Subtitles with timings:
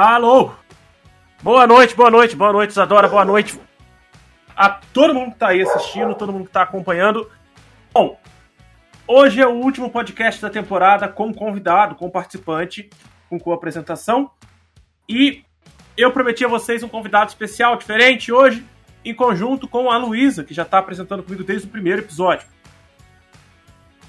[0.00, 0.52] Alô!
[1.42, 3.60] Boa noite, boa noite, boa noite, Isadora, boa noite
[4.56, 7.28] a todo mundo que tá aí assistindo, todo mundo que tá acompanhando.
[7.92, 8.16] Bom,
[9.08, 12.88] hoje é o último podcast da temporada com convidado, com participante,
[13.28, 14.30] com co-apresentação.
[15.08, 15.42] E
[15.96, 18.64] eu prometi a vocês um convidado especial, diferente, hoje,
[19.04, 22.46] em conjunto com a Luísa, que já tá apresentando comigo desde o primeiro episódio.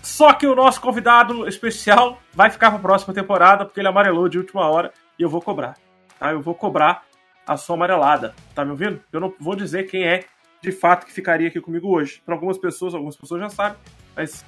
[0.03, 4.29] Só que o nosso convidado especial vai ficar para a próxima temporada, porque ele amarelou
[4.29, 5.77] de última hora e eu vou cobrar.
[6.17, 6.31] Tá?
[6.31, 7.03] Eu vou cobrar
[7.45, 8.33] a sua amarelada.
[8.55, 9.03] Tá me ouvindo?
[9.11, 10.23] Eu não vou dizer quem é
[10.61, 12.21] de fato que ficaria aqui comigo hoje.
[12.25, 13.77] Para algumas pessoas, algumas pessoas já sabem,
[14.15, 14.45] mas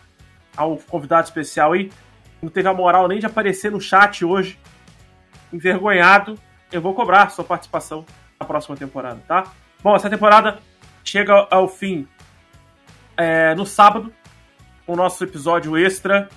[0.55, 1.91] ao convidado especial aí,
[2.41, 4.59] não teve a moral nem de aparecer no chat hoje,
[5.53, 6.38] envergonhado,
[6.72, 8.05] eu vou cobrar sua participação
[8.39, 9.52] na próxima temporada, tá?
[9.83, 10.59] Bom, essa temporada
[11.03, 12.08] chega ao fim
[13.17, 14.13] é, no sábado,
[14.88, 16.30] o nosso episódio extra.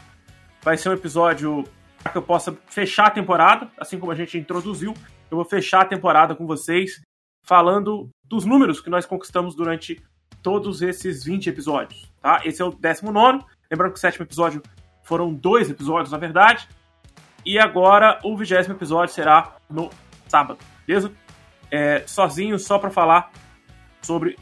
[0.62, 1.64] Vai ser um episódio
[2.04, 4.92] para que eu possa fechar a temporada, assim como a gente introduziu.
[5.30, 7.02] Eu vou fechar a temporada com vocês,
[7.42, 10.02] falando dos números que nós conquistamos durante
[10.42, 12.12] todos esses 20 episódios.
[12.20, 12.42] Tá?
[12.44, 13.42] Esse é o 19.
[13.70, 14.62] Lembrando que o sétimo episódio
[15.02, 16.68] foram dois episódios, na verdade.
[17.44, 19.90] E agora o vigésimo episódio será no
[20.28, 21.10] sábado, beleza?
[21.70, 23.32] É, sozinho, só para falar
[24.02, 24.38] sobre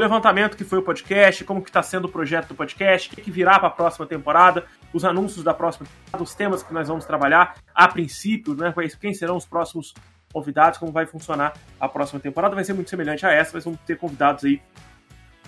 [0.00, 3.22] levantamento que foi o podcast, como que está sendo o projeto do podcast, o que,
[3.22, 6.88] que virá para a próxima temporada, os anúncios da próxima temporada, os temas que nós
[6.88, 9.94] vamos trabalhar a princípio, né, quem serão os próximos
[10.32, 12.54] convidados, como vai funcionar a próxima temporada.
[12.54, 14.60] Vai ser muito semelhante a essa, mas vamos ter convidados aí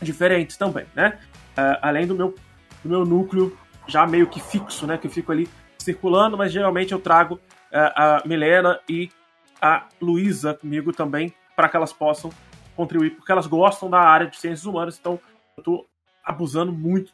[0.01, 1.19] diferentes também, né?
[1.53, 2.35] Uh, além do meu,
[2.83, 4.99] do meu núcleo já meio que fixo, né?
[4.99, 7.41] Que eu fico ali circulando, mas geralmente eu trago uh,
[7.73, 9.11] a Milena e
[9.61, 12.31] a Luísa comigo também para que elas possam
[12.83, 15.21] contribuir, porque elas gostam da área de ciências humanas, então
[15.57, 15.87] eu estou
[16.25, 17.13] abusando muito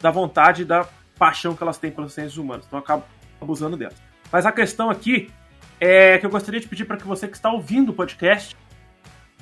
[0.00, 0.86] da vontade e da
[1.18, 3.04] paixão que elas têm pelas ciências humanas, então eu acabo
[3.40, 4.00] abusando delas.
[4.30, 5.30] Mas a questão aqui
[5.80, 8.56] é que eu gostaria de pedir para que você que está ouvindo o podcast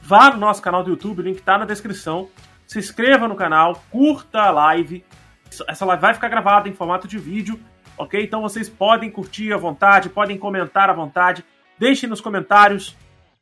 [0.00, 2.28] vá no nosso canal do YouTube, o link está na descrição,
[2.66, 5.04] se inscreva no canal, curta a live,
[5.66, 7.58] essa live vai ficar gravada em formato de vídeo,
[7.96, 8.22] ok?
[8.22, 11.44] Então vocês podem curtir à vontade, podem comentar à vontade,
[11.78, 12.96] deixem nos comentários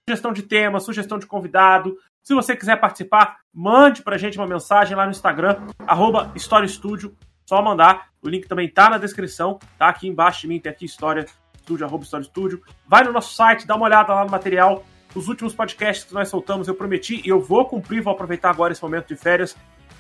[0.09, 4.97] sugestão de tema, sugestão de convidado, se você quiser participar, mande pra gente uma mensagem
[4.97, 7.17] lá no Instagram, arroba História Studio.
[7.45, 8.09] Só mandar.
[8.23, 11.27] O link também tá na descrição, tá aqui embaixo de mim, tem aqui História
[11.59, 12.63] Studio, arroba História Studio.
[12.87, 14.85] Vai no nosso site, dá uma olhada lá no material.
[15.15, 18.73] Os últimos podcasts que nós soltamos, eu prometi e eu vou cumprir, vou aproveitar agora
[18.73, 19.57] esse momento de férias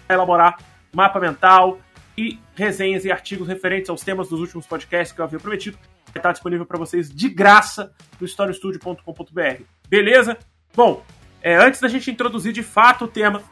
[0.07, 0.59] para elaborar
[0.95, 1.79] mapa mental
[2.17, 5.77] e resenhas e artigos referentes aos temas dos últimos podcasts que eu havia prometido.
[6.07, 9.63] Vai estar disponível para vocês de graça no historiostudio.com.br.
[9.89, 10.39] Beleza?
[10.75, 11.03] Bom,
[11.43, 13.43] é, antes da gente introduzir de fato o tema,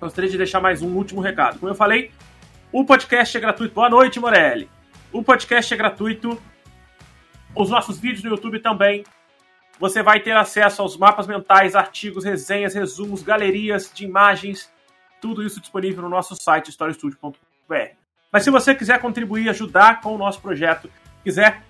[0.00, 1.58] gostaria de deixar mais um último recado.
[1.58, 2.12] Como eu falei,
[2.70, 3.74] o podcast é gratuito.
[3.74, 4.70] Boa noite, Morelli.
[5.12, 6.40] O podcast é gratuito.
[7.54, 9.04] Os nossos vídeos no YouTube também.
[9.78, 14.72] Você vai ter acesso aos mapas mentais, artigos, resenhas, resumos, galerias de imagens,
[15.20, 17.96] tudo isso disponível no nosso site historiestudio.br.
[18.32, 20.90] Mas se você quiser contribuir, ajudar com o nosso projeto,
[21.22, 21.62] quiser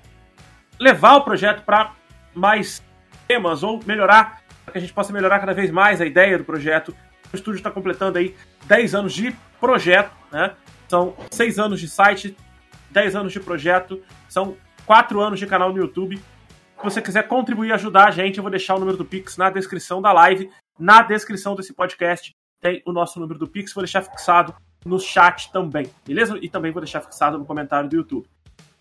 [0.79, 1.93] levar o projeto para
[2.35, 2.83] mais
[3.27, 6.45] temas ou melhorar para que a gente possa melhorar cada vez mais a ideia do
[6.45, 6.95] projeto.
[7.33, 8.35] O estúdio está completando aí
[8.65, 10.55] 10 anos de projeto, né?
[10.89, 12.37] São 6 anos de site,
[12.91, 16.17] 10 anos de projeto, são 4 anos de canal no YouTube.
[16.17, 19.37] Se você quiser contribuir e ajudar a gente, eu vou deixar o número do Pix
[19.37, 20.51] na descrição da live.
[20.79, 24.55] Na descrição desse podcast tem o nosso número do Pix, vou deixar fixado
[24.85, 26.39] no chat também, beleza?
[26.43, 28.29] E também vou deixar fixado no comentário do YouTube.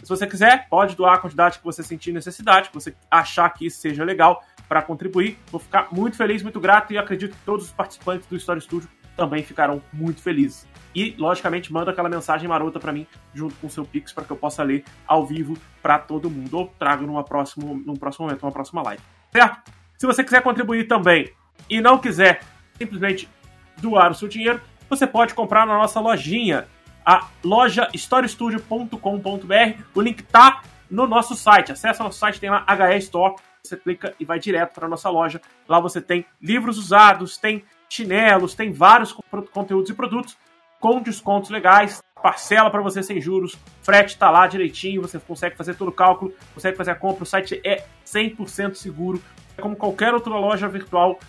[0.03, 3.66] Se você quiser, pode doar a quantidade que você sentir necessidade, que você achar que
[3.66, 5.38] isso seja legal para contribuir.
[5.52, 8.90] Vou ficar muito feliz, muito grato e acredito que todos os participantes do Story Studio
[9.16, 10.68] também ficarão muito felizes.
[10.94, 14.31] E, logicamente, manda aquela mensagem marota para mim junto com o seu Pix para que
[14.31, 18.44] eu possa ler ao vivo para todo mundo ou trago numa próximo, num próximo momento,
[18.44, 19.02] uma próxima live.
[19.31, 19.72] Certo?
[19.98, 21.32] Se você quiser contribuir também
[21.70, 22.42] e não quiser
[22.78, 23.30] simplesmente
[23.78, 26.68] doar o seu dinheiro, você pode comprar na nossa lojinha,
[27.06, 29.82] a loja storiestudio.com.br.
[29.94, 31.72] O link tá no nosso site.
[31.72, 33.35] Acesse o nosso site, tem lá HE Store
[33.67, 35.41] você clica e vai direto para nossa loja.
[35.67, 39.16] Lá você tem livros usados, tem chinelos, tem vários
[39.52, 40.38] conteúdos e produtos
[40.79, 45.76] com descontos legais, parcela para você sem juros, frete está lá direitinho, você consegue fazer
[45.76, 49.22] todo o cálculo, consegue fazer a compra, o site é 100% seguro,
[49.58, 51.20] é como qualquer outra loja virtual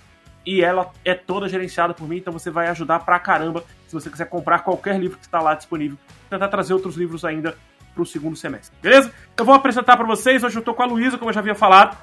[0.45, 4.11] e ela é toda gerenciada por mim, então você vai ajudar pra caramba se você
[4.11, 5.99] quiser comprar qualquer livro que está lá disponível,
[6.29, 7.57] tentar trazer outros livros ainda
[7.95, 9.13] para o segundo semestre, beleza?
[9.37, 11.55] Eu vou apresentar para vocês, hoje eu estou com a Luísa, como eu já havia
[11.55, 11.97] falado,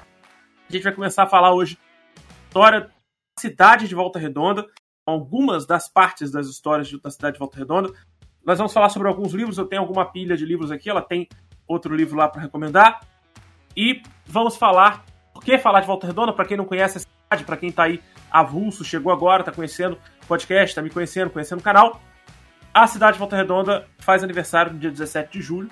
[0.68, 1.78] a gente vai começar a falar hoje
[2.46, 2.90] história da
[3.38, 4.66] cidade de Volta Redonda,
[5.06, 7.92] algumas das partes das histórias da cidade de Volta Redonda.
[8.44, 11.28] Nós vamos falar sobre alguns livros, eu tenho alguma pilha de livros aqui, ela tem
[11.66, 13.00] outro livro lá para recomendar.
[13.76, 15.04] E vamos falar
[15.44, 16.32] que falar de Volta Redonda?
[16.32, 18.00] Para quem não conhece a cidade, para quem está aí
[18.30, 22.00] avulso, chegou agora, está conhecendo o podcast, está me conhecendo, conhecendo o canal.
[22.72, 25.68] A cidade de Volta Redonda faz aniversário no dia 17 de julho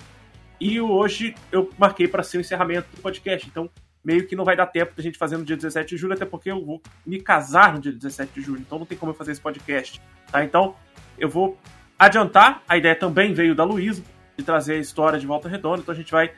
[0.59, 3.47] e hoje eu marquei para ser o encerramento do podcast.
[3.47, 3.69] Então,
[4.03, 6.25] meio que não vai dar tempo da gente fazer no dia 17 de julho, até
[6.25, 9.15] porque eu vou me casar no dia 17 de julho, então não tem como eu
[9.15, 10.01] fazer esse podcast.
[10.31, 10.43] Tá?
[10.43, 10.75] Então,
[11.17, 11.57] eu vou
[11.97, 12.61] adiantar.
[12.67, 14.03] A ideia também veio da Luísa,
[14.37, 16.33] de trazer a história de Volta Redonda, então a gente vai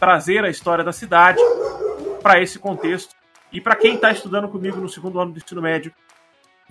[0.00, 1.38] trazer a história da cidade
[2.22, 3.14] para esse contexto.
[3.52, 5.92] E para quem está estudando comigo no segundo ano do ensino médio,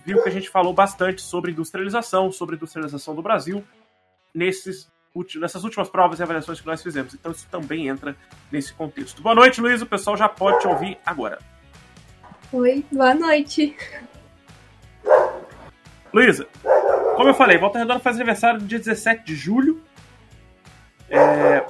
[0.04, 3.64] viu que a gente falou bastante sobre industrialização, sobre industrialização do Brasil,
[4.34, 4.90] nesses,
[5.38, 7.14] nessas últimas provas e avaliações que nós fizemos.
[7.14, 8.16] Então isso também entra
[8.50, 9.22] nesse contexto.
[9.22, 9.82] Boa noite, Luiz.
[9.82, 11.38] O pessoal já pode te ouvir agora.
[12.52, 13.76] Oi, boa noite.
[16.12, 16.46] Luísa,
[17.16, 19.82] como eu falei, Volta Redonda faz aniversário no dia 17 de julho.
[21.08, 21.64] É,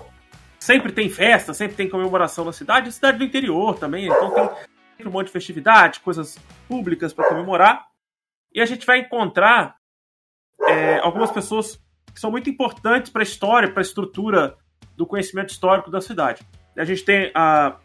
[0.58, 4.32] sempre tem festa, sempre tem comemoração na cidade, cidade do interior também, então
[4.96, 6.38] tem um monte de festividade, coisas
[6.68, 7.86] públicas para comemorar.
[8.52, 9.76] E a gente vai encontrar
[10.66, 11.80] é, algumas pessoas
[12.12, 14.56] que são muito importantes para a história, para a estrutura
[14.96, 16.46] do conhecimento histórico da cidade.
[16.76, 17.76] A gente tem a.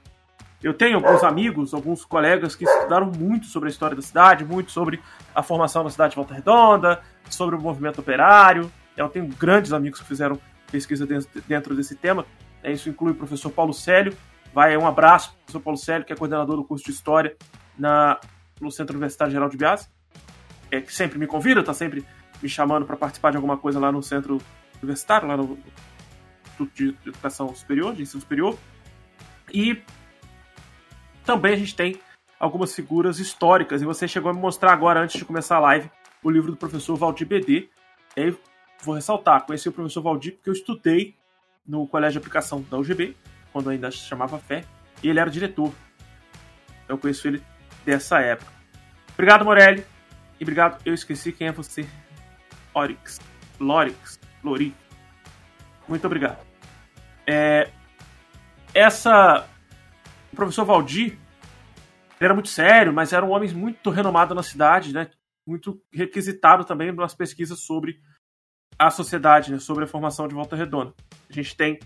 [0.62, 4.72] Eu tenho alguns amigos, alguns colegas que estudaram muito sobre a história da cidade, muito
[4.72, 5.00] sobre
[5.34, 8.72] a formação da cidade de Volta Redonda, sobre o movimento operário.
[8.96, 10.40] Eu tenho grandes amigos que fizeram
[10.72, 11.08] pesquisa
[11.48, 12.26] dentro desse tema.
[12.64, 14.18] É, isso inclui o professor Paulo Célio.
[14.52, 17.36] Vai um abraço professor Paulo Célio, que é coordenador do curso de História
[17.78, 18.20] na,
[18.60, 19.88] no Centro Universitário Geral de Biase,
[20.72, 22.04] é, que sempre me convida, está sempre
[22.42, 24.40] me chamando para participar de alguma coisa lá no Centro
[24.82, 25.58] Universitário, lá no
[26.46, 28.58] Instituto de Educação Superior, de Ensino Superior.
[29.54, 29.82] E
[31.26, 32.00] também a gente tem
[32.40, 35.90] algumas figuras históricas, e você chegou a me mostrar agora, antes de começar a live,
[36.24, 37.70] o livro do professor Valdir BD.
[38.16, 38.38] E aí,
[38.84, 41.16] vou ressaltar, conheci o professor Valdir porque eu estudei
[41.68, 43.16] no Colégio de Aplicação da UGB,
[43.52, 44.64] quando ainda se chamava FÉ,
[45.04, 45.74] e ele era diretor.
[46.88, 47.44] Eu conheço ele
[47.84, 48.52] dessa época.
[49.14, 49.84] Obrigado, Morelli.
[50.40, 51.88] E obrigado, eu esqueci quem é você.
[52.78, 53.20] Orix.
[53.60, 54.20] Lorix.
[54.44, 54.76] Lori.
[55.88, 56.46] Muito obrigado.
[57.26, 57.70] É,
[58.74, 59.48] essa.
[60.32, 61.18] O professor Valdir
[62.20, 65.10] era muito sério, mas era um homem muito renomado na cidade, né?
[65.46, 68.00] Muito requisitado também nas pesquisas sobre
[68.78, 69.60] a sociedade, né?
[69.60, 70.94] sobre a formação de Volta Redonda.
[71.30, 71.80] A gente tem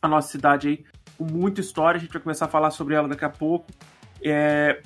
[0.00, 0.84] a nossa cidade aí
[1.16, 3.66] com muita história, a gente vai começar a falar sobre ela daqui a pouco.
[4.22, 4.82] É...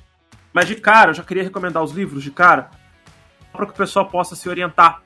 [0.53, 2.71] Mas de cara, eu já queria recomendar os livros de cara,
[3.53, 5.03] para que o pessoal possa se orientar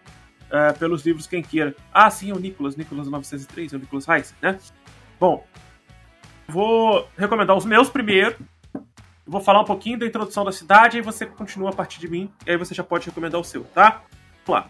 [0.50, 1.74] é, pelos livros quem queira.
[1.92, 4.58] Ah, sim, o Nicolas, Nicolas 903, é o Nicolas Reis, né?
[5.18, 5.44] Bom,
[6.48, 8.36] vou recomendar os meus primeiro.
[9.26, 12.30] vou falar um pouquinho da introdução da cidade, aí você continua a partir de mim,
[12.46, 14.02] e aí você já pode recomendar o seu, tá?
[14.46, 14.68] Vamos lá.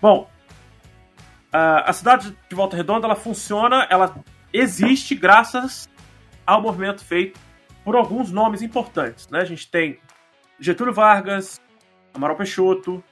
[0.00, 0.28] Bom,
[1.52, 4.16] a cidade de Volta Redonda ela funciona, ela
[4.52, 5.88] existe graças
[6.46, 7.38] ao movimento feito
[7.84, 9.28] por alguns nomes importantes.
[9.28, 9.40] Né?
[9.40, 9.98] A gente tem
[10.58, 11.60] Getúlio Vargas,
[12.14, 13.02] Amaral Peixoto,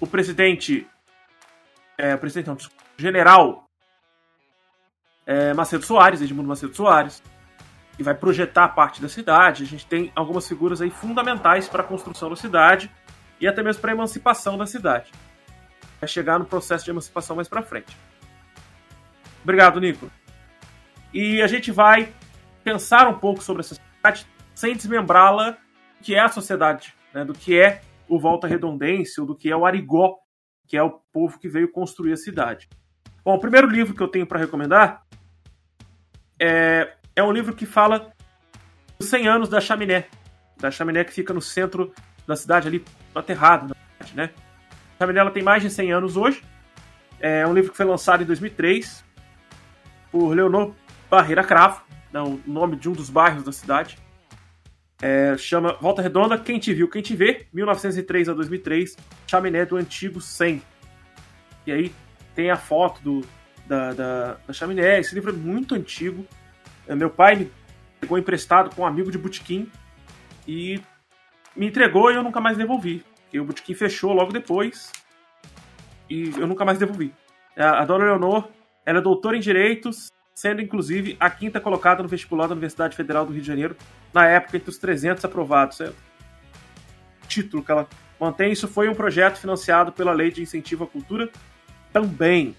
[0.00, 0.86] o presidente,
[1.96, 2.58] é, o presidente não,
[2.96, 3.68] general
[5.26, 7.22] é, Macedo Soares, Edmundo Macedo Soares,
[7.96, 9.64] que vai projetar parte da cidade.
[9.64, 12.90] A gente tem algumas figuras aí fundamentais para a construção da cidade
[13.40, 15.12] e até mesmo para a emancipação da cidade
[16.00, 17.96] é chegar no processo de emancipação mais para frente.
[19.42, 20.10] Obrigado, Nico.
[21.12, 22.12] E a gente vai
[22.62, 25.56] pensar um pouco sobre essa sociedade sem desmembrá-la
[26.02, 29.56] que é a sociedade, né, do que é o Volta Redondência, ou do que é
[29.56, 30.16] o Arigó,
[30.66, 32.68] que é o povo que veio construir a cidade.
[33.24, 35.02] Bom, o primeiro livro que eu tenho para recomendar
[36.40, 38.12] é, é um livro que fala
[38.98, 40.06] dos 100 anos da chaminé,
[40.56, 41.92] da chaminé que fica no centro
[42.26, 42.84] da cidade, ali
[43.14, 43.74] aterrado,
[44.14, 44.30] né?
[44.98, 46.42] A Chaminé tem mais de 100 anos hoje.
[47.20, 49.04] É um livro que foi lançado em 2003
[50.10, 50.74] por Leonor
[51.10, 51.82] Barreira Cravo,
[52.12, 53.98] né, o nome de um dos bairros da cidade.
[55.00, 59.76] É, chama Volta Redonda, Quem Te Viu, Quem Te Vê, 1903 a 2003, chaminé do
[59.76, 60.62] antigo 100.
[61.66, 61.92] E aí
[62.34, 63.26] tem a foto do,
[63.66, 65.00] da, da, da chaminé.
[65.00, 66.26] Esse livro é muito antigo.
[66.86, 67.52] É, meu pai me
[68.00, 69.70] pegou emprestado com um amigo de botequim
[70.46, 70.80] e
[71.54, 73.04] me entregou e eu nunca mais devolvi.
[73.22, 74.92] Porque o botequim fechou logo depois
[76.08, 77.12] e eu nunca mais devolvi.
[77.56, 78.48] A dona Leonor,
[78.84, 83.24] ela é doutora em Direitos, sendo inclusive a quinta colocada no vestibular da Universidade Federal
[83.24, 83.74] do Rio de Janeiro,
[84.12, 85.80] na época entre os 300 aprovados.
[85.80, 85.90] É
[87.26, 87.88] título que ela
[88.20, 88.52] mantém.
[88.52, 91.30] Isso foi um projeto financiado pela Lei de Incentivo à Cultura
[91.90, 92.54] também.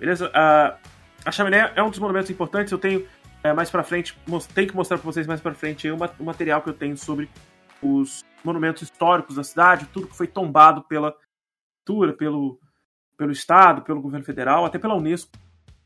[0.00, 0.30] Beleza?
[0.34, 0.78] A,
[1.24, 2.72] a chaminé é um dos monumentos importantes.
[2.72, 3.06] Eu tenho
[3.44, 4.18] é, mais para frente,
[4.54, 7.28] tenho que mostrar para vocês mais para frente o material que eu tenho sobre
[7.82, 11.14] os monumentos históricos da cidade, tudo que foi tombado pela
[11.84, 12.58] cultura, pelo,
[13.18, 15.30] pelo Estado, pelo governo federal, até pela Unesco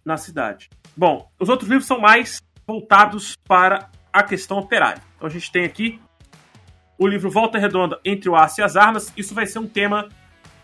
[0.07, 0.71] na cidade.
[0.97, 5.03] Bom, os outros livros são mais voltados para a questão operária.
[5.17, 6.01] Então a gente tem aqui
[6.97, 9.13] o livro Volta Redonda entre o Aço e as Armas.
[9.17, 10.09] Isso vai ser um tema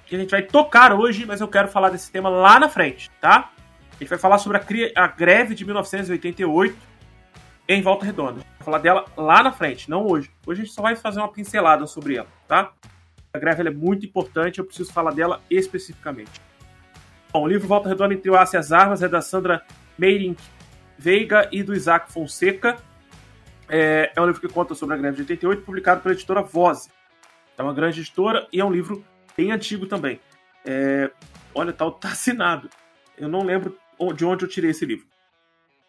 [0.07, 3.11] que a gente vai tocar hoje, mas eu quero falar desse tema lá na frente,
[3.21, 3.51] tá?
[3.91, 6.77] A gente vai falar sobre a, a greve de 1988
[7.69, 8.35] em Volta Redonda.
[8.35, 10.31] Vou falar dela lá na frente, não hoje.
[10.47, 12.73] Hoje a gente só vai fazer uma pincelada sobre ela, tá?
[13.35, 16.41] A greve é muito importante, eu preciso falar dela especificamente.
[17.33, 19.65] Bom, o livro Volta Redonda entre o Aço e as Armas é da Sandra
[19.97, 20.39] Meirink
[20.99, 22.77] Veiga e do Isaac Fonseca.
[23.67, 26.91] É, é, um livro que conta sobre a greve de 88, publicado pela editora Voz.
[27.57, 29.03] É uma grande editora e é um livro
[29.35, 30.21] bem antigo também.
[30.63, 31.11] É,
[31.55, 32.69] olha, tá, tá assinado.
[33.17, 33.79] Eu não lembro
[34.15, 35.07] de onde eu tirei esse livro.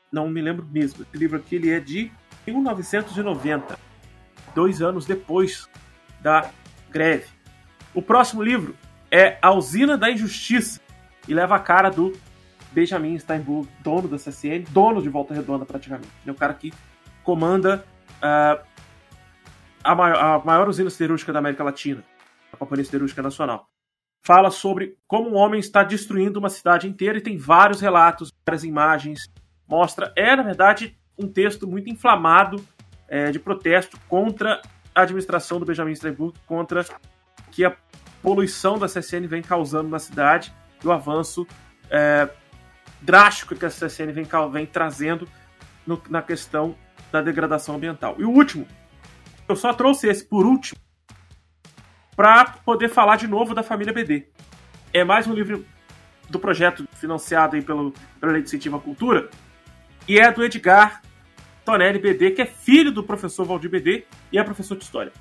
[0.09, 1.03] Não me lembro mesmo.
[1.03, 2.09] Esse livro aqui ele é de
[2.47, 3.77] 1990,
[4.55, 5.67] dois anos depois
[6.21, 6.49] da
[6.89, 7.27] greve.
[7.93, 8.77] O próximo livro
[9.11, 10.82] é A Usina da Injustiça
[11.27, 12.13] e leva a cara do
[12.71, 16.09] Benjamin Steinburg, dono da CSN, dono de Volta Redonda praticamente.
[16.23, 16.73] Ele é o cara que
[17.23, 17.85] comanda
[18.17, 18.65] uh,
[19.83, 22.03] a, maior, a maior usina siderúrgica da América Latina,
[22.51, 23.67] a Companhia Siderúrgica Nacional.
[24.25, 28.63] Fala sobre como um homem está destruindo uma cidade inteira e tem vários relatos, várias
[28.63, 29.29] imagens.
[29.67, 32.65] Mostra, é na verdade um texto muito inflamado
[33.07, 34.61] é, de protesto contra
[34.95, 36.85] a administração do Benjamin Steinburg, contra
[37.51, 37.75] que a
[38.21, 41.47] poluição da CSN vem causando na cidade e o avanço
[41.89, 42.29] é,
[43.01, 45.27] drástico que a CSN vem, vem trazendo
[45.85, 46.75] no, na questão
[47.11, 48.15] da degradação ambiental.
[48.17, 48.67] E o último,
[49.47, 50.79] eu só trouxe esse por último
[52.15, 54.27] para poder falar de novo da família BD.
[54.93, 55.65] É mais um livro
[56.29, 59.29] do projeto financiado aí pelo, pela Lei de Incentivo à Cultura
[60.07, 61.01] e é do Edgar
[61.65, 65.11] Tonelli BD, que é filho do professor Valdir BD e é professor de História.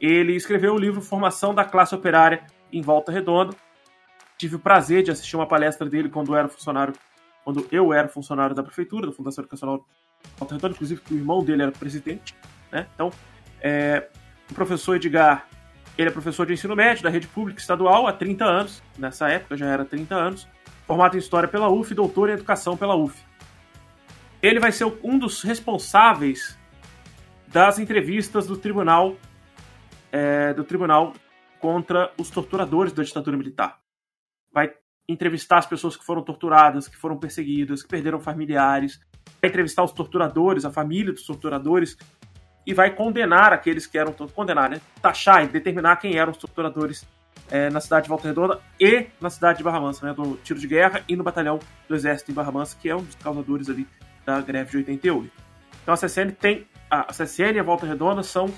[0.00, 3.54] Ele escreveu o livro Formação da Classe Operária em Volta Redonda.
[4.44, 6.92] Tive o prazer de assistir uma palestra dele quando era funcionário,
[7.42, 9.82] quando eu era funcionário da prefeitura, da Fundação Educacional
[10.36, 12.36] Volta Redonda, inclusive que o irmão dele era presidente.
[12.70, 12.86] Né?
[12.94, 13.10] Então,
[13.62, 14.06] é,
[14.50, 15.48] o professor Edgar,
[15.96, 19.56] ele é professor de ensino médio da rede pública estadual há 30 anos, nessa época
[19.56, 20.46] já era 30 anos,
[20.86, 23.18] formado em História pela UF, doutor em Educação pela UF.
[24.42, 26.58] Ele vai ser um dos responsáveis
[27.46, 29.16] das entrevistas do tribunal
[30.12, 31.14] é, do tribunal
[31.58, 33.82] contra os torturadores da ditadura militar.
[34.54, 34.72] Vai
[35.08, 39.00] entrevistar as pessoas que foram torturadas, que foram perseguidas, que perderam familiares,
[39.42, 41.98] vai entrevistar os torturadores, a família dos torturadores,
[42.66, 44.80] e vai condenar aqueles que eram condenar, né?
[45.02, 47.06] Taxar e determinar quem eram os torturadores
[47.50, 50.14] é, na cidade de Volta Redonda e na cidade de Barra Mansa, né?
[50.14, 53.02] Do tiro de guerra e no batalhão do exército em Barra Mansa, que é um
[53.02, 53.86] dos causadores ali
[54.24, 55.30] da greve de 88.
[55.82, 56.66] Então a CCN tem.
[56.90, 58.48] A CCN e a Volta Redonda são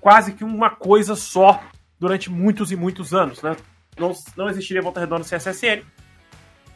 [0.00, 1.62] quase que uma coisa só
[1.98, 3.56] durante muitos e muitos anos, né?
[3.98, 5.84] Não, não existiria Volta Redonda sem a CSN.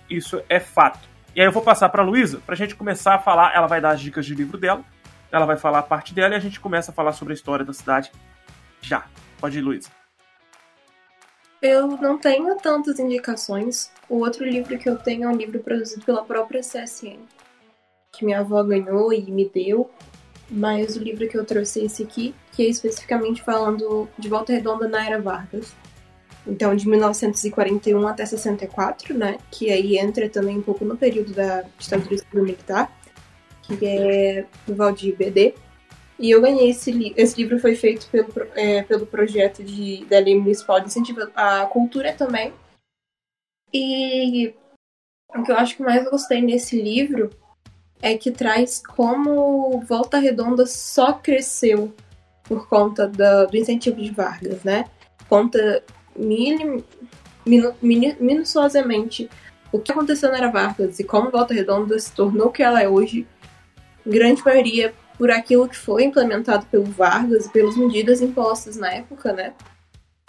[0.08, 1.08] Isso é fato.
[1.34, 3.54] E aí eu vou passar para a Luísa para a gente começar a falar.
[3.54, 4.84] Ela vai dar as dicas de livro dela,
[5.30, 7.64] ela vai falar a parte dela e a gente começa a falar sobre a história
[7.64, 8.10] da cidade
[8.80, 9.06] já.
[9.38, 9.90] Pode ir, Luísa.
[11.60, 13.90] Eu não tenho tantas indicações.
[14.08, 17.18] O outro livro que eu tenho é um livro produzido pela própria CSN,
[18.12, 19.90] que minha avó ganhou e me deu.
[20.50, 24.52] Mas o livro que eu trouxe é esse aqui, que é especificamente falando de Volta
[24.52, 25.74] Redonda na Era Vargas.
[26.48, 29.38] Então, de 1941 até 64, né?
[29.50, 32.90] Que aí entra também um pouco no período da ditadura civil militar,
[33.62, 35.54] que é do Valdir BD.
[36.18, 37.14] E eu ganhei esse livro.
[37.20, 41.66] Esse livro foi feito pelo, é, pelo projeto de, da Lei Municipal de Incentivo à
[41.66, 42.52] Cultura também.
[43.72, 44.54] E
[45.36, 47.28] o que eu acho que mais gostei nesse livro
[48.00, 51.94] é que traz como Volta Redonda só cresceu
[52.44, 54.86] por conta do, do incentivo de Vargas, né?
[55.28, 55.84] Conta
[58.20, 59.30] minuciosamente
[59.70, 62.82] o que aconteceu na Era Vargas e como Volta Redonda se tornou o que ela
[62.82, 63.26] é hoje,
[64.06, 69.32] grande maioria por aquilo que foi implementado pelo Vargas e pelas medidas impostas na época,
[69.32, 69.52] né?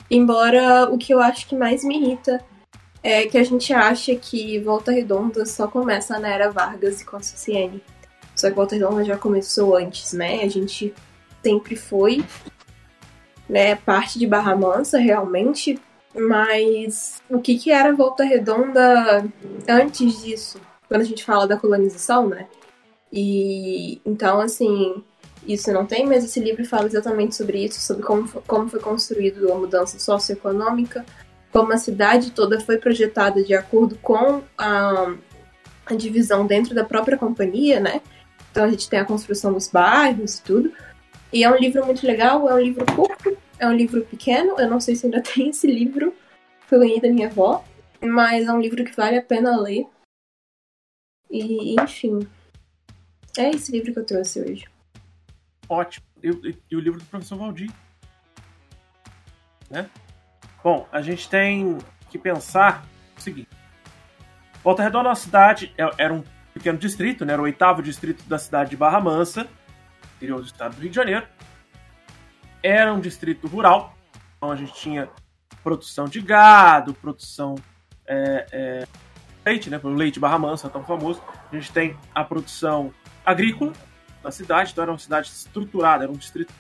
[0.10, 2.43] Embora o que eu acho que mais me irrita
[3.01, 7.17] é que a gente acha que Volta Redonda só começa na era Vargas e com
[7.17, 7.81] a CCN.
[8.36, 10.41] Só que Volta Redonda já começou antes, né?
[10.41, 10.93] A gente
[11.43, 12.25] sempre foi
[13.50, 15.79] né, parte de Barra Mansa, realmente,
[16.15, 19.25] mas o que, que era Volta Redonda
[19.68, 20.60] antes disso?
[20.88, 22.48] Quando a gente fala da colonização, né?
[23.12, 25.03] E então, assim,
[25.46, 29.51] isso não tem, mas esse livro fala exatamente sobre isso, sobre como, como foi construído
[29.51, 31.06] a mudança socioeconômica,
[31.51, 35.13] como a cidade toda foi projetada de acordo com a,
[35.86, 38.01] a divisão dentro da própria companhia, né?
[38.51, 40.72] Então a gente tem a construção dos bairros e tudo.
[41.31, 44.69] E é um livro muito legal, é um livro curto, é um livro pequeno, eu
[44.69, 46.13] não sei se ainda tem esse livro,
[46.67, 47.63] que eu ganhei da minha avó,
[48.01, 49.88] mas é um livro que vale a pena ler.
[51.29, 52.27] E, enfim,
[53.38, 54.65] é esse livro que eu trouxe hoje.
[55.67, 56.05] Ótimo.
[56.24, 57.71] E, o livro do professor Valdir.
[59.69, 59.88] Né?
[60.63, 61.77] Bom, a gente tem
[62.09, 63.50] que pensar o seguinte.
[64.63, 67.33] Volta Redonda é uma cidade, é, era um pequeno distrito, né?
[67.33, 69.48] era o oitavo distrito da cidade de Barra Mansa,
[70.19, 71.25] interior do estado do Rio de Janeiro.
[72.61, 73.95] Era um distrito rural,
[74.35, 75.09] então a gente tinha
[75.63, 77.55] produção de gado, produção
[78.05, 78.88] é, é,
[79.45, 79.79] leite, né?
[79.81, 81.23] O leite Barra Mansa tão famoso.
[81.51, 82.93] A gente tem a produção
[83.25, 83.71] agrícola
[84.21, 86.53] na cidade, então era uma cidade estruturada, era um distrito.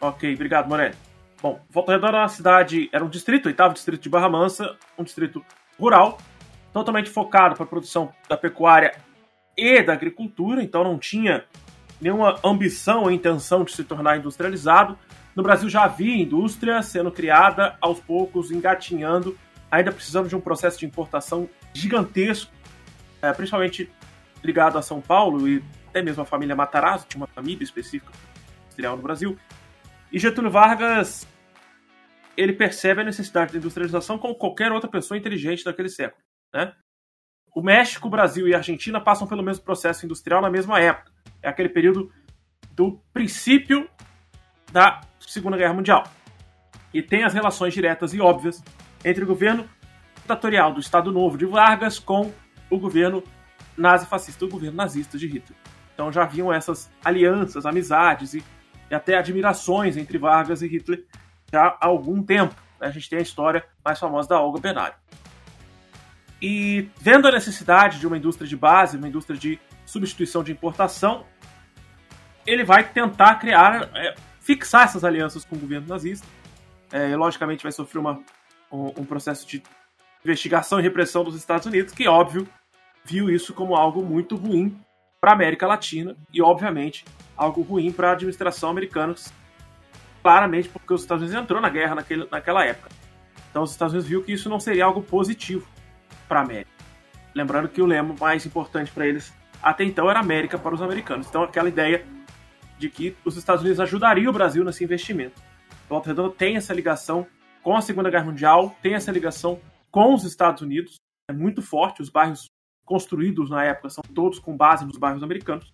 [0.00, 0.96] Ok, obrigado, Morelli.
[1.40, 5.04] Bom, Volta Redonda era uma cidade, era um distrito, oitavo distrito de Barra Mansa, um
[5.04, 5.44] distrito
[5.78, 6.18] rural,
[6.72, 8.96] totalmente focado para a produção da pecuária
[9.58, 11.44] e da agricultura, então não tinha
[12.00, 14.96] nenhuma ambição ou intenção de se tornar industrializado.
[15.34, 19.36] No Brasil já havia indústria sendo criada aos poucos, engatinhando,
[19.68, 22.52] ainda precisando de um processo de importação gigantesco,
[23.20, 23.90] é, principalmente
[24.42, 28.12] ligado a São Paulo e até mesmo a família Matarazzo, tinha uma família específica
[28.66, 29.36] industrial no Brasil.
[30.12, 31.26] E Getúlio Vargas
[32.36, 36.22] ele percebe a necessidade da industrialização como qualquer outra pessoa inteligente daquele século.
[36.54, 36.72] Né?
[37.58, 41.10] O México, Brasil e Argentina passam pelo mesmo processo industrial na mesma época.
[41.42, 42.08] É aquele período
[42.70, 43.90] do princípio
[44.70, 46.04] da Segunda Guerra Mundial.
[46.94, 48.62] E tem as relações diretas e óbvias
[49.04, 49.68] entre o governo
[50.18, 52.32] ditatorial do Estado Novo de Vargas com
[52.70, 53.24] o governo
[53.76, 55.58] nazi-fascista, o governo nazista de Hitler.
[55.92, 58.44] Então já haviam essas alianças, amizades e,
[58.88, 61.04] e até admirações entre Vargas e Hitler
[61.52, 62.54] já há algum tempo.
[62.80, 64.94] A gente tem a história mais famosa da Olga Benário.
[66.40, 71.24] E vendo a necessidade de uma indústria de base, uma indústria de substituição de importação,
[72.46, 76.26] ele vai tentar criar, é, fixar essas alianças com o governo nazista.
[76.92, 78.22] É, logicamente, vai sofrer uma,
[78.70, 79.62] um, um processo de
[80.24, 82.48] investigação e repressão dos Estados Unidos, que, óbvio,
[83.04, 84.78] viu isso como algo muito ruim
[85.20, 87.04] para a América Latina e, obviamente,
[87.36, 89.14] algo ruim para a administração americana,
[90.22, 92.90] claramente porque os Estados Unidos entrou na guerra naquele, naquela época.
[93.50, 95.66] Então os Estados Unidos viu que isso não seria algo positivo
[96.28, 96.70] para a América.
[97.34, 101.26] Lembrando que o lema mais importante para eles até então era América para os americanos.
[101.28, 102.04] Então aquela ideia
[102.78, 105.40] de que os Estados Unidos ajudariam o Brasil nesse investimento.
[105.88, 107.26] Volta Redonda tem essa ligação
[107.62, 109.60] com a Segunda Guerra Mundial, tem essa ligação
[109.90, 110.96] com os Estados Unidos,
[111.28, 112.02] é muito forte.
[112.02, 112.46] Os bairros
[112.84, 115.72] construídos na época são todos com base nos bairros americanos.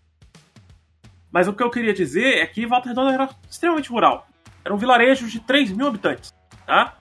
[1.31, 4.27] Mas o que eu queria dizer é que Volta Redonda era extremamente rural.
[4.65, 6.33] Era um vilarejo de 3 mil habitantes,
[6.65, 6.97] tá?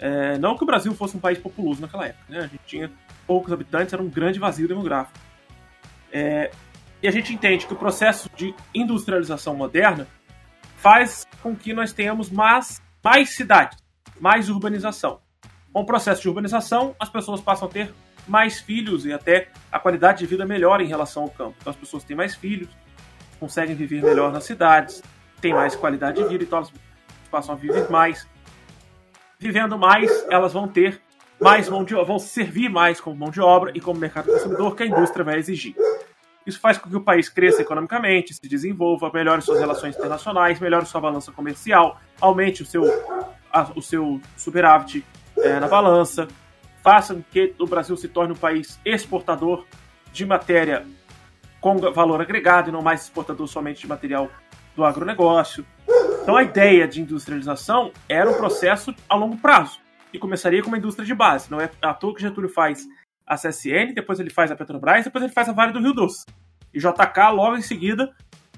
[0.00, 2.38] É, não que o Brasil fosse um país populoso naquela época, né?
[2.38, 2.90] A gente tinha
[3.26, 5.18] poucos habitantes, era um grande vazio demográfico.
[6.10, 6.50] É,
[7.02, 10.06] e a gente entende que o processo de industrialização moderna
[10.76, 13.78] faz com que nós tenhamos mais, mais cidades,
[14.18, 15.20] mais urbanização.
[15.72, 17.92] Com o processo de urbanização, as pessoas passam a ter
[18.26, 21.56] mais filhos e até a qualidade de vida melhora em relação ao campo.
[21.60, 22.68] Então as pessoas têm mais filhos,
[23.38, 25.02] conseguem viver melhor nas cidades,
[25.40, 26.72] têm mais qualidade de vida, então elas
[27.30, 28.26] passam a viver mais.
[29.40, 31.00] Vivendo mais, elas vão ter
[31.40, 34.82] mais mão de vão servir mais como mão de obra e como mercado consumidor que
[34.82, 35.74] a indústria vai exigir.
[36.46, 40.84] Isso faz com que o país cresça economicamente, se desenvolva, melhore suas relações internacionais, melhore
[40.84, 42.84] sua balança comercial, aumente o seu,
[43.50, 45.06] a, o seu superávit
[45.38, 46.28] é, na balança,
[46.82, 49.64] faça com que o Brasil se torne um país exportador
[50.12, 50.86] de matéria
[51.62, 54.30] com valor agregado e não mais exportador somente de material
[54.76, 55.64] do agronegócio.
[56.22, 59.78] Então a ideia de industrialização era um processo a longo prazo
[60.12, 61.50] e começaria com uma indústria de base.
[61.50, 62.86] Não é à toa que Getúlio faz
[63.26, 66.26] a CSN, depois ele faz a Petrobras, depois ele faz a Vale do Rio Doce.
[66.74, 68.12] E JK, logo em seguida,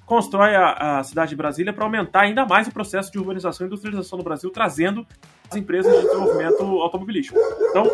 [0.06, 3.68] constrói a, a cidade de Brasília para aumentar ainda mais o processo de urbanização e
[3.68, 5.06] industrialização no Brasil, trazendo
[5.50, 7.38] as empresas de desenvolvimento automobilístico.
[7.70, 7.84] Então,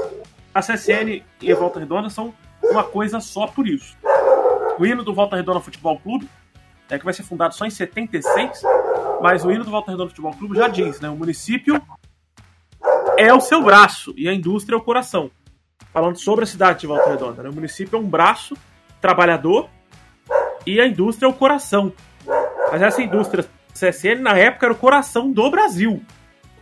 [0.54, 3.96] a CSN e a Volta Redonda são uma coisa só por isso.
[4.78, 6.28] O hino do Volta Redonda Futebol Clube
[6.90, 8.62] é que vai ser fundado só em 76,
[9.20, 11.08] mas o hino do Volta Redonda Futebol Clube já diz, né?
[11.08, 11.80] O município
[13.16, 15.30] é o seu braço e a indústria é o coração.
[15.92, 17.48] Falando sobre a cidade de Volta Redonda, né?
[17.48, 18.56] O município é um braço
[19.00, 19.68] trabalhador
[20.66, 21.92] e a indústria é o coração.
[22.70, 26.02] Mas essa indústria CSN na época era o coração do Brasil,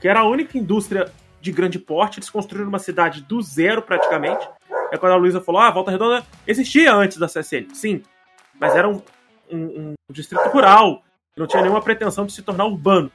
[0.01, 2.19] que era a única indústria de grande porte.
[2.19, 4.49] Eles construíram uma cidade do zero praticamente.
[4.93, 7.75] É quando a Luísa falou: ah, Volta Redonda existia antes da CSN.
[7.75, 8.03] Sim,
[8.61, 9.03] mas era um,
[9.51, 11.03] um, um distrito rural,
[11.37, 13.13] não tinha nenhuma pretensão de se tornar urbano.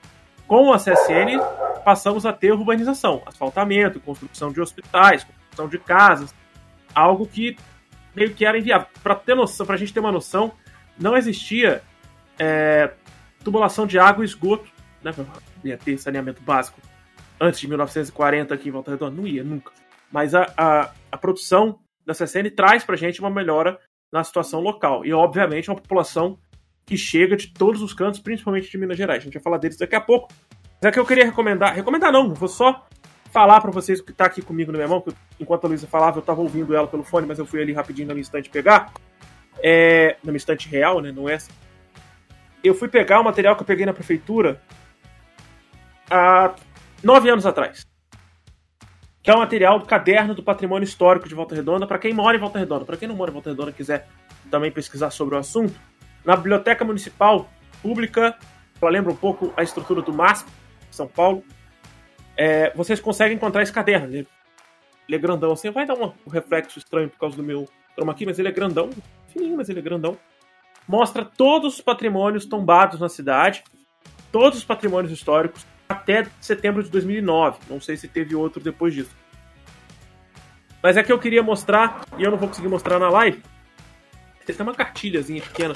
[0.47, 1.39] Com a CSN,
[1.83, 6.35] passamos a ter urbanização, asfaltamento, construção de hospitais, construção de casas,
[6.93, 7.57] algo que
[8.15, 8.87] meio que era inviável.
[9.01, 10.51] Para ter noção, para a gente ter uma noção,
[10.99, 11.81] não existia
[12.37, 12.91] é,
[13.43, 14.69] tubulação de água e esgoto,
[15.01, 15.11] né?
[15.63, 16.79] Ia ter saneamento básico
[17.39, 19.71] antes de 1940 aqui em Volta Redonda, não ia nunca.
[20.11, 23.79] Mas a, a, a produção da CSN traz para a gente uma melhora
[24.11, 26.37] na situação local e, obviamente, uma população
[26.85, 29.21] que chega de todos os cantos, principalmente de Minas Gerais.
[29.21, 30.33] A gente vai falar deles daqui a pouco.
[30.81, 31.73] Mas é que eu queria recomendar.
[31.73, 32.87] Recomendar não, vou só
[33.31, 36.17] falar para vocês que tá aqui comigo no meu mão, que enquanto a Luísa falava,
[36.17, 38.91] eu tava ouvindo ela pelo fone, mas eu fui ali rapidinho na minha estante pegar.
[39.63, 41.11] É, na minha estante real, né?
[41.11, 41.51] Não é essa.
[42.63, 44.61] Eu fui pegar o material que eu peguei na prefeitura
[46.09, 46.53] há
[47.03, 47.87] nove anos atrás.
[49.23, 52.35] Que é o material do caderno do patrimônio histórico de Volta Redonda, para quem mora
[52.35, 52.85] em Volta Redonda.
[52.85, 54.07] Para quem não mora em Volta Redonda quiser
[54.49, 55.73] também pesquisar sobre o assunto,
[56.23, 57.49] na Biblioteca Municipal
[57.81, 58.37] Pública,
[58.81, 60.49] ela lembra um pouco a estrutura do MASP,
[60.89, 61.43] São Paulo,
[62.35, 64.07] é, vocês conseguem encontrar esse caderno.
[64.07, 64.27] Ele,
[65.07, 68.25] ele é grandão assim, vai dar um reflexo estranho por causa do meu chroma aqui,
[68.25, 68.89] mas ele é grandão,
[69.27, 70.17] fininho, mas ele é grandão.
[70.87, 73.63] Mostra todos os patrimônios tombados na cidade,
[74.31, 77.59] todos os patrimônios históricos, até setembro de 2009.
[77.69, 79.15] Não sei se teve outro depois disso.
[80.81, 83.41] Mas é que eu queria mostrar, e eu não vou conseguir mostrar na live.
[84.45, 85.75] Tem uma cartilhazinha pequena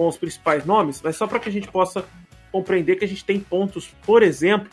[0.00, 2.06] com os principais nomes, mas só para que a gente possa
[2.50, 4.70] compreender que a gente tem pontos, por exemplo,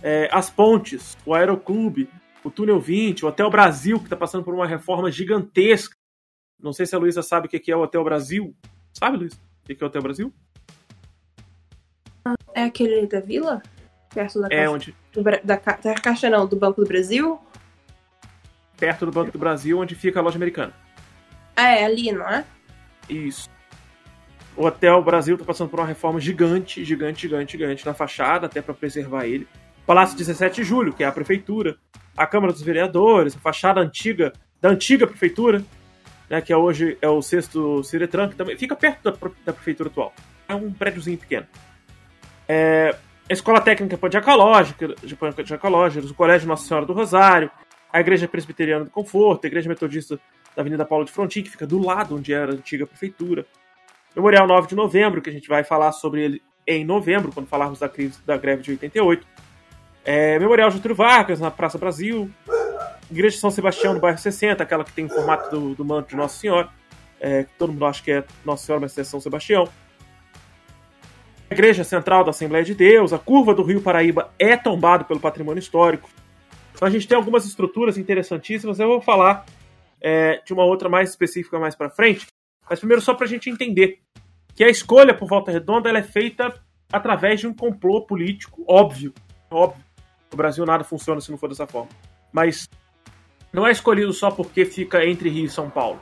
[0.00, 2.08] é, as pontes, o Aeroclube,
[2.44, 5.96] o Túnel 20, o Hotel Brasil, que está passando por uma reforma gigantesca.
[6.56, 8.54] Não sei se a Luísa sabe o que é o Hotel Brasil.
[8.92, 9.36] Sabe, Luísa?
[9.64, 10.32] O que é o Hotel Brasil?
[12.54, 13.60] É aquele da Vila?
[14.14, 14.70] Perto da é caixa.
[14.70, 14.96] onde?
[15.12, 17.40] Do, da, da caixa não, do Banco do Brasil?
[18.76, 20.72] Perto do Banco do Brasil, onde fica a loja americana.
[21.56, 22.44] Ah, é ali, não é?
[23.08, 23.50] Isso.
[24.56, 28.60] O Hotel Brasil está passando por uma reforma gigante, gigante, gigante, gigante na fachada, até
[28.60, 29.46] para preservar ele.
[29.86, 31.76] Palácio 17 de Julho, que é a prefeitura,
[32.16, 35.64] a Câmara dos Vereadores, a fachada antiga da antiga prefeitura,
[36.30, 39.88] né, que é hoje é o sexto Ciretran, que também fica perto da, da prefeitura
[39.88, 40.14] atual.
[40.48, 41.46] É um prédiozinho pequeno.
[42.48, 42.94] É,
[43.28, 47.50] a Escola Técnica de Ecológicos, o Colégio Nossa Senhora do Rosário,
[47.92, 50.18] a Igreja Presbiteriana do Conforto, a Igreja Metodista
[50.54, 53.44] da Avenida Paulo de Frontin, que fica do lado onde era a antiga prefeitura.
[54.14, 57.78] Memorial 9 de Novembro, que a gente vai falar sobre ele em novembro, quando falarmos
[57.78, 59.26] da crise da greve de 88.
[60.04, 62.30] É, Memorial Getúlio Vargas, na Praça Brasil.
[63.10, 66.10] Igreja de São Sebastião, no bairro 60, aquela que tem o formato do, do manto
[66.10, 66.68] de Nossa Senhora.
[67.20, 69.68] É, todo mundo acha que é Nossa Senhora, mas é São Sebastião.
[71.50, 75.20] A Igreja Central da Assembleia de Deus, a curva do Rio Paraíba é tombada pelo
[75.20, 76.08] patrimônio histórico.
[76.74, 78.80] Então a gente tem algumas estruturas interessantíssimas.
[78.80, 79.44] Eu vou falar
[80.00, 82.26] é, de uma outra mais específica mais para frente.
[82.68, 84.00] Mas primeiro, só para a gente entender
[84.54, 86.52] que a escolha por Volta Redonda ela é feita
[86.92, 89.12] através de um complô político óbvio.
[89.50, 89.84] Óbvio.
[90.30, 91.90] No Brasil nada funciona se não for dessa forma.
[92.32, 92.68] Mas
[93.52, 96.00] não é escolhido só porque fica entre Rio e São Paulo.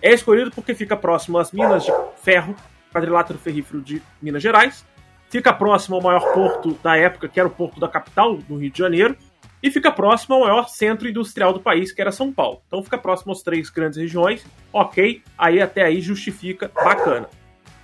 [0.00, 2.54] É escolhido porque fica próximo às minas de ferro,
[2.92, 4.86] quadrilátero ferrífero de Minas Gerais,
[5.28, 8.70] fica próximo ao maior porto da época, que era o porto da capital, do Rio
[8.70, 9.16] de Janeiro,
[9.66, 12.62] e fica próximo ao maior centro industrial do país, que era São Paulo.
[12.68, 17.28] Então fica próximo às três grandes regiões, ok, aí até aí justifica, bacana.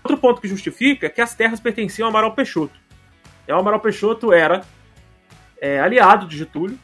[0.04, 2.80] Outro ponto que justifica é que as terras pertenciam ao Amaral Peixoto.
[3.48, 4.62] O Amaral Peixoto era
[5.60, 6.78] é, aliado de Getúlio,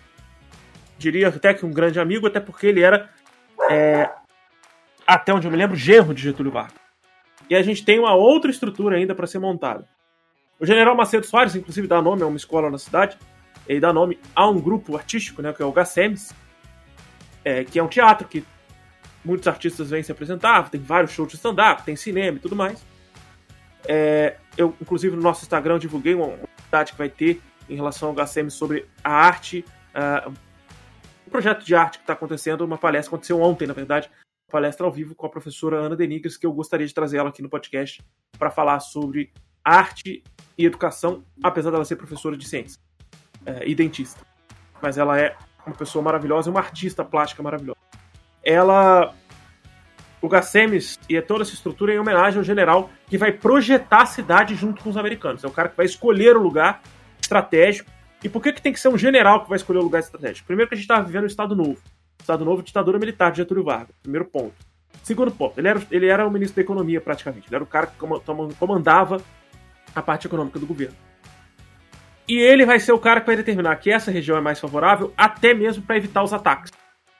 [0.98, 3.08] diria até que um grande amigo, até porque ele era,
[3.70, 4.10] é,
[5.06, 6.74] até onde eu me lembro, genro de Getúlio Vargas.
[7.48, 9.88] E a gente tem uma outra estrutura ainda para ser montada.
[10.58, 13.16] O general Macedo Soares, inclusive, dá nome a uma escola na cidade,
[13.68, 16.32] ele dá nome a um grupo artístico, né, que é o Gassemes,
[17.44, 18.42] é, que é um teatro que
[19.24, 22.82] muitos artistas vêm se apresentar, tem vários shows de stand-up, tem cinema e tudo mais.
[23.86, 28.14] É, eu, inclusive, no nosso Instagram divulguei uma atividade que vai ter em relação ao
[28.14, 30.30] HCM sobre a arte, uh,
[31.26, 34.10] um projeto de arte que está acontecendo, uma palestra, aconteceu ontem, na verdade,
[34.48, 37.28] uma palestra ao vivo com a professora Ana Denigres, que eu gostaria de trazer ela
[37.28, 38.02] aqui no podcast
[38.38, 39.30] para falar sobre
[39.62, 40.22] arte
[40.56, 42.87] e educação, apesar dela ser professora de ciência
[43.48, 44.20] uh, e dentista.
[44.80, 45.34] Mas ela é
[45.66, 47.78] uma pessoa maravilhosa uma artista plástica maravilhosa.
[48.44, 49.14] Ela
[50.20, 54.54] o Gassemes e toda essa estrutura em homenagem ao general que vai projetar a cidade
[54.54, 55.44] junto com os americanos.
[55.44, 56.82] É o cara que vai escolher o lugar
[57.20, 57.90] estratégico.
[58.22, 60.46] E por que, que tem que ser um general que vai escolher o lugar estratégico?
[60.46, 61.78] Primeiro que a gente estava vivendo o Estado Novo.
[62.18, 63.94] Estado Novo, ditadura militar de Getúlio Vargas.
[64.02, 64.54] Primeiro ponto.
[65.04, 67.46] Segundo ponto, ele era, ele era o ministro da Economia praticamente.
[67.46, 67.94] Ele era o cara que
[68.58, 69.22] comandava
[69.94, 70.96] a parte econômica do governo.
[72.28, 75.14] E ele vai ser o cara que vai determinar que essa região é mais favorável,
[75.16, 76.70] até mesmo para evitar os ataques.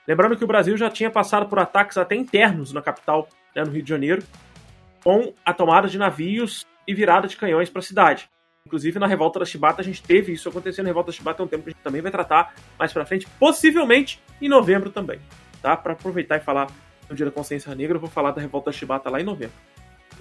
[0.07, 3.71] Lembrando que o Brasil já tinha passado por ataques até internos na capital, né, no
[3.71, 4.23] Rio de Janeiro,
[5.03, 8.29] com a tomada de navios e virada de canhões para a cidade.
[8.65, 10.85] Inclusive, na Revolta da Chibata, a gente teve isso acontecendo.
[10.85, 13.05] Na Revolta da Chibata é um tempo que a gente também vai tratar mais pra
[13.05, 15.19] frente, possivelmente em novembro também.
[15.59, 15.75] Tá?
[15.75, 16.67] Para aproveitar e falar
[17.09, 19.55] no Dia da Consciência Negra, eu vou falar da Revolta da Chibata lá em novembro.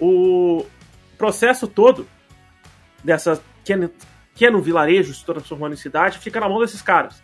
[0.00, 0.64] O
[1.18, 2.08] processo todo
[3.04, 3.42] dessa
[4.38, 7.20] que é, no vilarejo se transformando em cidade fica na mão desses caras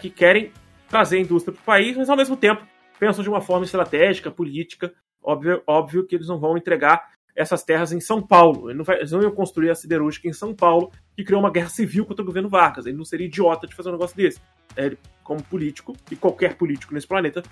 [0.00, 0.52] que querem
[0.88, 2.64] trazer indústria para o país, mas ao mesmo tempo
[3.00, 4.94] pensam de uma forma estratégica, política.
[5.20, 8.70] Óbvio, óbvio que eles não vão entregar essas terras em São Paulo.
[8.70, 11.50] Ele não vai, eles não iam construir a siderúrgica em São Paulo, que criou uma
[11.50, 12.86] guerra civil contra o governo Vargas.
[12.86, 14.40] Ele não seria idiota de fazer um negócio desse.
[14.76, 17.42] É, ele, como político, e qualquer político nesse planeta,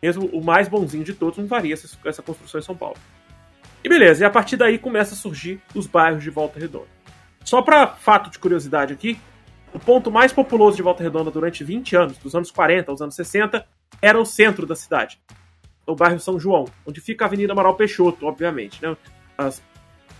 [0.00, 2.96] mesmo o mais bonzinho de todos, não faria essa, essa construção em São Paulo.
[3.82, 6.93] E beleza, e a partir daí começa a surgir os bairros de Volta Redonda.
[7.44, 9.18] Só para fato de curiosidade aqui,
[9.72, 13.14] o ponto mais populoso de Volta Redonda durante 20 anos, dos anos 40 aos anos
[13.14, 13.66] 60,
[14.00, 15.20] era o centro da cidade.
[15.86, 18.82] O bairro São João, onde fica a Avenida Amaral Peixoto, obviamente.
[18.82, 18.96] Né?
[19.36, 19.62] As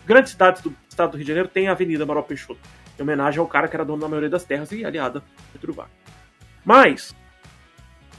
[0.05, 2.61] grandes cidades do estado do Rio de Janeiro têm a Avenida Amaral Peixoto,
[2.99, 5.97] em homenagem ao cara que era dono da maioria das terras e aliada Getúlio Vargas.
[6.65, 7.15] Mas,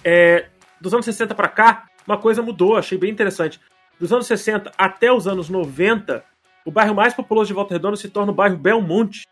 [0.04, 0.48] é,
[0.82, 3.60] dos anos 60 para cá, uma coisa mudou, achei bem interessante.
[4.00, 6.24] Dos anos 60 até os anos 90,
[6.66, 9.28] o bairro mais populoso de Volta Redonda se torna o bairro Belmonte,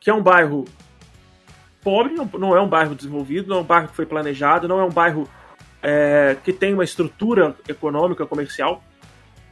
[0.00, 0.64] que é um bairro
[1.82, 4.84] pobre, não é um bairro desenvolvido, não é um bairro que foi planejado, não é
[4.84, 5.28] um bairro
[5.82, 8.82] é, que tem uma estrutura econômica, comercial,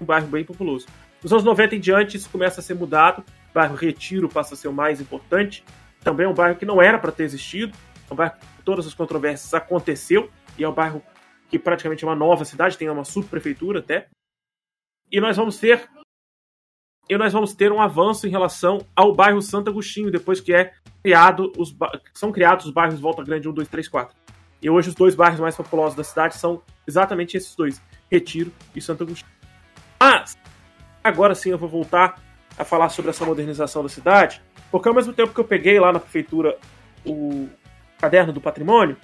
[0.00, 0.86] um bairro bem populoso.
[1.22, 4.56] Nos anos 90 em diante, isso começa a ser mudado, o bairro Retiro passa a
[4.56, 5.64] ser o mais importante,
[6.02, 7.76] também é um bairro que não era para ter existido,
[8.08, 11.02] é um bairro que todas as controvérsias aconteceu, e é um bairro
[11.48, 14.06] que praticamente é uma nova cidade, tem uma subprefeitura até.
[15.10, 15.86] E nós vamos ter
[17.12, 20.72] e nós vamos ter um avanço em relação ao bairro Santo Agostinho, depois que é
[21.04, 21.76] criado os
[22.14, 24.16] são criados os bairros Volta Grande 1, 2, 3, 4.
[24.62, 28.80] E hoje os dois bairros mais populosos da cidade são exatamente esses dois, Retiro e
[28.80, 29.30] Santo Agostinho.
[30.00, 30.38] Mas
[31.04, 32.18] agora sim eu vou voltar
[32.56, 35.92] a falar sobre essa modernização da cidade, porque ao mesmo tempo que eu peguei lá
[35.92, 36.56] na prefeitura
[37.04, 37.46] o
[37.98, 38.96] caderno do patrimônio,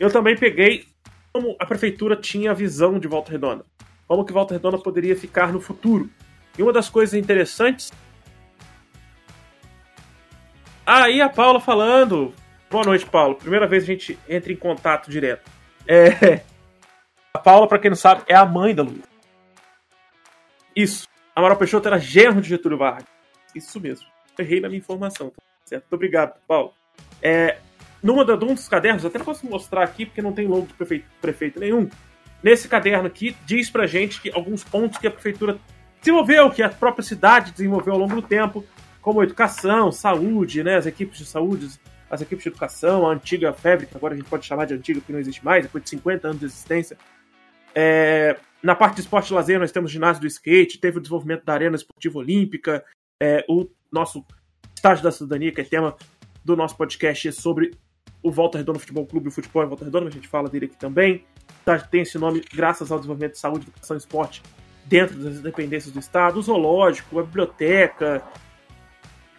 [0.00, 0.86] eu também peguei
[1.30, 3.66] como a prefeitura tinha a visão de Volta Redonda,
[4.08, 6.08] como que Volta Redonda poderia ficar no futuro.
[6.56, 7.92] E uma das coisas interessantes.
[10.86, 12.34] Aí ah, a Paula falando.
[12.70, 13.36] Boa noite, Paulo.
[13.36, 15.50] Primeira vez a gente entra em contato direto.
[15.86, 16.40] É...
[17.32, 19.08] A Paula, para quem não sabe, é a mãe da Luísa.
[20.74, 21.08] Isso.
[21.34, 23.08] Amaral Peixoto era genro de Getúlio Vargas.
[23.54, 24.06] Isso mesmo.
[24.38, 25.30] Errei na minha informação.
[25.30, 25.82] Tá certo?
[25.84, 26.72] Muito obrigado, Paulo.
[27.20, 27.58] É,
[28.02, 31.06] numa da, um dos cadernos, até posso mostrar aqui, porque não tem logo de prefeito,
[31.20, 31.88] prefeito nenhum.
[32.42, 35.58] Nesse caderno aqui, diz pra gente que alguns pontos que a prefeitura
[36.04, 38.64] desenvolveu, que a própria cidade desenvolveu ao longo do tempo,
[39.00, 41.68] como educação, saúde, né, as equipes de saúde,
[42.10, 45.00] as equipes de educação, a antiga febre, que agora a gente pode chamar de antiga
[45.00, 46.98] porque não existe mais, depois de 50 anos de existência.
[47.74, 51.44] É, na parte de esporte e lazer, nós temos ginásio do skate, teve o desenvolvimento
[51.44, 52.84] da Arena Esportiva Olímpica,
[53.20, 54.24] é, o nosso
[54.74, 55.96] estágio da cidadania, que é tema
[56.44, 57.72] do nosso podcast, sobre
[58.22, 60.76] o Volta Redonda Futebol Clube, o futebol em Volta Redonda, a gente fala dele aqui
[60.76, 61.24] também.
[61.90, 64.42] Tem esse nome graças ao desenvolvimento de saúde, educação e esporte
[64.84, 68.22] dentro das dependências do Estado, o zoológico, a biblioteca,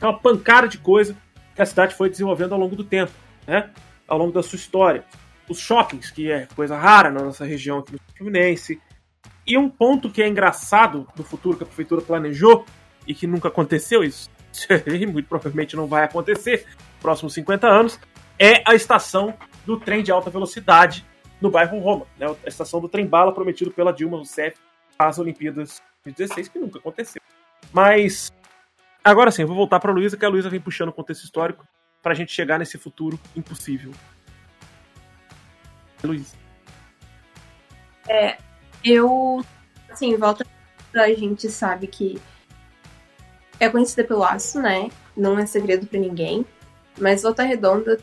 [0.02, 1.16] uma pancada de coisa
[1.56, 3.12] que a cidade foi desenvolvendo ao longo do tempo,
[3.48, 3.70] né?
[4.08, 5.04] ao longo da sua história.
[5.48, 8.82] Os shoppings, que é coisa rara na nossa região aqui no Fluminense.
[9.46, 12.66] E um ponto que é engraçado do futuro que a prefeitura planejou
[13.08, 14.30] e que nunca aconteceu, isso
[15.12, 18.00] muito provavelmente não vai acontecer nos próximos 50 anos,
[18.40, 21.06] é a estação do trem de alta velocidade
[21.40, 22.26] no bairro Roma, né?
[22.28, 24.58] a estação do trem bala prometido pela Dilma Rousseff
[24.98, 27.22] as Olimpíadas de 16, que nunca aconteceu.
[27.72, 28.32] Mas
[29.04, 31.24] agora sim, eu vou voltar para a Luísa, que a Luísa vem puxando o contexto
[31.24, 31.68] histórico
[32.02, 33.92] para a gente chegar nesse futuro impossível.
[36.04, 36.38] Luísa.
[38.08, 38.38] É,
[38.84, 39.44] eu,
[39.90, 40.46] assim, volta
[40.94, 42.22] a gente sabe que
[43.60, 44.90] é conhecida pelo aço, né?
[45.16, 46.46] Não é segredo para ninguém.
[47.00, 48.00] Mas Volta Redonda,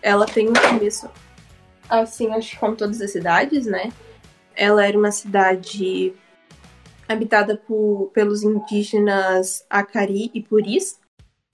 [0.00, 1.10] ela tem um começo,
[1.88, 3.92] assim, acho que como todas as cidades, né?
[4.54, 6.14] Ela era uma cidade
[7.12, 10.98] habitada por, pelos indígenas Acari e Puris,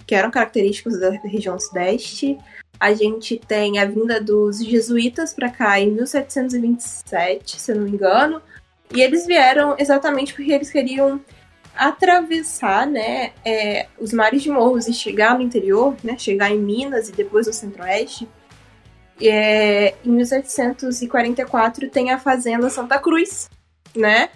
[0.06, 2.38] que eram característicos da região sudeste.
[2.78, 7.90] A gente tem a vinda dos jesuítas para cá em 1727, se eu não me
[7.90, 8.40] engano.
[8.94, 11.20] E eles vieram exatamente porque eles queriam
[11.74, 17.08] atravessar né, é, os mares de morros e chegar no interior, né, chegar em Minas
[17.08, 18.28] e depois no centro-oeste.
[19.20, 23.48] É, em 1744 tem a Fazenda Santa Cruz,
[23.94, 24.28] né?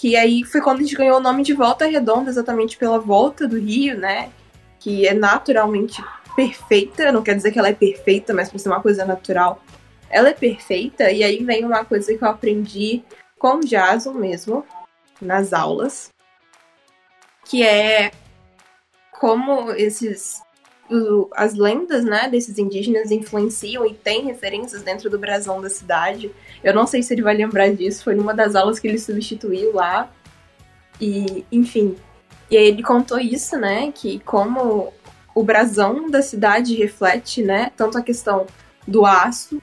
[0.00, 3.48] Que aí foi quando a gente ganhou o nome de Volta Redonda, exatamente pela volta
[3.48, 4.30] do Rio, né?
[4.78, 6.00] Que é naturalmente
[6.36, 9.60] perfeita, não quer dizer que ela é perfeita, mas por ser uma coisa natural,
[10.08, 11.10] ela é perfeita.
[11.10, 13.02] E aí vem uma coisa que eu aprendi
[13.36, 14.64] com o Jason mesmo,
[15.20, 16.10] nas aulas,
[17.44, 18.12] que é
[19.10, 20.40] como esses
[21.34, 26.30] as lendas, né, desses indígenas influenciam e tem referências dentro do brasão da cidade.
[26.62, 29.74] Eu não sei se ele vai lembrar disso, foi numa das aulas que ele substituiu
[29.74, 30.10] lá.
[31.00, 31.96] E, enfim.
[32.50, 34.92] E aí ele contou isso, né, que como
[35.34, 38.46] o brasão da cidade reflete, né, tanto a questão
[38.86, 39.62] do aço,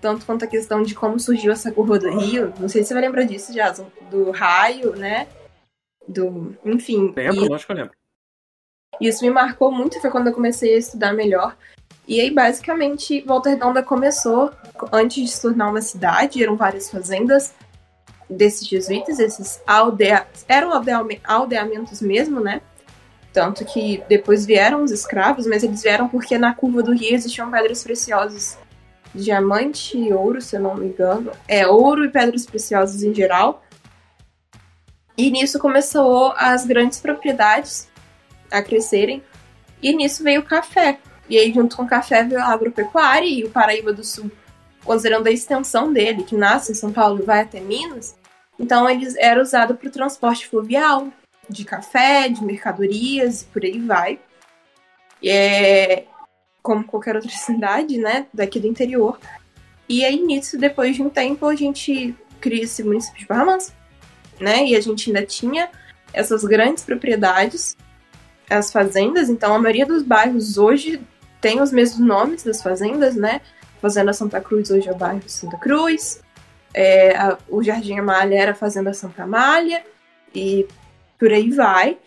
[0.00, 2.52] tanto quanto a questão de como surgiu essa curva do rio.
[2.58, 5.28] Não sei se você vai lembrar disso, Jason, do raio, né,
[6.06, 7.12] Do, enfim.
[7.16, 7.92] Lembro, e, lógico que eu lembro.
[9.00, 11.56] Isso me marcou muito, foi quando eu comecei a estudar melhor.
[12.10, 14.50] E aí, basicamente, Volta Redonda começou,
[14.92, 17.54] antes de se tornar uma cidade, eram várias fazendas
[18.28, 20.26] desses jesuítas, esses aldea...
[20.48, 20.72] eram
[21.22, 22.62] aldeamentos mesmo, né?
[23.32, 27.48] Tanto que depois vieram os escravos, mas eles vieram porque na curva do rio existiam
[27.48, 28.58] pedras preciosas.
[29.14, 31.30] Diamante e ouro, se eu não me engano.
[31.46, 33.62] É, ouro e pedras preciosas em geral.
[35.16, 37.88] E nisso começou as grandes propriedades
[38.50, 39.22] a crescerem.
[39.80, 40.98] E nisso veio o café.
[41.30, 44.28] E aí, junto com o café, veio a agropecuária e o Paraíba do Sul,
[44.84, 48.16] considerando a extensão dele, que nasce em São Paulo e vai até Minas.
[48.58, 51.06] Então, eles era usado para o transporte fluvial,
[51.48, 54.18] de café, de mercadorias e por aí vai.
[55.24, 56.04] É
[56.60, 59.18] como qualquer outra cidade, né, daqui do interior.
[59.88, 63.72] E aí, nisso, depois de um tempo, a gente cria esse município de Bahamas,
[64.40, 65.70] né, e a gente ainda tinha
[66.12, 67.76] essas grandes propriedades
[68.50, 71.00] as fazendas, então a maioria dos bairros hoje
[71.40, 73.40] tem os mesmos nomes das fazendas, né?
[73.80, 76.22] Fazenda Santa Cruz hoje é o bairro Santa Cruz,
[76.72, 79.84] é, a, o Jardim Amália era a Fazenda Santa Amália,
[80.34, 80.66] e
[81.18, 81.98] por aí vai.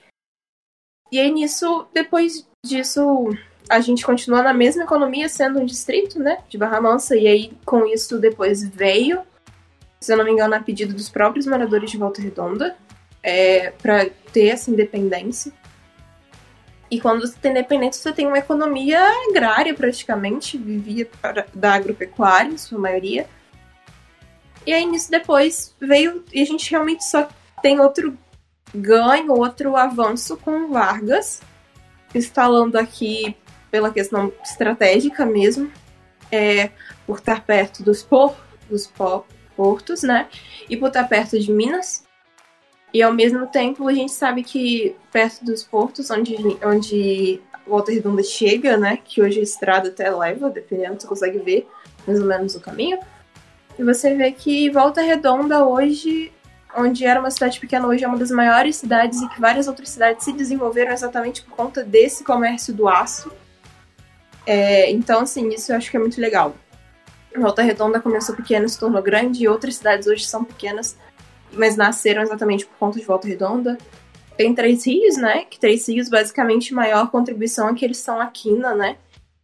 [1.11, 3.29] E aí nisso, depois disso,
[3.69, 7.57] a gente continua na mesma economia, sendo um distrito, né, de Barra Mansa, e aí
[7.65, 9.21] com isso depois veio,
[9.99, 12.75] se eu não me engano, a pedido dos próprios moradores de Volta Redonda,
[13.21, 15.51] é, para ter essa independência.
[16.93, 21.10] E quando você tem independência, você tem uma economia agrária praticamente, vivia
[21.51, 23.27] da agropecuária, em sua maioria.
[24.63, 27.27] E aí nisso depois veio, e a gente realmente só
[27.63, 28.15] tem outro
[28.75, 31.41] ganho, outro avanço com Vargas,
[32.13, 33.36] instalando aqui
[33.71, 35.71] pela questão estratégica mesmo,
[36.32, 36.69] é,
[37.08, 38.36] por estar perto dos, por,
[38.69, 38.86] dos
[39.56, 40.29] portos, né?
[40.69, 42.06] E por estar perto de Minas.
[42.93, 48.21] E ao mesmo tempo a gente sabe que perto dos portos onde, onde Volta Redonda
[48.21, 48.99] chega, né?
[49.03, 51.67] Que hoje a estrada até leva, dependendo, você consegue ver
[52.06, 52.99] mais ou menos o caminho.
[53.79, 56.32] E você vê que Volta Redonda hoje,
[56.77, 59.89] onde era uma cidade pequena, hoje é uma das maiores cidades e que várias outras
[59.89, 63.32] cidades se desenvolveram exatamente por conta desse comércio do aço.
[64.45, 66.56] É, então, assim, isso eu acho que é muito legal.
[67.36, 70.95] Volta Redonda começou pequena, se tornou grande, e outras cidades hoje são pequenas
[71.55, 73.77] mas nasceram exatamente por conta de Volta Redonda.
[74.35, 75.45] Tem Três Rios, né?
[75.45, 78.97] Que Três Rios, basicamente, maior contribuição é que eles são a quina, né?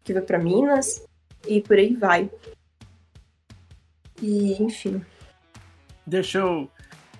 [0.04, 1.06] Que vai para Minas
[1.48, 2.30] e por aí vai.
[4.22, 5.04] E, enfim.
[6.06, 6.70] Deixa eu,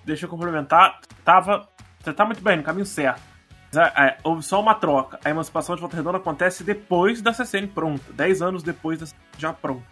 [0.04, 1.00] deixa eu complementar.
[1.24, 1.68] Tava,
[2.02, 3.22] você tá muito bem, no caminho certo.
[3.72, 5.20] É, é, houve só uma troca.
[5.24, 9.06] A emancipação de Volta Redonda acontece depois da CCN pronta, 10 anos depois da
[9.38, 9.84] já pronta.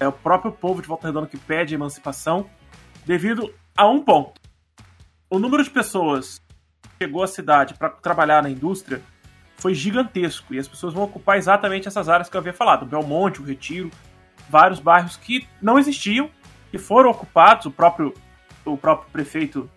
[0.00, 2.48] É o próprio povo de Volta Redonda que pede a emancipação
[3.06, 4.40] devido a um ponto.
[5.30, 6.42] O número de pessoas
[6.82, 9.00] que chegou à cidade para trabalhar na indústria
[9.56, 12.86] foi gigantesco e as pessoas vão ocupar exatamente essas áreas que eu havia falado, o
[12.86, 13.88] Belmonte, o Retiro,
[14.50, 16.28] vários bairros que não existiam
[16.72, 17.66] e foram ocupados.
[17.66, 18.12] O próprio
[18.64, 19.70] o próprio prefeito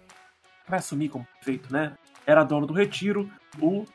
[0.68, 1.94] vai assumir como prefeito, né?
[2.26, 3.30] Era dono do Retiro.
[3.60, 3.86] O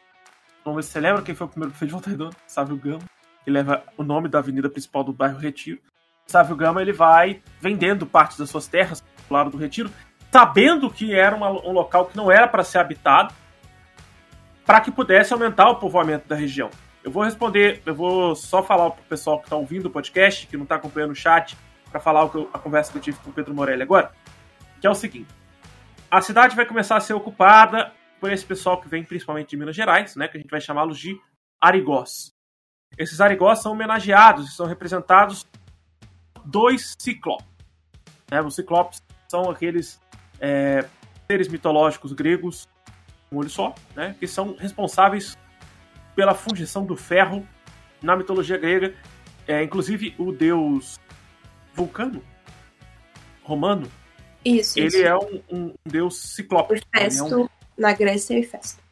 [0.65, 3.03] vamos ver se você lembra quem foi o primeiro prefeito de Volta Redonda, Sávio Gama,
[3.45, 5.81] que leva o nome da avenida principal do bairro Retiro.
[6.27, 9.91] Sávio Gama ele vai vendendo partes das suas terras lado do Retiro,
[10.31, 13.35] sabendo que era uma, um local que não era para ser habitado,
[14.65, 16.71] para que pudesse aumentar o povoamento da região.
[17.03, 20.47] Eu vou responder, eu vou só falar para o pessoal que está ouvindo o podcast,
[20.47, 21.57] que não está acompanhando o chat,
[21.91, 24.13] para falar eu, a conversa que eu tive com o Pedro Morelli agora,
[24.81, 25.33] que é o seguinte:
[26.11, 29.77] a cidade vai começar a ser ocupada por esse pessoal que vem principalmente de Minas
[29.77, 31.17] Gerais, né, que a gente vai chamá-los de
[31.61, 32.33] arigós.
[32.99, 35.47] Esses arigós são homenageados são representados
[36.45, 37.47] dois ciclopes.
[38.31, 38.41] Né?
[38.41, 40.01] Os ciclopes são aqueles
[40.41, 40.87] é,
[41.31, 42.69] seres mitológicos gregos,
[43.31, 45.37] um olho só, né, que são responsáveis
[46.15, 47.47] pela fundição do ferro
[48.03, 48.95] na mitologia grega.
[49.47, 50.99] É, inclusive o deus
[51.75, 52.23] Vulcano,
[53.45, 53.91] romano,
[54.45, 55.03] isso, ele isso.
[55.03, 56.75] é um, um, deus ciclope.
[56.95, 57.49] Hefesto, é um...
[57.77, 58.83] na Grécia é Hefesto.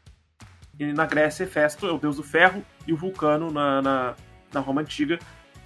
[0.79, 4.15] E na Grécia, Hefesto é o deus do ferro e o Vulcano na, na,
[4.53, 5.19] na Roma Antiga.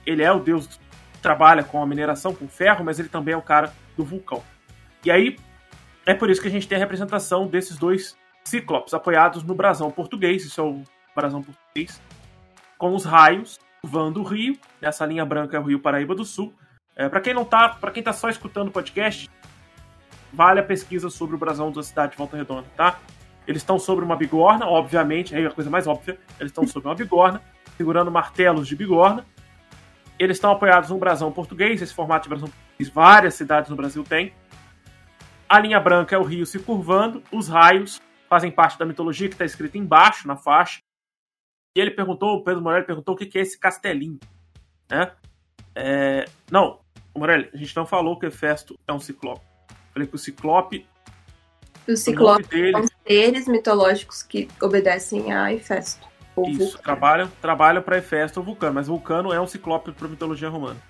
[0.07, 0.79] Ele é o deus que
[1.21, 4.43] trabalha com a mineração, com ferro, mas ele também é o cara do vulcão.
[5.05, 5.37] E aí
[6.07, 9.91] é por isso que a gente tem a representação desses dois cíclopes apoiados no brasão
[9.91, 10.83] português, isso é o
[11.15, 12.01] brasão português,
[12.79, 16.53] com os raios voando o rio, essa linha branca é o Rio Paraíba do Sul.
[16.97, 19.31] É, para quem não tá, para quem tá só escutando o podcast,
[20.33, 22.99] vale a pesquisa sobre o brasão da cidade de Volta Redonda, tá?
[23.47, 26.19] Eles estão sobre uma bigorna, obviamente, é a coisa mais óbvia.
[26.39, 27.41] Eles estão sobre uma bigorna,
[27.77, 29.25] segurando martelos de bigorna.
[30.19, 34.05] Eles estão apoiados num brasão português, esse formato de brasão português várias cidades no Brasil
[34.05, 34.33] têm.
[35.49, 39.35] A linha branca é o rio se curvando, os raios fazem parte da mitologia que
[39.35, 40.81] está escrita embaixo na faixa.
[41.75, 44.19] E ele perguntou, o Pedro Morelli perguntou o que é esse castelinho,
[44.91, 45.13] né?
[45.75, 46.81] É, não,
[47.17, 49.41] Morelli, a gente não falou que o Hefesto é um ciclope.
[49.93, 50.87] Falei que o ciclope.
[51.89, 52.73] O ciclope dele...
[52.73, 56.07] são seres mitológicos que obedecem a Hefesto.
[56.47, 60.81] Isso, trabalham, trabalham para Hefesto ou Vulcano, mas Vulcano é um ciclope para mitologia romana.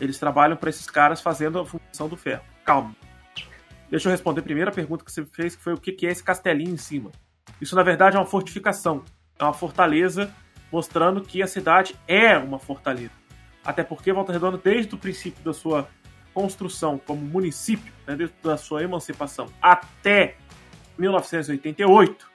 [0.00, 2.42] Eles trabalham para esses caras fazendo a função do ferro.
[2.64, 2.94] Calma.
[3.90, 6.22] Deixa eu responder a primeira pergunta que você fez, que foi o que é esse
[6.22, 7.10] castelinho em cima.
[7.60, 9.04] Isso, na verdade, é uma fortificação.
[9.38, 10.32] É uma fortaleza
[10.72, 13.12] mostrando que a cidade é uma fortaleza.
[13.64, 15.88] Até porque Volta Redonda, desde o princípio da sua
[16.34, 20.36] construção como município, né, desde da sua emancipação até
[20.98, 22.26] 1988,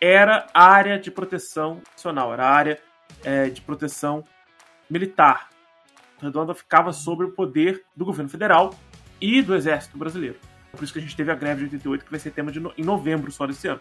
[0.00, 2.80] era área de proteção nacional, era área
[3.22, 4.24] é, de proteção
[4.88, 5.50] militar.
[6.20, 8.74] Redonda ficava sob o poder do governo federal
[9.20, 10.38] e do exército brasileiro.
[10.72, 12.60] Por isso que a gente teve a greve de 88, que vai ser tema de
[12.60, 12.72] no...
[12.76, 13.80] em novembro só desse ano.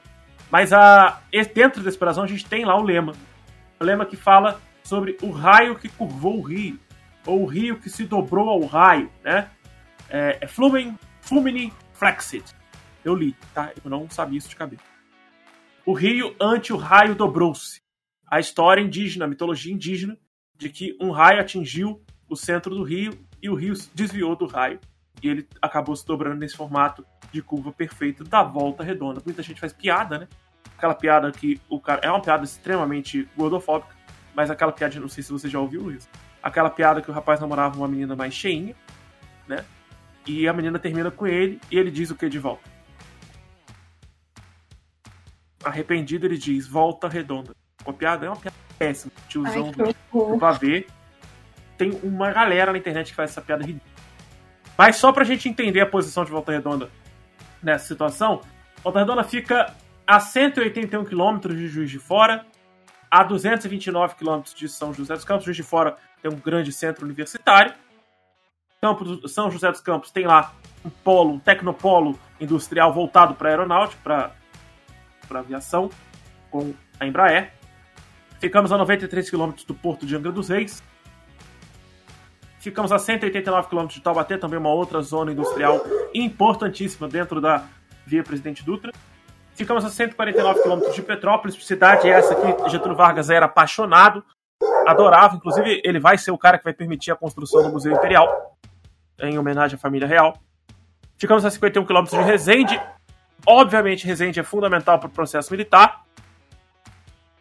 [0.50, 1.22] Mas a...
[1.54, 3.14] dentro desse brasão a gente tem lá o lema.
[3.80, 6.80] O lema que fala sobre o raio que curvou o rio.
[7.26, 9.50] Ou o rio que se dobrou ao raio, né?
[10.10, 10.98] É, é Flumen,
[11.94, 12.56] Flexit.
[13.04, 13.72] Eu li, tá?
[13.84, 14.84] Eu não sabia isso de cabeça.
[15.86, 17.82] O rio ante o raio dobrou-se.
[18.28, 20.18] A história indígena, a mitologia indígena,
[20.56, 24.80] de que um raio atingiu o centro do rio e o rio desviou do raio.
[25.22, 29.22] E ele acabou se dobrando nesse formato de curva perfeita da volta redonda.
[29.26, 30.28] Muita gente faz piada, né?
[30.78, 32.02] Aquela piada que o cara.
[32.04, 33.96] É uma piada extremamente gordofóbica,
[34.34, 36.08] mas aquela piada, não sei se você já ouviu isso.
[36.42, 38.76] Aquela piada que o rapaz namorava uma menina mais cheinha,
[39.48, 39.66] né?
[40.26, 42.70] E a menina termina com ele e ele diz o que de volta?
[45.64, 47.54] Arrependido, ele diz: Volta redonda.
[47.86, 49.12] Uma piada é uma piada péssima.
[49.28, 50.88] Tiozão Ai, do, do pavê
[51.80, 53.89] tem uma galera na internet que faz essa piada ridícula.
[54.80, 56.90] Mas só pra gente entender a posição de Volta Redonda
[57.62, 58.40] nessa situação,
[58.82, 59.76] Volta Redonda fica
[60.08, 62.46] a 181 quilômetros de Juiz de Fora,
[63.12, 65.44] a 229 quilômetros de São José dos Campos.
[65.44, 67.74] Juiz de Fora tem um grande centro universitário.
[68.82, 70.54] Campos, São José dos Campos tem lá
[70.86, 75.90] um polo, um tecnopolo industrial voltado para aeronáutica, para aviação,
[76.50, 77.52] com a Embraer.
[78.40, 80.82] Ficamos a 93 quilômetros do porto de Angra dos Reis.
[82.60, 85.82] Ficamos a 189 km de Taubaté, também uma outra zona industrial
[86.14, 87.64] importantíssima dentro da
[88.06, 88.92] Via Presidente Dutra.
[89.56, 94.24] Ficamos a 149 km de Petrópolis, cidade essa que Getúlio Vargas era apaixonado,
[94.86, 95.38] adorava.
[95.38, 98.58] Inclusive, ele vai ser o cara que vai permitir a construção do Museu Imperial,
[99.22, 100.38] em homenagem à família real.
[101.18, 102.82] Ficamos a 51 km de Resende.
[103.46, 106.06] Obviamente, Resende é fundamental para o processo militar.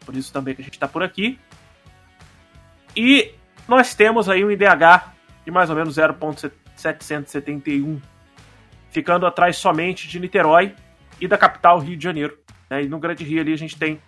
[0.05, 1.39] Por isso também que a gente está por aqui.
[2.95, 3.33] E
[3.69, 5.13] nós temos aí um IDH
[5.45, 8.01] de mais ou menos 0,771,
[8.89, 10.75] ficando atrás somente de Niterói
[11.21, 12.37] e da capital Rio de Janeiro.
[12.69, 12.83] Né?
[12.83, 14.01] E no Grande Rio ali a gente tem.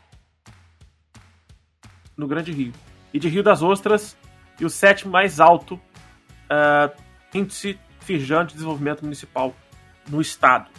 [2.18, 2.74] No Grande Rio.
[3.14, 4.18] E de Rio das Ostras,
[4.60, 7.02] e o sétimo mais alto uh,
[7.34, 9.56] índice firjante de desenvolvimento municipal
[10.10, 10.70] no estado.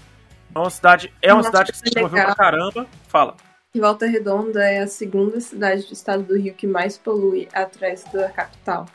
[0.50, 2.86] Então a cidade é uma cidade que se desenvolveu pra caramba.
[3.08, 3.36] Fala.
[3.74, 8.04] E Volta Redonda é a segunda cidade do estado do Rio que mais polui atrás
[8.12, 8.86] da capital.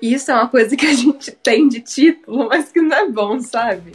[0.00, 3.38] Isso é uma coisa que a gente tem de título, mas que não é bom,
[3.40, 3.92] sabe?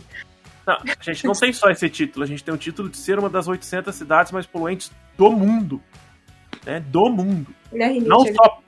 [0.68, 3.18] Não, a gente não tem só esse título, a gente tem o título de ser
[3.18, 5.82] uma das 800 cidades mais poluentes do mundo.
[6.64, 6.80] Né?
[6.80, 7.54] Do mundo.
[8.06, 8.62] Não só.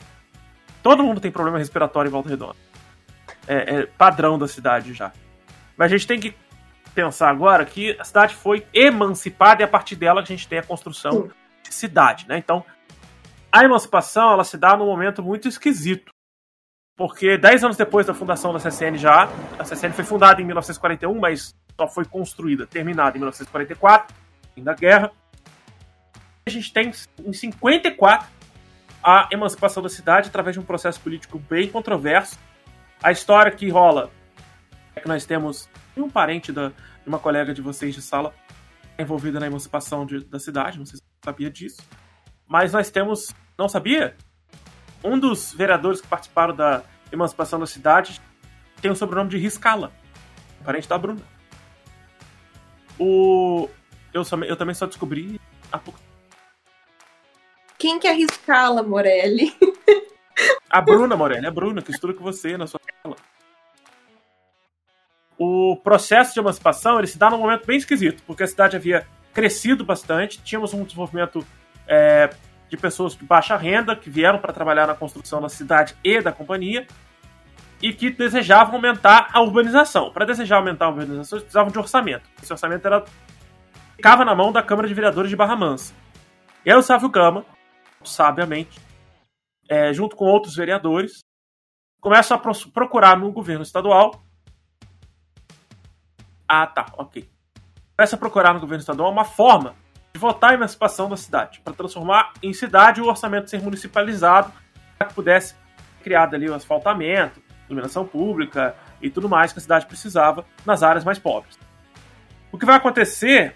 [0.81, 2.55] Todo mundo tem problema respiratório em Volta Redonda.
[3.47, 5.11] É, é padrão da cidade já.
[5.77, 6.33] Mas a gente tem que
[6.93, 10.63] pensar agora que a cidade foi emancipada e a partir dela a gente tem a
[10.63, 11.31] construção Sim.
[11.63, 12.37] de cidade, né?
[12.37, 12.63] Então,
[13.51, 16.11] a emancipação ela se dá num momento muito esquisito.
[16.95, 19.27] Porque dez anos depois da fundação da CCN já,
[19.57, 24.15] a CCN foi fundada em 1941, mas só foi construída, terminada em 1944,
[24.53, 25.11] fim da guerra.
[26.45, 26.91] A gente tem
[27.25, 28.27] em 54
[29.03, 32.37] a emancipação da cidade através de um processo político bem controverso.
[33.01, 34.11] A história que rola
[34.95, 35.67] é que nós temos
[36.01, 38.33] um parente da, de uma colega de vocês de sala
[38.97, 41.81] envolvida na emancipação de, da cidade, não sei se você sabia disso.
[42.47, 43.33] Mas nós temos.
[43.57, 44.15] Não sabia?
[45.03, 48.21] Um dos vereadores que participaram da emancipação da cidade
[48.81, 49.91] tem o sobrenome de Riscala,
[50.63, 51.21] parente da Bruna.
[52.99, 53.69] O.
[54.13, 55.41] Eu, só, eu também só descobri
[55.71, 55.99] há pouco
[57.79, 59.55] Quem que é Riscala, Morelli?
[60.69, 62.79] A Bruna, Morelli, a Bruna, que estuda com você na sua
[65.43, 69.05] o processo de emancipação ele se dá num momento bem esquisito, porque a cidade havia
[69.33, 71.45] crescido bastante, tínhamos um desenvolvimento
[71.87, 72.29] é,
[72.69, 76.31] de pessoas de baixa renda que vieram para trabalhar na construção da cidade e da
[76.31, 76.87] companhia
[77.81, 80.11] e que desejavam aumentar a urbanização.
[80.11, 82.23] Para desejar aumentar a urbanização, eles precisavam de orçamento.
[82.41, 83.03] Esse orçamento era
[83.95, 85.93] ficava na mão da Câmara de Vereadores de Barra Mansa.
[86.65, 87.45] E aí o Sávio Gama,
[88.03, 88.79] sabiamente,
[89.69, 91.19] é, junto com outros vereadores,
[91.99, 94.23] começa a procurar no governo estadual.
[96.55, 97.27] Ah, tá, ok.
[97.97, 99.73] Começa a procurar no governo estadual uma forma
[100.13, 104.53] de votar a emancipação da cidade, para transformar em cidade o orçamento ser municipalizado,
[104.95, 105.57] para que pudesse ser
[106.03, 111.03] criado ali o asfaltamento, iluminação pública e tudo mais que a cidade precisava nas áreas
[111.03, 111.57] mais pobres.
[112.51, 113.55] O que vai acontecer,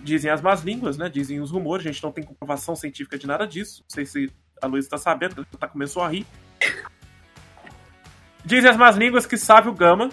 [0.00, 1.08] dizem as más línguas, né?
[1.08, 3.84] Dizem os rumores, a gente não tem comprovação científica de nada disso.
[3.88, 6.26] Não sei se a Luísa está sabendo, ela tá, começou a rir.
[8.44, 10.10] Dizem as más línguas que Sávio Gama,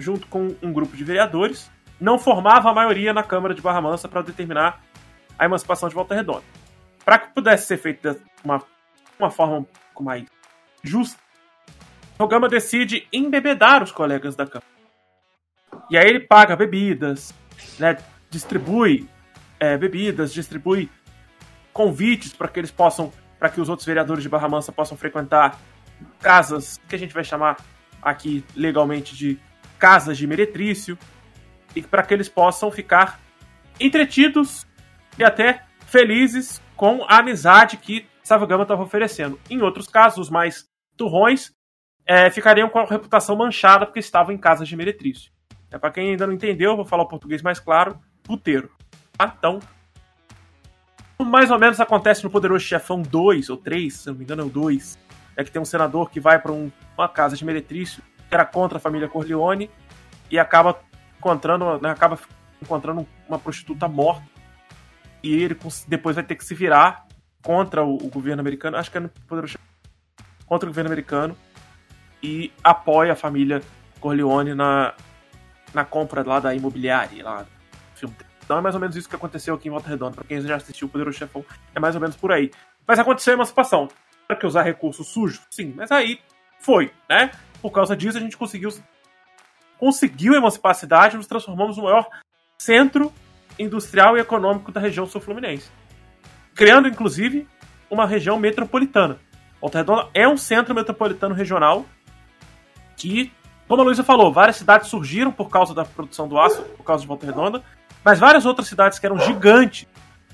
[0.00, 1.70] junto com um grupo de vereadores,
[2.00, 4.82] não formava a maioria na Câmara de Barra Mansa para determinar
[5.38, 6.42] a emancipação de Volta Redonda.
[7.04, 8.62] Para que pudesse ser feito de uma,
[9.18, 9.66] uma forma
[10.00, 10.24] mais
[10.82, 11.18] justa,
[12.18, 14.68] o Gama decide embebedar os colegas da Câmara.
[15.90, 17.34] E aí ele paga bebidas,
[17.78, 17.96] né,
[18.30, 19.08] distribui
[19.58, 20.90] é, bebidas, distribui
[21.72, 25.58] convites para que eles possam, para que os outros vereadores de Barra Mansa possam frequentar
[26.20, 27.56] casas que a gente vai chamar
[28.02, 29.38] aqui legalmente de
[29.80, 30.96] casas de meretrício
[31.74, 33.18] e para que eles possam ficar
[33.80, 34.66] entretidos
[35.18, 39.40] e até felizes com a amizade que Savagama estava oferecendo.
[39.48, 41.52] Em outros casos, os mais turrões
[42.06, 45.32] é, ficariam com a reputação manchada porque estavam em casas de meretrício.
[45.70, 48.70] É, para quem ainda não entendeu, vou falar o português mais claro: puteiro.
[49.16, 49.34] Tá?
[49.38, 49.60] Então,
[51.24, 54.44] mais ou menos acontece no Poderoso Chefão 2 ou 3, se não me engano é
[54.44, 54.98] o 2.
[55.36, 58.78] É que tem um senador que vai para um, uma casa de meretrício era contra
[58.78, 59.70] a família Corleone
[60.30, 60.78] e acaba
[61.18, 62.18] encontrando, né, acaba
[62.62, 64.24] encontrando uma prostituta morta
[65.22, 65.56] e ele
[65.86, 67.06] depois vai ter que se virar
[67.42, 69.58] contra o, o governo americano, acho que é no Poderoso
[70.46, 71.36] contra o governo americano
[72.22, 73.62] e apoia a família
[74.00, 74.94] Corleone na,
[75.72, 77.46] na compra lá da imobiliária lá
[77.94, 78.16] filme.
[78.42, 80.16] Então é mais ou menos isso que aconteceu aqui em Volta Redonda.
[80.16, 82.50] Pra quem já assistiu o Poderoso Chefão, é mais ou menos por aí.
[82.86, 83.88] Mas aconteceu a emancipação.
[84.26, 85.40] Para que usar recursos sujos?
[85.50, 86.20] Sim, mas aí
[86.58, 87.30] foi, né?
[87.60, 88.70] Por causa disso a gente conseguiu
[89.78, 92.06] conseguiu emancipar a cidade, nos transformamos no maior
[92.58, 93.10] centro
[93.58, 95.70] industrial e econômico da região sul-fluminense.
[96.54, 97.48] Criando, inclusive,
[97.90, 99.18] uma região metropolitana.
[99.60, 101.86] Volta Redonda é um centro metropolitano regional
[102.96, 103.32] que,
[103.66, 107.02] como a Luísa falou, várias cidades surgiram por causa da produção do aço, por causa
[107.02, 107.62] de Volta Redonda,
[108.04, 109.86] mas várias outras cidades que eram gigantes,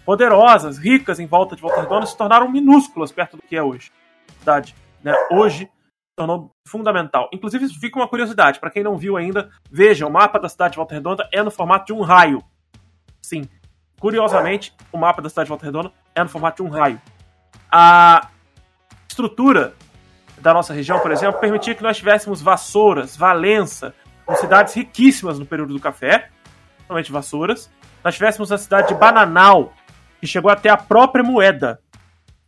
[0.04, 3.92] poderosas, ricas em volta de Volta Redonda se tornaram minúsculas perto do que é hoje.
[4.40, 5.14] Cidade, né?
[5.30, 5.68] Hoje
[6.16, 7.28] tornou fundamental.
[7.32, 10.76] Inclusive, fica uma curiosidade, para quem não viu ainda, veja, o mapa da cidade de
[10.76, 12.42] Volta Redonda é no formato de um raio.
[13.22, 13.42] Sim,
[14.00, 17.00] curiosamente, o mapa da cidade de Volta Redonda é no formato de um raio.
[17.70, 18.30] A
[19.06, 19.74] estrutura
[20.38, 23.94] da nossa região, por exemplo, permitia que nós tivéssemos Vassouras, Valença,
[24.36, 26.30] cidades riquíssimas no período do café,
[26.76, 27.70] principalmente Vassouras.
[28.02, 29.72] Nós tivéssemos a cidade de Bananal,
[30.20, 31.80] que chegou até a própria moeda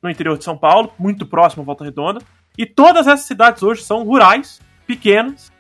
[0.03, 2.21] no interior de São Paulo, muito próximo à Volta Redonda.
[2.59, 5.53] E todas essas cidades hoje são rurais, pequenas,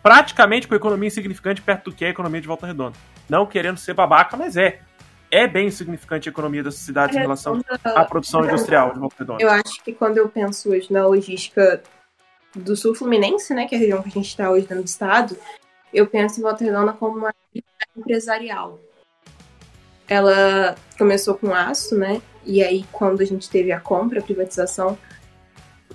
[0.00, 2.96] praticamente com economia insignificante perto do que é a economia de Volta Redonda.
[3.28, 4.80] Não querendo ser babaca, mas é.
[5.28, 9.42] É bem insignificante a economia dessas cidades em relação à produção industrial de Volta Redonda.
[9.42, 11.82] Eu acho que quando eu penso hoje na logística
[12.54, 14.86] do sul fluminense, né, que é a região que a gente está hoje dentro do
[14.86, 15.36] estado,
[15.92, 17.34] eu penso em Volta Redonda como uma
[17.96, 18.78] empresarial.
[20.06, 22.22] Ela começou com aço, né?
[22.44, 24.96] E aí, quando a gente teve a compra, a privatização,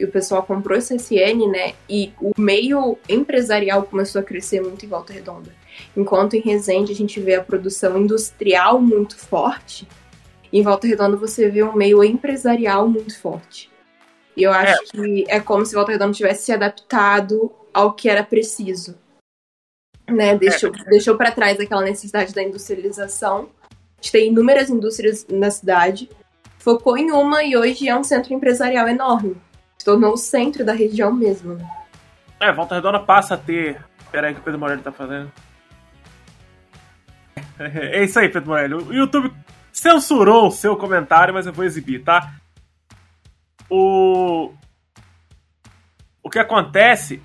[0.01, 1.73] e o pessoal comprou esse SN, né?
[1.89, 5.53] E o meio empresarial começou a crescer muito em Volta Redonda.
[5.95, 9.87] Enquanto em Resende a gente vê a produção industrial muito forte,
[10.51, 13.69] em Volta Redonda você vê um meio empresarial muito forte.
[14.35, 14.85] E eu acho é.
[14.85, 18.95] que é como se Volta Redonda tivesse se adaptado ao que era preciso
[20.11, 20.37] né?
[20.37, 20.89] Deixou, é.
[20.89, 23.49] deixou para trás aquela necessidade da industrialização.
[23.69, 26.09] A gente tem inúmeras indústrias na cidade,
[26.57, 29.35] focou em uma e hoje é um centro empresarial enorme.
[29.81, 31.57] Se tornou o centro da região mesmo.
[32.39, 33.83] É, Volta Redonda passa a ter.
[34.11, 35.31] Pera aí que o Pedro Morelli tá fazendo.
[37.57, 38.75] É isso aí, Pedro Morelli.
[38.75, 39.33] O YouTube
[39.71, 42.31] censurou o seu comentário, mas eu vou exibir, tá?
[43.67, 44.53] O.
[46.21, 47.19] O que acontece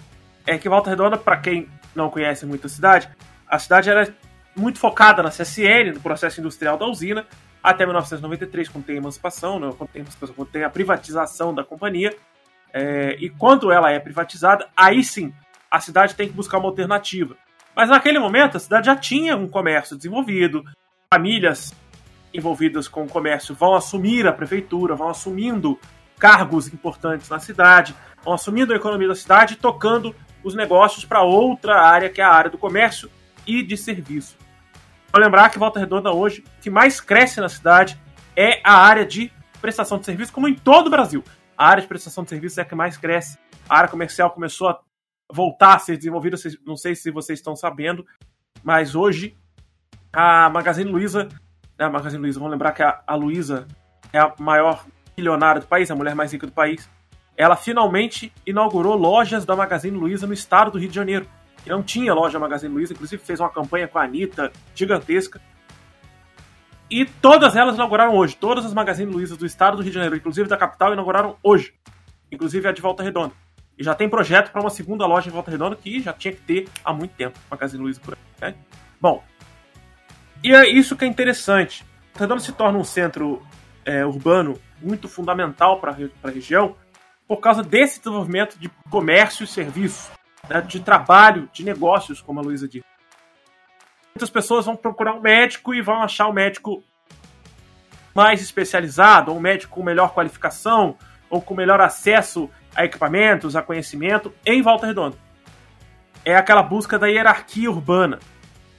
[0.47, 3.07] é que Volta Redonda, para quem não conhece muito a cidade,
[3.47, 4.15] a cidade era
[4.57, 7.27] muito focada na CSN, no processo industrial da usina,
[7.63, 10.05] até 1993, quando tem a emancipação, né, quando, tem,
[10.35, 12.17] quando tem a privatização da companhia.
[12.79, 15.33] É, e quando ela é privatizada, aí sim
[15.71, 17.35] a cidade tem que buscar uma alternativa.
[17.75, 20.63] Mas naquele momento a cidade já tinha um comércio desenvolvido,
[21.11, 21.75] famílias
[22.35, 25.81] envolvidas com o comércio vão assumir a prefeitura, vão assumindo
[26.19, 30.15] cargos importantes na cidade, vão assumindo a economia da cidade, tocando
[30.45, 33.11] os negócios para outra área, que é a área do comércio
[33.47, 34.37] e de serviço.
[35.11, 37.99] Vou lembrar que Volta Redonda hoje, o que mais cresce na cidade
[38.37, 41.25] é a área de prestação de serviço, como em todo o Brasil.
[41.57, 43.39] A área de prestação de serviço é a que mais cresce.
[43.69, 44.81] A área comercial começou a
[45.33, 48.07] voltar a ser desenvolvida, não sei se vocês estão sabendo,
[48.63, 49.37] mas hoje
[50.13, 51.29] a Magazine Luiza,
[51.79, 53.67] né, a Magazine Luiza, vamos lembrar que a, a Luiza
[54.13, 54.87] é a maior
[55.17, 56.89] milionária do país, a mulher mais rica do país.
[57.37, 61.27] Ela finalmente inaugurou lojas da Magazine Luiza no estado do Rio de Janeiro
[61.67, 65.41] que não tinha loja Magazine Luiza, inclusive fez uma campanha com a Anitta gigantesca.
[66.91, 68.37] E todas elas inauguraram hoje.
[68.37, 71.75] Todas as Magazine Luizas do estado do Rio de Janeiro, inclusive da capital, inauguraram hoje.
[72.31, 73.33] Inclusive a de Volta Redonda.
[73.79, 76.41] E já tem projeto para uma segunda loja em Volta Redonda que já tinha que
[76.41, 77.39] ter há muito tempo.
[77.51, 78.53] Magazine Luiza por aí.
[78.53, 78.59] Né?
[79.01, 79.23] Bom,
[80.43, 81.85] e é isso que é interessante.
[82.07, 83.43] Volta Redonda se torna um centro
[83.85, 86.77] é, urbano muito fundamental para a região
[87.27, 90.11] por causa desse desenvolvimento de comércio e serviços
[90.49, 92.85] né, de trabalho, de negócios, como a Luísa disse.
[94.17, 96.83] Muitas pessoas vão procurar um médico e vão achar um médico
[98.15, 100.97] mais especializado, ou um médico com melhor qualificação,
[101.29, 105.19] ou com melhor acesso a equipamentos, a conhecimento, em Volta Redonda.
[106.25, 108.19] É aquela busca da hierarquia urbana.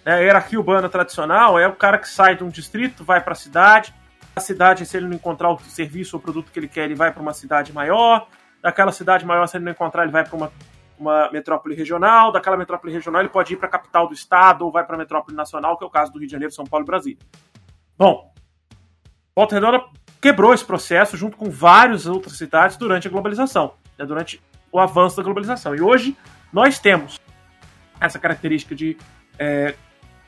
[0.03, 0.13] Né?
[0.15, 3.35] A hierarquia urbana tradicional é o cara que sai de um distrito, vai para a
[3.35, 3.93] cidade,
[4.35, 7.11] a cidade, se ele não encontrar o serviço ou produto que ele quer, ele vai
[7.11, 8.27] para uma cidade maior,
[8.59, 10.51] daquela cidade maior, se ele não encontrar, ele vai para uma
[10.99, 14.71] uma metrópole regional, daquela metrópole regional ele pode ir para a capital do estado ou
[14.71, 16.85] vai para a metrópole nacional, que é o caso do Rio de Janeiro, São Paulo
[16.85, 17.19] e Brasília.
[17.97, 18.33] Bom,
[19.35, 19.83] Volta Redonda
[20.19, 24.41] quebrou esse processo junto com várias outras cidades durante a globalização, né, durante
[24.71, 25.75] o avanço da globalização.
[25.75, 26.17] E hoje
[26.51, 27.19] nós temos
[27.99, 28.97] essa característica de
[29.37, 29.75] é,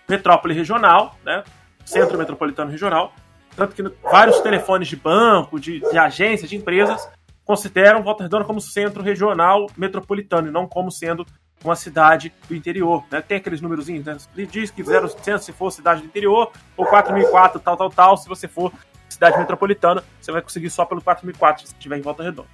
[0.08, 1.44] metrópole regional, né,
[1.84, 3.14] centro metropolitano regional,
[3.56, 7.10] tanto que vários telefones de banco, de, de agências, de empresas
[7.50, 11.26] consideram Volta Redonda como centro regional metropolitano e não como sendo
[11.64, 13.04] uma cidade do interior.
[13.10, 13.24] Né?
[13.24, 14.18] Tem aqueles númerozinhos, né?
[14.46, 18.18] diz que 0% se for cidade do interior, ou 4004, tal, tal, tal.
[18.18, 18.72] Se você for
[19.10, 22.48] cidade metropolitana, você vai conseguir só pelo 4004 se estiver em Volta Redonda.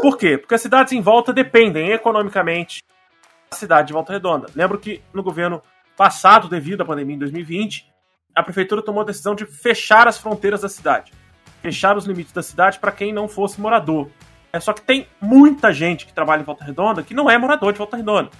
[0.00, 0.38] Por quê?
[0.38, 2.84] Porque as cidades em volta dependem economicamente
[3.50, 4.46] da cidade de Volta Redonda.
[4.54, 5.60] Lembro que no governo
[5.96, 7.92] passado, devido à pandemia em 2020,
[8.36, 11.10] a prefeitura tomou a decisão de fechar as fronteiras da cidade
[11.60, 14.08] fechar os limites da cidade para quem não fosse morador.
[14.52, 17.72] É só que tem muita gente que trabalha em Volta Redonda que não é morador
[17.72, 18.30] de Volta Redonda.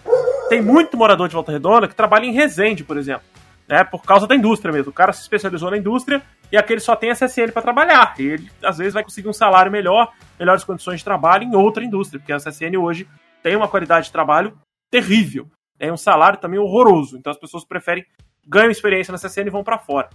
[0.49, 3.23] Tem muito morador de Volta Redonda que trabalha em Resende, por exemplo.
[3.69, 4.91] Né, por causa da indústria mesmo.
[4.91, 8.15] O cara se especializou na indústria e aquele só tem a CSN para trabalhar.
[8.19, 11.85] E ele, às vezes, vai conseguir um salário melhor, melhores condições de trabalho em outra
[11.85, 13.09] indústria, porque a CSN hoje
[13.45, 14.59] tem uma qualidade de trabalho
[14.91, 15.49] terrível.
[15.79, 17.17] É um salário também horroroso.
[17.17, 18.05] Então as pessoas preferem,
[18.45, 20.11] ganham experiência na CSN e vão para fora.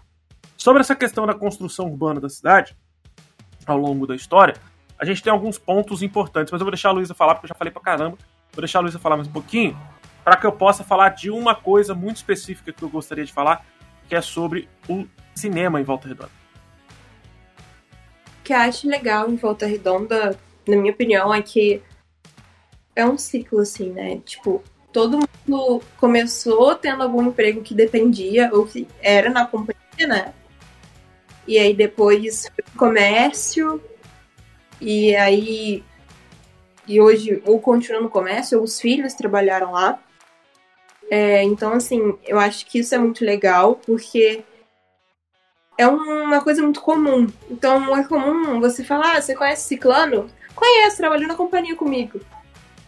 [0.58, 2.76] Sobre essa questão da construção urbana da cidade,
[3.66, 4.56] ao longo da história,
[4.98, 7.50] a gente tem alguns pontos importantes, mas eu vou deixar a Luísa falar, porque eu
[7.50, 8.18] já falei pra caramba.
[8.54, 9.78] Vou deixar a Luísa falar mais um pouquinho,
[10.24, 13.66] para que eu possa falar de uma coisa muito específica que eu gostaria de falar,
[14.08, 16.32] que é sobre o cinema em Volta Redonda.
[18.40, 20.38] O que eu acho legal em Volta Redonda,
[20.68, 21.82] na minha opinião, é que
[22.96, 24.20] é um ciclo, assim, né?
[24.24, 24.64] Tipo,
[24.94, 30.34] todo mundo começou tendo algum emprego que dependia, ou que era na companhia, né?
[31.48, 33.82] E aí depois comércio,
[34.82, 35.84] e aí.
[36.88, 40.00] E hoje, ou continua no comércio, ou os filhos trabalharam lá.
[41.10, 44.44] É, então, assim, eu acho que isso é muito legal, porque
[45.78, 47.28] é uma coisa muito comum.
[47.50, 50.30] Então, é comum você falar, ah, você conhece Ciclano?
[50.54, 52.22] Conheço, trabalhou na companhia comigo.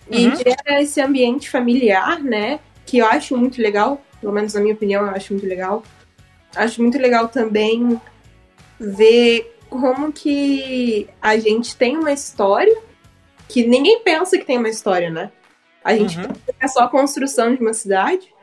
[0.10, 0.36] E uhum.
[0.36, 2.60] gera esse ambiente familiar, né?
[2.86, 5.84] Que eu acho muito legal, pelo menos na minha opinião, eu acho muito legal.
[6.56, 8.00] Acho muito legal também
[8.80, 12.76] ver como que a gente tem uma história
[13.48, 15.32] que ninguém pensa que tem uma história, né?
[15.84, 16.28] A gente uhum.
[16.28, 18.34] pensa que é só a construção de uma cidade,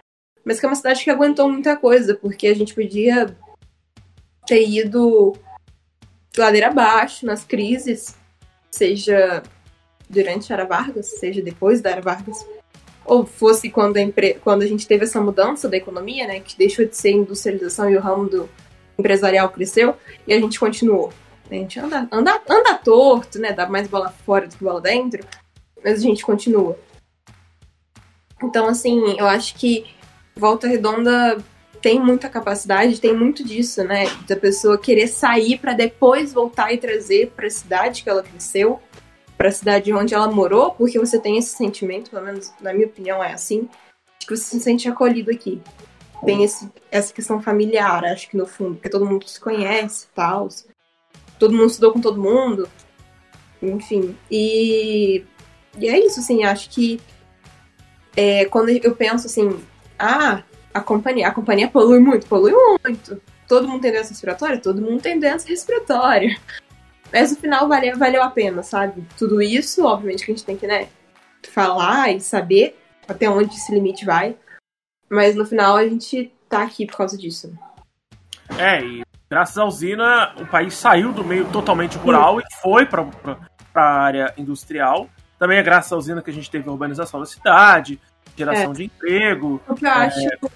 [0.44, 3.36] mas que é uma cidade que aguentou muita coisa, porque a gente podia
[4.46, 5.36] ter ido
[6.36, 8.16] ladeira abaixo nas crises,
[8.70, 9.42] seja
[10.08, 12.46] durante a Era Vargas, seja depois da Era Vargas,
[13.04, 14.34] ou fosse quando a, empre...
[14.42, 17.96] quando a gente teve essa mudança da economia, né, que deixou de ser industrialização e
[17.96, 18.48] o ramo do
[18.98, 21.12] empresarial cresceu e a gente continuou.
[21.50, 23.52] A gente anda, anda, anda torto, né?
[23.52, 25.24] Dá mais bola fora do que bola dentro,
[25.82, 26.78] mas a gente continua.
[28.42, 29.86] Então, assim, eu acho que
[30.34, 31.38] Volta Redonda
[31.80, 34.06] tem muita capacidade, tem muito disso, né?
[34.26, 38.80] Da pessoa querer sair para depois voltar e trazer para a cidade que ela cresceu,
[39.36, 42.86] para a cidade onde ela morou, porque você tem esse sentimento, pelo menos na minha
[42.86, 43.68] opinião é assim,
[44.18, 45.60] de que você se sente acolhido aqui
[46.24, 50.14] tem esse, essa questão familiar, acho que no fundo, porque todo mundo se conhece e
[50.14, 50.48] tal.
[51.38, 52.68] Todo mundo estudou com todo mundo.
[53.60, 54.16] Enfim.
[54.30, 55.24] E,
[55.78, 57.00] e é isso, assim, acho que
[58.16, 59.60] é, quando eu penso assim,
[59.98, 60.42] ah,
[60.72, 61.28] a companhia.
[61.28, 62.52] A companhia polui muito, polui
[62.84, 63.20] muito.
[63.46, 64.58] Todo mundo tem doença respiratória?
[64.58, 66.36] Todo mundo tem doença respiratória.
[67.12, 69.04] Mas no final valeu, valeu a pena, sabe?
[69.16, 70.88] Tudo isso, obviamente, que a gente tem que, né,
[71.48, 74.36] falar e saber até onde esse limite vai.
[75.08, 77.52] Mas no final a gente tá aqui por causa disso.
[78.58, 83.06] É, e graças à usina, o país saiu do meio totalmente rural e foi para
[83.74, 85.08] a área industrial.
[85.38, 88.00] Também é graças à usina que a gente teve a urbanização da cidade,
[88.36, 88.74] geração é.
[88.74, 89.60] de emprego.
[89.68, 89.92] O que eu, é...
[89.92, 90.50] acho, o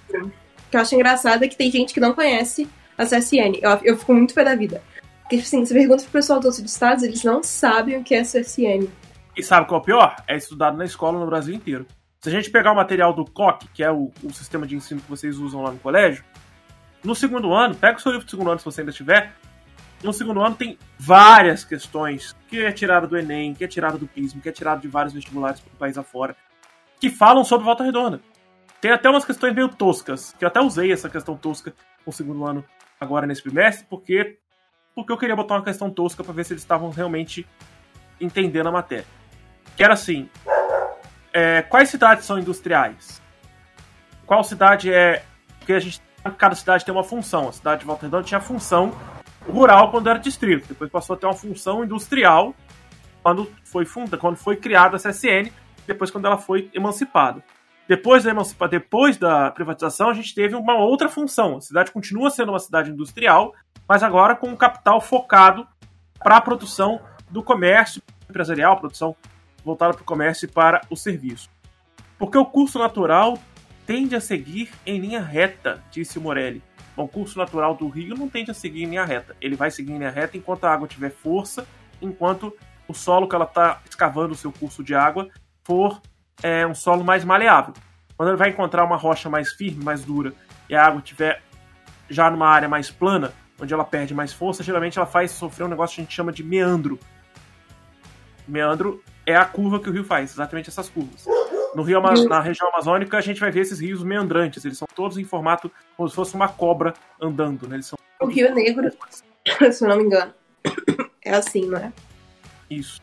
[0.70, 3.58] que eu acho engraçado é que tem gente que não conhece a CSN.
[3.60, 4.82] Eu, eu fico muito pé da vida.
[5.22, 8.88] Porque, assim, você pergunta pro pessoal dos estados, eles não sabem o que é CSN.
[9.36, 10.16] E sabe qual é o pior?
[10.26, 11.86] É estudado na escola no Brasil inteiro.
[12.20, 15.00] Se a gente pegar o material do COC, que é o, o sistema de ensino
[15.00, 16.24] que vocês usam lá no colégio,
[17.04, 19.32] no segundo ano, pega o seu livro do segundo ano se você ainda tiver.
[20.02, 24.06] No segundo ano tem várias questões que é tirada do Enem, que é tirada do
[24.06, 26.36] PISM, que é tirada de vários vestibulares do país afora,
[27.00, 28.20] que falam sobre volta redonda.
[28.80, 31.72] Tem até umas questões meio toscas, que eu até usei essa questão tosca
[32.06, 32.64] no segundo ano
[33.00, 34.38] agora nesse bimestre, porque
[34.94, 37.46] porque eu queria botar uma questão tosca para ver se eles estavam realmente
[38.20, 39.06] entendendo a matéria.
[39.76, 40.28] Que era assim:
[41.32, 43.20] é, quais cidades são industriais?
[44.26, 45.24] Qual cidade é.
[45.58, 46.00] Porque a gente.
[46.36, 47.48] Cada cidade tem uma função.
[47.48, 48.92] A cidade de Volta tinha função
[49.48, 50.68] rural quando era distrito.
[50.68, 52.54] Depois passou a ter uma função industrial
[53.22, 55.50] quando foi funda, quando foi criada a CSN,
[55.86, 57.42] depois quando ela foi emancipada.
[57.88, 61.56] Depois da emancipação, depois da privatização, a gente teve uma outra função.
[61.56, 63.54] A cidade continua sendo uma cidade industrial,
[63.88, 65.66] mas agora com um capital focado
[66.18, 67.00] para a produção
[67.30, 69.16] do comércio empresarial, produção
[69.68, 71.50] voltada para o comércio e para o serviço.
[72.18, 73.38] Porque o curso natural
[73.86, 76.62] tende a seguir em linha reta, disse Morelli.
[76.96, 79.36] Bom, o curso natural do Rio não tende a seguir em linha reta.
[79.40, 81.66] Ele vai seguir em linha reta enquanto a água tiver força,
[82.02, 82.52] enquanto
[82.88, 85.28] o solo que ela está escavando o seu curso de água
[85.62, 86.00] for
[86.42, 87.74] é, um solo mais maleável.
[88.16, 90.32] Quando ele vai encontrar uma rocha mais firme, mais dura,
[90.68, 91.42] e a água estiver
[92.10, 95.68] já numa área mais plana, onde ela perde mais força, geralmente ela faz sofrer um
[95.68, 96.98] negócio que a gente chama de meandro.
[98.46, 101.26] Meandro é a curva que o rio faz, exatamente essas curvas.
[101.74, 104.64] No rio, na região amazônica, a gente vai ver esses rios meandrantes.
[104.64, 107.68] Eles são todos em formato como se fosse uma cobra andando.
[107.68, 107.76] Né?
[107.76, 108.90] Eles são o Rio Negro,
[109.70, 110.32] se eu não me engano,
[111.22, 111.92] é assim, não é?
[112.70, 113.00] Isso.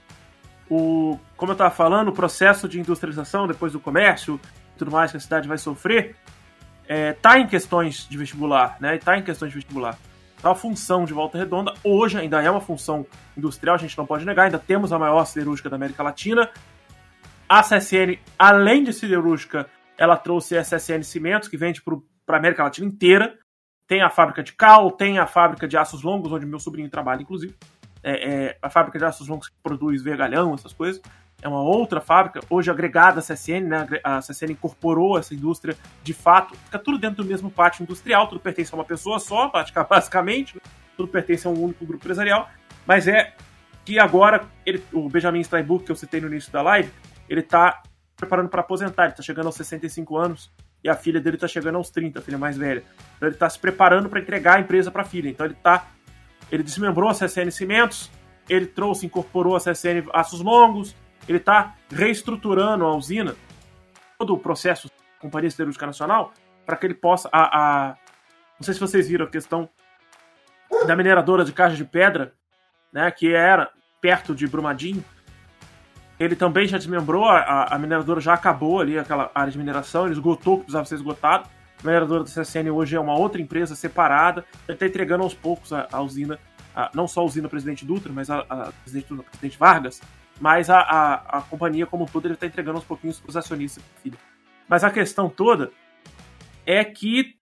[0.69, 4.39] O, como eu estava falando, o processo de industrialização depois do comércio
[4.75, 6.15] e tudo mais que a cidade vai sofrer
[6.87, 8.97] é, tá em questões de vestibular, né?
[8.97, 9.97] Tá em questões de vestibular.
[10.45, 13.03] A função de Volta Redonda hoje ainda é uma função
[13.35, 16.51] industrial, a gente não pode negar, ainda temos a maior siderúrgica da América Latina.
[17.49, 19.67] A CSN, além de siderúrgica,
[19.97, 23.35] ela trouxe a CSN Cimentos, que vende para a América Latina inteira.
[23.87, 27.23] Tem a fábrica de cal, tem a fábrica de aços longos, onde meu sobrinho trabalha,
[27.23, 27.55] inclusive.
[28.03, 31.01] É, é, a fábrica de aços longos que produz vergalhão, essas coisas
[31.41, 33.87] é uma outra fábrica, hoje agregada à CSN, né?
[34.03, 38.39] A CSN incorporou essa indústria de fato, fica tudo dentro do mesmo pátio industrial, tudo
[38.39, 39.51] pertence a uma pessoa só,
[39.89, 40.59] basicamente,
[40.97, 42.49] tudo pertence a um único grupo empresarial,
[42.85, 43.33] mas é
[43.83, 46.91] que agora ele, o Benjamin Steinbuch, que eu citei no início da live,
[47.29, 47.83] ele está
[48.15, 50.51] preparando para aposentar, ele está chegando aos 65 anos
[50.83, 52.83] e a filha dele está chegando aos 30, a filha mais velha.
[53.17, 55.29] Então ele está se preparando para entregar a empresa para a filha.
[55.29, 55.87] Então ele tá
[56.51, 58.11] ele desmembrou a CSN Cimentos,
[58.47, 60.95] ele trouxe, incorporou a CSN Aços Longos,
[61.27, 63.35] ele está reestruturando a usina,
[64.17, 64.89] todo o processo
[65.19, 66.33] Companhia Siderúrgica Nacional,
[66.65, 67.29] para que ele possa.
[67.31, 67.95] A, a,
[68.59, 69.69] não sei se vocês viram a questão
[70.85, 72.33] da mineradora de caixa de pedra,
[72.91, 73.69] né, que era
[74.01, 75.03] perto de Brumadinho.
[76.17, 80.13] Ele também já desmembrou, a, a mineradora já acabou ali, aquela área de mineração, ele
[80.13, 81.49] esgotou o que precisava ser esgotado.
[81.83, 85.73] A mineradora da CSN hoje é uma outra empresa separada, ele está entregando aos poucos
[85.73, 86.39] a, a usina,
[86.73, 90.01] a, não só a usina Presidente Dutra, mas a, a Presidente Vargas,
[90.39, 93.37] mas a, a, a companhia como um todo ele está entregando uns pouquinhos para os
[93.37, 94.17] acionistas filho.
[94.67, 95.71] Mas a questão toda
[96.65, 97.35] é que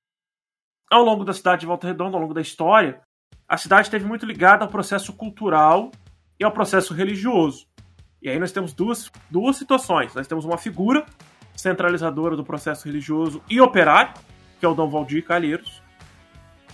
[0.89, 3.01] ao longo da cidade de Volta Redonda, ao longo da história,
[3.47, 5.91] a cidade esteve muito ligada ao processo cultural
[6.39, 7.67] e ao processo religioso.
[8.21, 10.13] E aí nós temos duas, duas situações.
[10.13, 11.05] Nós temos uma figura
[11.55, 14.13] centralizadora do processo religioso e operário,
[14.59, 15.81] que é o Dom Valdir Calheiros.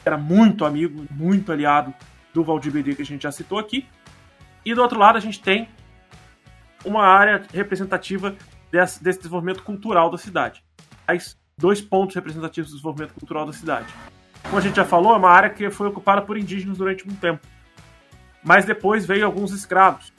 [0.05, 1.93] Era muito amigo, muito aliado
[2.33, 3.87] do Valdir BD que a gente já citou aqui.
[4.65, 5.67] E do outro lado a gente tem
[6.85, 8.35] uma área representativa
[8.71, 10.63] desse, desse desenvolvimento cultural da cidade.
[11.07, 13.87] As dois pontos representativos do desenvolvimento cultural da cidade.
[14.43, 17.19] Como a gente já falou, é uma área que foi ocupada por indígenas durante muito
[17.19, 17.45] tempo.
[18.43, 20.13] Mas depois veio alguns escravos.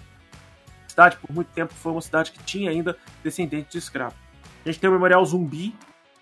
[0.87, 4.19] A cidade, por muito tempo, foi uma cidade que tinha ainda descendentes de escravos.
[4.65, 5.75] A gente tem o Memorial Zumbi,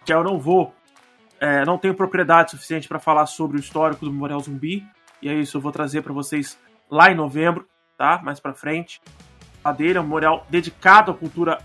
[0.04, 0.72] que eu não vou.
[1.40, 4.86] É, não tenho propriedade suficiente para falar sobre o histórico do Memorial Zumbi.
[5.20, 6.56] E é isso, eu vou trazer para vocês
[6.88, 7.66] lá em novembro,
[7.96, 8.20] tá?
[8.22, 9.00] Mais para frente
[9.76, 11.58] dele, é um memorial dedicado à cultura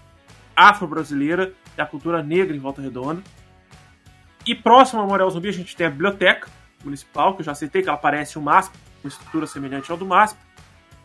[0.56, 3.24] afro-brasileira e à cultura negra em Volta Redonda.
[4.46, 6.50] E próximo ao Memorial Zumbi a gente tem a biblioteca
[6.84, 10.06] municipal, que eu já citei, que ela parece o MASP, uma estrutura semelhante ao do
[10.06, 10.38] MASP.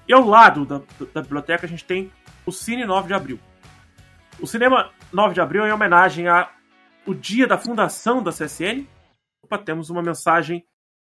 [0.09, 0.80] E ao lado da,
[1.14, 2.11] da biblioteca a gente tem
[2.45, 3.39] o Cine 9 de Abril.
[4.41, 6.49] O cinema 9 de Abril é em homenagem ao
[7.20, 8.86] dia da fundação da CSN.
[9.43, 10.64] Opa, temos uma mensagem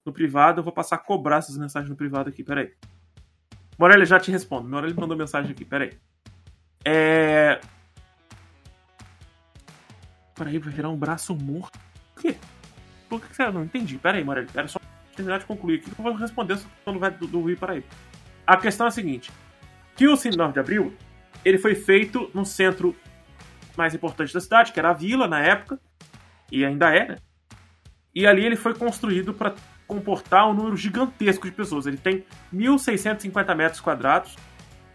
[0.05, 2.73] no privado, eu vou passar a cobrar essas mensagens no privado aqui, peraí.
[3.79, 4.67] Morelli, já te respondo.
[4.67, 5.97] Morelli mandou mensagem aqui, peraí.
[6.83, 7.61] É...
[10.35, 11.79] Peraí, vai virar um braço morto.
[12.13, 12.35] Por quê?
[13.07, 13.97] Por que você não entendi?
[13.97, 14.79] Peraí, Morelli, pera só
[15.15, 17.87] terminar de concluir aqui que eu vou responder quando vai do, Rio Paraíba.
[18.45, 19.31] A questão é a seguinte:
[19.95, 20.93] que o Cine 9 de Abril
[21.45, 22.93] ele foi feito no centro
[23.77, 25.79] mais importante da cidade, que era a vila na época,
[26.51, 27.17] e ainda é, né?
[28.13, 29.55] E ali ele foi construído para
[29.89, 31.87] comportar um número gigantesco de pessoas.
[31.87, 32.23] Ele tem
[32.53, 34.35] 1.650 metros quadrados,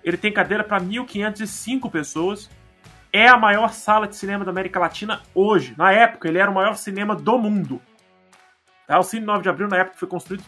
[0.04, 2.48] ele tem cadeira para 1.505 pessoas.
[3.12, 5.74] É a maior sala de cinema da América Latina hoje.
[5.76, 7.82] Na época, ele era o maior cinema do mundo.
[8.86, 8.98] Tá?
[8.98, 10.44] O Cine 9 de Abril, na época, foi construído,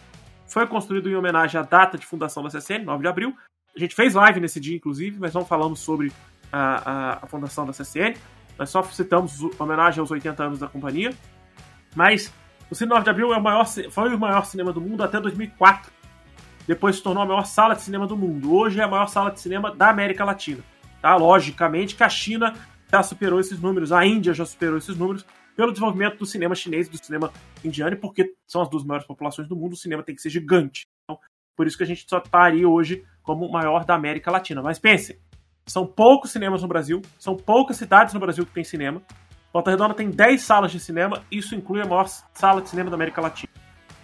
[0.47, 3.35] foi construído em homenagem à data de fundação da CCN, 9 de abril.
[3.75, 6.11] A gente fez live nesse dia, inclusive, mas não falamos sobre
[6.51, 8.17] a, a, a fundação da CCN.
[8.57, 11.13] Nós só citamos homenagem aos 80 anos da companhia.
[11.95, 12.33] Mas
[12.69, 15.19] o Cine 9 de Abril é o maior, foi o maior cinema do mundo até
[15.19, 15.91] 2004.
[16.67, 18.53] Depois se tornou a maior sala de cinema do mundo.
[18.53, 20.61] Hoje é a maior sala de cinema da América Latina.
[21.01, 21.15] Tá?
[21.15, 22.53] Logicamente que a China
[22.91, 26.87] já superou esses números, a Índia já superou esses números pelo desenvolvimento do cinema chinês
[26.87, 27.31] e do cinema
[27.63, 30.85] indiano, porque são as duas maiores populações do mundo, o cinema tem que ser gigante.
[31.03, 31.19] Então,
[31.55, 34.61] por isso que a gente só estaria hoje como o maior da América Latina.
[34.61, 35.17] Mas pensem,
[35.65, 39.01] são poucos cinemas no Brasil, são poucas cidades no Brasil que tem cinema.
[39.51, 42.95] Volta Redonda tem 10 salas de cinema, isso inclui a maior sala de cinema da
[42.95, 43.51] América Latina.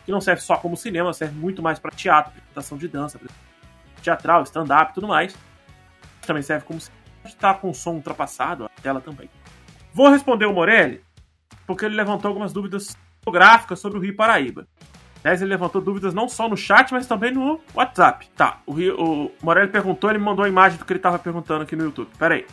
[0.05, 3.19] Que não serve só como cinema, serve muito mais para teatro, apresentação de dança,
[4.01, 5.35] teatral, stand-up e tudo mais.
[6.25, 7.03] Também serve como cinema.
[7.25, 9.29] Está com som ultrapassado, a tela também.
[9.93, 11.01] Vou responder o Morelli,
[11.65, 14.67] porque ele levantou algumas dúvidas geográficas sobre o Rio Paraíba.
[15.23, 18.27] Aliás, ele levantou dúvidas não só no chat, mas também no WhatsApp.
[18.35, 21.17] Tá, o, Rio, o Morelli perguntou, ele me mandou a imagem do que ele estava
[21.17, 22.09] perguntando aqui no YouTube.
[22.19, 22.45] Pera aí.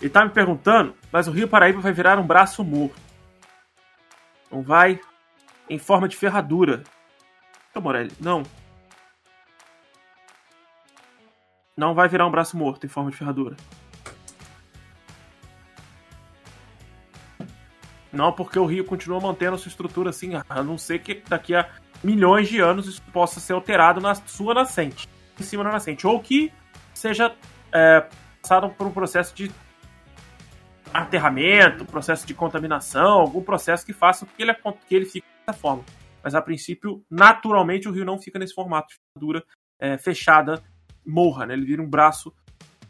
[0.00, 3.00] Ele tá me perguntando, mas o Rio Paraíba vai virar um braço morto.
[4.50, 5.00] Não vai
[5.68, 6.84] em forma de ferradura.
[7.70, 8.42] Então, Morelli, não.
[11.76, 13.56] Não vai virar um braço morto em forma de ferradura.
[18.12, 21.54] Não, porque o Rio continua mantendo a sua estrutura assim, a não ser que daqui
[21.54, 21.68] a
[22.02, 25.06] milhões de anos isso possa ser alterado na sua nascente,
[25.38, 26.50] em cima da nascente, ou que
[26.94, 27.34] seja
[27.72, 28.06] é,
[28.40, 29.50] passado por um processo de
[30.92, 35.58] aterramento, processo de contaminação, algum processo que faça com que ele, que ele fique dessa
[35.58, 35.84] forma.
[36.22, 39.44] Mas a princípio, naturalmente, o rio não fica nesse formato de ferradura
[39.78, 40.62] é, fechada,
[41.06, 41.54] morra, né?
[41.54, 42.34] Ele vira um braço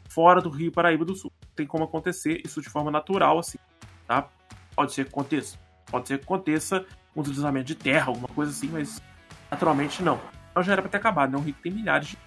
[0.08, 1.30] fora do Rio Paraíba do Sul.
[1.54, 3.58] Tem como acontecer isso de forma natural, assim,
[4.06, 4.28] tá?
[4.74, 5.58] Pode ser que aconteça.
[5.90, 9.02] Pode ser que aconteça um deslizamento de terra, alguma coisa assim, mas
[9.50, 10.20] naturalmente não.
[10.50, 11.38] Então já era para ter acabado, né?
[11.38, 12.18] Um rio que tem milhares de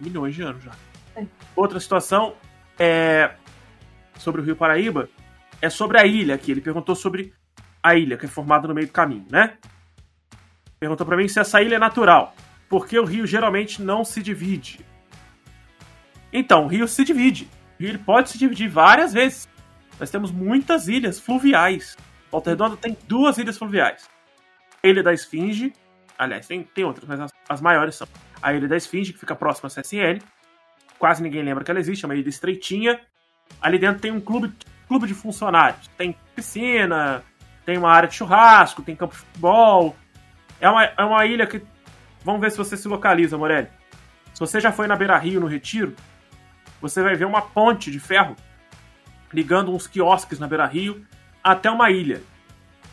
[0.00, 0.72] milhões de anos já.
[1.14, 1.24] É.
[1.54, 2.34] Outra situação
[2.78, 3.36] é
[4.18, 5.08] sobre o Rio Paraíba
[5.60, 6.50] é sobre a ilha aqui.
[6.50, 7.32] Ele perguntou sobre
[7.82, 9.56] a ilha, que é formada no meio do caminho, né?
[10.78, 12.34] Perguntou para mim se essa ilha é natural.
[12.68, 14.84] Porque o rio geralmente não se divide.
[16.32, 17.48] Então, o rio se divide.
[17.78, 19.48] O rio pode se dividir várias vezes.
[19.98, 21.96] Nós temos muitas ilhas fluviais.
[22.30, 24.08] Volta Redonda tem duas ilhas fluviais.
[24.82, 25.72] A Ilha da Esfinge,
[26.18, 28.06] aliás, tem, tem outras, mas as, as maiores são.
[28.42, 30.20] A Ilha da Esfinge, que fica próxima à CSN.
[30.98, 33.00] Quase ninguém lembra que ela existe, é uma ilha estreitinha.
[33.60, 34.52] Ali dentro tem um clube,
[34.86, 35.88] clube de funcionários.
[35.96, 37.22] Tem piscina,
[37.64, 39.96] tem uma área de churrasco, tem campo de futebol.
[40.60, 41.62] É uma, é uma ilha que.
[42.24, 43.68] Vamos ver se você se localiza, Morelli.
[44.32, 45.94] Se você já foi na Beira Rio, no Retiro,
[46.80, 48.36] você vai ver uma ponte de ferro
[49.32, 51.04] ligando uns quiosques na Beira Rio
[51.42, 52.22] até uma ilha.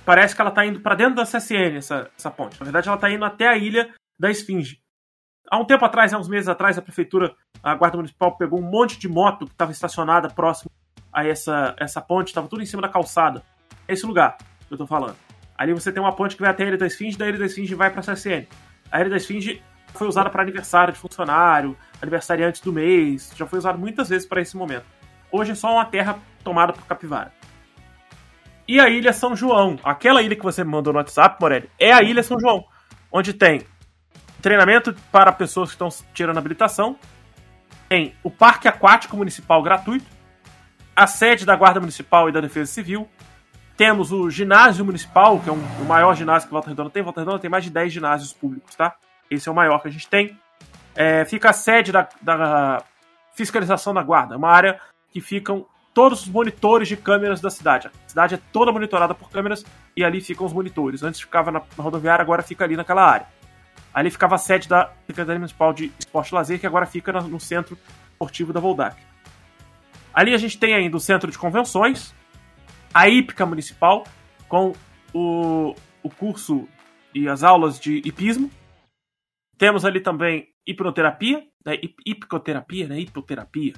[0.06, 2.60] Parece que ela está indo para dentro da CSN, essa, essa ponte.
[2.60, 4.80] Na verdade, ela está indo até a ilha da Esfinge.
[5.50, 8.70] Há um tempo atrás, há uns meses atrás, a prefeitura, a Guarda Municipal pegou um
[8.70, 10.72] monte de moto que estava estacionada próximo
[11.14, 13.44] a essa, essa ponte, estava tudo em cima da calçada.
[13.88, 15.16] É esse lugar que eu estou falando.
[15.58, 17.46] Ali você tem uma ponte que vai até a Ilha da Esfinge, da Ilha da
[17.46, 18.48] Esfinge vai para a CSN.
[18.92, 19.62] A Ilha da Esfinge
[19.94, 24.42] foi usada para aniversário de funcionário, aniversariantes do mês, já foi usada muitas vezes para
[24.42, 24.86] esse momento.
[25.32, 27.32] Hoje é só uma terra tomada por capivara.
[28.68, 31.92] E a Ilha São João, aquela ilha que você me mandou no WhatsApp, Morelli, é
[31.92, 32.66] a Ilha São João,
[33.12, 33.62] onde tem
[34.42, 36.98] treinamento para pessoas que estão tirando habilitação,
[37.90, 40.06] tem o Parque Aquático Municipal gratuito,
[40.96, 43.10] a sede da Guarda Municipal e da Defesa Civil,
[43.76, 47.02] temos o ginásio municipal, que é um, o maior ginásio que Volta Redonda tem.
[47.02, 48.96] Volta Redonda tem mais de 10 ginásios públicos, tá?
[49.30, 50.38] Esse é o maior que a gente tem.
[50.96, 52.84] É, fica a sede da, da
[53.34, 54.80] fiscalização da guarda, uma área
[55.12, 57.88] que ficam todos os monitores de câmeras da cidade.
[57.88, 59.66] A cidade é toda monitorada por câmeras
[59.96, 61.02] e ali ficam os monitores.
[61.02, 63.28] Antes ficava na, na rodoviária, agora fica ali naquela área.
[63.94, 67.40] Ali ficava a sede da Secretaria Municipal de Esporte e Lazer, que agora fica no
[67.40, 67.78] centro
[68.12, 68.96] esportivo da Voldac.
[70.14, 72.14] Ali a gente tem ainda o centro de convenções,
[72.94, 74.06] a hípica municipal,
[74.48, 74.74] com
[75.14, 76.68] o, o curso
[77.14, 78.52] e as aulas de hipismo.
[79.58, 83.74] Temos ali também hipnoterapia, né, hipicoterapia, né, hipoterapia,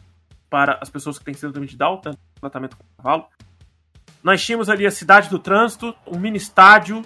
[0.50, 2.02] para as pessoas que têm síndrome de Down,
[2.40, 3.28] tratamento com cavalo.
[4.24, 7.04] Nós tínhamos ali a cidade do trânsito, um mini estádio.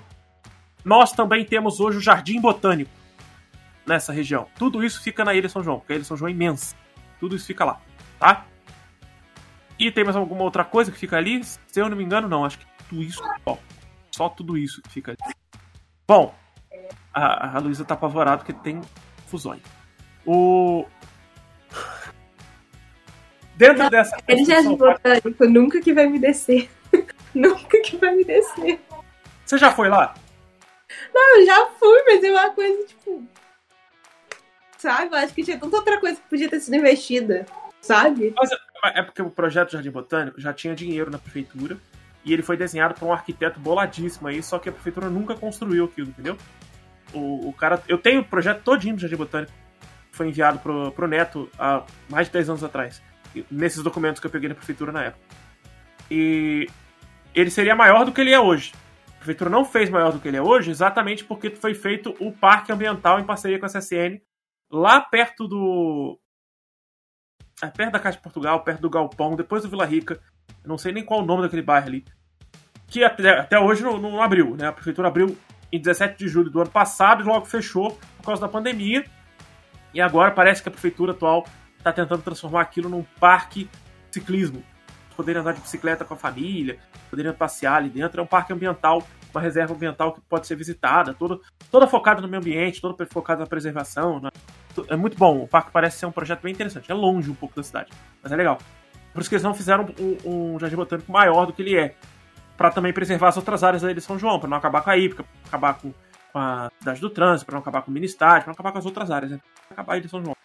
[0.86, 2.91] Nós também temos hoje o Jardim Botânico
[3.86, 4.47] nessa região.
[4.57, 6.75] Tudo isso fica na Ilha São João, porque a Ilha São João é imensa.
[7.19, 7.82] Tudo isso fica lá,
[8.17, 8.45] tá?
[9.80, 11.41] E tem mais alguma outra coisa que fica ali?
[11.43, 12.43] Se eu não me engano, não.
[12.43, 13.23] Acho que tudo isso.
[13.45, 13.57] Ó,
[14.11, 15.36] só tudo isso que fica ali.
[16.05, 16.36] Bom,
[17.13, 18.82] a, a Luísa tá apavorada porque tem
[19.27, 19.61] fusões.
[20.25, 20.86] O.
[23.55, 24.17] Dentro não, dessa.
[24.27, 26.69] Ele já é botânico, nunca que vai me descer.
[27.34, 28.82] nunca que vai me descer.
[29.45, 30.13] Você já foi lá?
[31.13, 33.23] Não, eu já fui, mas é uma coisa, tipo.
[34.77, 35.13] Sabe?
[35.13, 37.45] Eu acho que tinha tanta outra coisa que podia ter sido investida.
[37.82, 38.34] Sabe?
[38.36, 38.51] Mas
[38.95, 41.77] é porque o projeto Jardim Botânico já tinha dinheiro na prefeitura.
[42.23, 45.86] E ele foi desenhado por um arquiteto boladíssimo aí, só que a prefeitura nunca construiu
[45.86, 46.38] aquilo, entendeu?
[47.13, 47.82] O, o cara.
[47.88, 49.51] Eu tenho o projeto todinho do Jardim Botânico.
[50.11, 53.01] Foi enviado pro, pro Neto há mais de 10 anos atrás.
[53.49, 55.23] Nesses documentos que eu peguei na prefeitura na época.
[56.11, 56.67] E
[57.34, 58.73] ele seria maior do que ele é hoje.
[59.07, 62.32] A prefeitura não fez maior do que ele é hoje, exatamente porque foi feito o
[62.32, 64.19] parque ambiental em parceria com a CSN,
[64.71, 66.19] lá perto do.
[67.62, 70.20] É, perto da Caixa de Portugal, perto do Galpão, depois do Vila Rica.
[70.66, 72.05] Não sei nem qual o nome daquele bairro ali.
[72.88, 74.68] Que até, até hoje não, não abriu, né?
[74.68, 75.38] A prefeitura abriu
[75.72, 79.05] em 17 de julho do ano passado e logo fechou por causa da pandemia.
[79.93, 81.45] E agora parece que a prefeitura atual
[81.78, 83.70] está tentando transformar aquilo num parque
[84.12, 84.64] ciclismo.
[85.16, 86.80] Poderem andar de bicicleta com a família,
[87.10, 88.22] poderiam passear ali dentro.
[88.22, 89.03] É um parque ambiental,
[89.34, 91.39] uma reserva ambiental que pode ser visitada, toda,
[91.71, 94.19] toda focada no meio ambiente, toda focada na preservação.
[94.19, 94.30] Né?
[94.88, 95.43] É muito bom.
[95.43, 96.91] O parque parece ser um projeto bem interessante.
[96.91, 98.57] É longe um pouco da cidade, mas é legal.
[99.13, 101.95] Por isso que eles não fizeram um, um jardim botânico maior do que ele é.
[102.57, 104.97] Para também preservar as outras áreas da Ilha São João, para não acabar com a
[104.97, 105.93] Ípica, para acabar com,
[106.34, 108.71] com, a cidade do trânsito, para não acabar com o mini estádio, para não acabar
[108.73, 109.39] com as outras áreas, né?
[109.67, 110.36] Pra acabar a Ilha São João.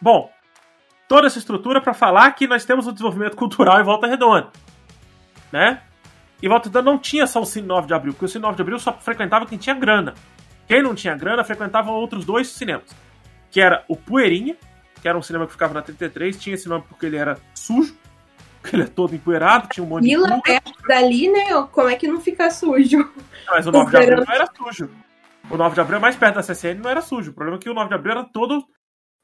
[0.00, 0.30] Bom,
[1.08, 4.50] toda essa estrutura para falar que nós temos o desenvolvimento cultural em Volta Redonda,
[5.50, 5.82] né?
[6.44, 8.60] E Volta não tinha só o Cine 9 de Abril, porque o Cine 9 de
[8.60, 10.12] Abril só frequentava quem tinha grana.
[10.68, 12.94] Quem não tinha grana frequentava outros dois cinemas,
[13.50, 14.54] que era o Poeirinha,
[15.00, 17.96] que era um cinema que ficava na 33, tinha esse nome porque ele era sujo,
[18.60, 21.66] porque ele é todo empoeirado, tinha um monte Vila de perto dali, né?
[21.72, 23.10] Como é que não fica sujo?
[23.48, 24.90] Mas o 9 de Abril não era sujo.
[25.48, 27.30] O 9 de Abril, mais perto da CSN, não era sujo.
[27.30, 28.62] O problema é que o 9 de Abril era todo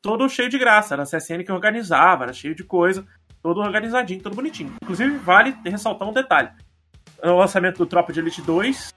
[0.01, 0.95] todo cheio de graça.
[0.95, 3.07] Era a CSN que organizava, era cheio de coisa,
[3.43, 4.73] todo organizadinho, todo bonitinho.
[4.83, 6.49] Inclusive, vale ressaltar um detalhe.
[7.23, 8.95] No lançamento do Tropa de Elite 2,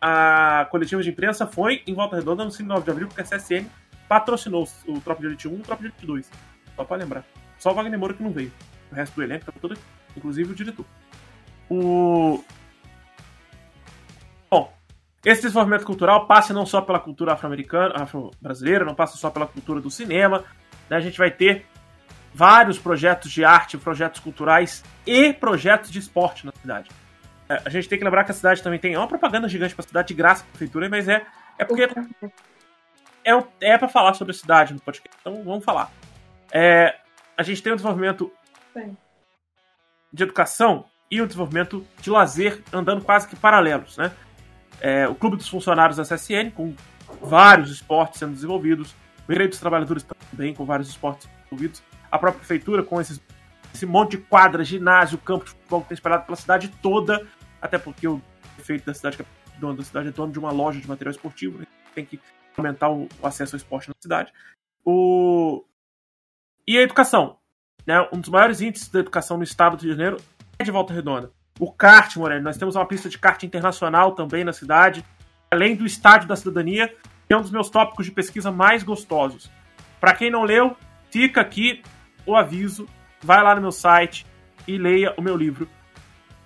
[0.00, 3.24] a coletiva de imprensa foi em Volta Redonda no 5 9 de abril, porque a
[3.24, 3.66] CSN
[4.08, 6.30] patrocinou o Tropa de Elite 1 e o Tropa de Elite 2.
[6.76, 7.24] Só pra lembrar.
[7.58, 8.52] Só o Wagner Moura que não veio.
[8.90, 9.78] O resto do elenco tava todo
[10.16, 10.84] inclusive o diretor.
[11.68, 12.44] O...
[14.50, 14.72] Bom,
[15.24, 19.80] esse desenvolvimento cultural passa não só pela cultura afro-americana, afro-brasileira, não passa só pela cultura
[19.80, 20.44] do cinema.
[20.88, 20.96] Né?
[20.96, 21.66] A gente vai ter
[22.32, 26.90] vários projetos de arte, projetos culturais e projetos de esporte na cidade.
[27.48, 29.74] É, a gente tem que lembrar que a cidade também tem é uma propaganda gigante
[29.74, 31.24] para a cidade, de graça para a prefeitura, mas é,
[31.58, 31.82] é porque
[33.24, 35.16] é, é para falar sobre a cidade no podcast.
[35.20, 35.90] Então vamos falar.
[36.52, 36.96] É,
[37.36, 38.32] a gente tem um desenvolvimento
[38.72, 38.96] Sim.
[40.12, 44.12] de educação e um desenvolvimento de lazer andando quase que paralelos, né?
[44.80, 46.74] é, o Clube dos Funcionários da CSN, com
[47.22, 48.94] vários esportes sendo desenvolvidos,
[49.26, 53.20] o Direito dos Trabalhadores também, com vários esportes desenvolvidos, a própria prefeitura com esses,
[53.74, 57.26] esse monte de quadras, ginásio, campo de futebol que tem espalhado pela cidade toda,
[57.64, 58.20] até porque o
[58.56, 61.58] prefeito da cidade, é dono da cidade, é dono de uma loja de material esportivo,
[61.58, 61.66] né?
[61.94, 62.20] tem que
[62.54, 64.30] aumentar o, o acesso ao esporte na cidade.
[64.84, 65.64] O...
[66.68, 67.38] E a educação.
[67.86, 68.06] Né?
[68.12, 70.22] Um dos maiores índices da educação no estado do Rio de Janeiro
[70.58, 71.32] é de Volta Redonda.
[71.58, 75.02] O kart, Morelli, nós temos uma pista de kart internacional também na cidade,
[75.50, 76.94] além do Estádio da Cidadania,
[77.26, 79.50] que é um dos meus tópicos de pesquisa mais gostosos.
[79.98, 80.76] Para quem não leu,
[81.10, 81.82] fica aqui
[82.26, 82.86] o aviso,
[83.22, 84.26] vai lá no meu site
[84.68, 85.66] e leia o meu livro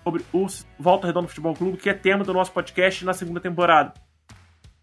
[0.08, 0.46] sobre o
[0.78, 3.92] Volta Redonda Futebol Clube, que é tema do nosso podcast na segunda temporada.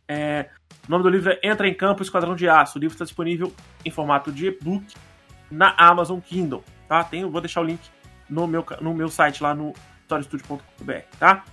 [0.08, 0.50] É,
[0.88, 2.78] o nome do livro é Entra em Campo Esquadrão de Aço.
[2.78, 3.52] O livro está disponível
[3.84, 4.86] em formato de e-book
[5.50, 6.64] na Amazon Kindle.
[6.88, 7.04] Tá?
[7.04, 7.82] Tem, vou deixar o link
[8.30, 11.44] no meu, no meu site lá no historiastudio.com.br, tá?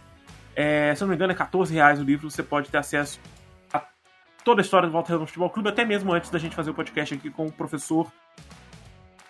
[0.54, 3.18] É, se eu não me engano, é 14 reais o livro, você pode ter acesso
[3.72, 3.82] a
[4.44, 6.74] toda a história do Volta Redonda Futebol Clube, até mesmo antes da gente fazer o
[6.74, 8.12] podcast aqui com o professor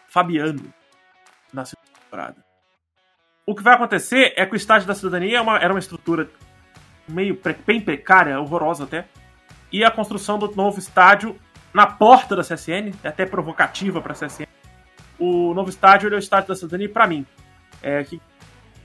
[0.09, 0.75] Fabiano.
[2.01, 2.52] temporada.
[3.45, 6.31] O que vai acontecer é que o estádio da cidadania é uma, era uma estrutura
[7.09, 9.07] meio bem precária, horrorosa até,
[9.73, 11.37] e a construção do novo estádio
[11.73, 14.47] na porta da CSN, é até provocativa para a CSN.
[15.19, 17.27] O novo estádio é o estádio da cidadania para mim.
[17.83, 18.21] É, que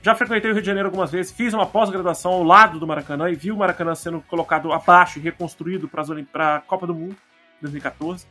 [0.02, 3.30] já frequentei o Rio de Janeiro algumas vezes, fiz uma pós-graduação ao lado do Maracanã
[3.30, 7.16] e vi o Maracanã sendo colocado abaixo e reconstruído para a Copa do Mundo
[7.60, 8.26] 2014.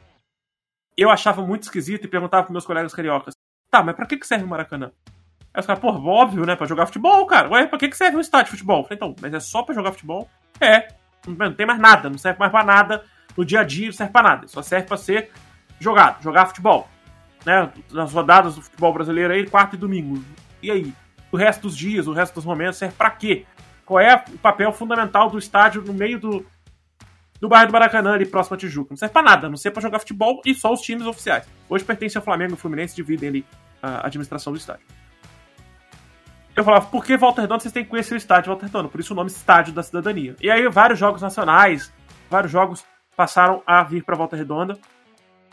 [0.98, 3.36] Eu achava muito esquisito e perguntava para meus colegas cariocas:
[3.70, 4.92] tá, mas para que serve o Maracanã?
[5.54, 6.56] Aí os caras, pô, óbvio, né?
[6.56, 7.50] Pra jogar futebol, cara.
[7.50, 8.84] Ué, pra que serve um estádio de futebol?
[8.84, 10.30] falei, então, mas é só pra jogar futebol?
[10.60, 10.88] É.
[11.26, 13.04] Não tem mais nada, não serve mais pra nada.
[13.36, 14.48] No dia a dia não serve pra nada.
[14.48, 15.32] Só serve pra ser
[15.80, 16.88] jogado, jogar futebol.
[17.46, 17.70] Né?
[17.92, 20.24] Nas rodadas do futebol brasileiro aí, quarta e domingo.
[20.62, 20.94] E aí?
[21.32, 23.46] o resto dos dias, o resto dos momentos, serve para quê?
[23.86, 26.46] Qual é o papel fundamental do estádio no meio do,
[27.40, 28.90] do bairro do Maracanã, ali próximo a Tijuca?
[28.92, 31.48] Não serve pra nada, não serve pra jogar futebol e só os times oficiais.
[31.70, 33.46] Hoje pertence ao Flamengo e Fluminense, dividem ali
[33.82, 34.86] a administração do estádio.
[36.58, 38.90] Eu falava, por que Volta Redonda vocês têm que conhecer o estádio Volta Redonda?
[38.90, 40.36] Por isso o nome Estádio da Cidadania.
[40.42, 41.94] E aí vários jogos nacionais,
[42.32, 42.84] vários jogos
[43.16, 44.76] passaram a vir para Volta Redonda.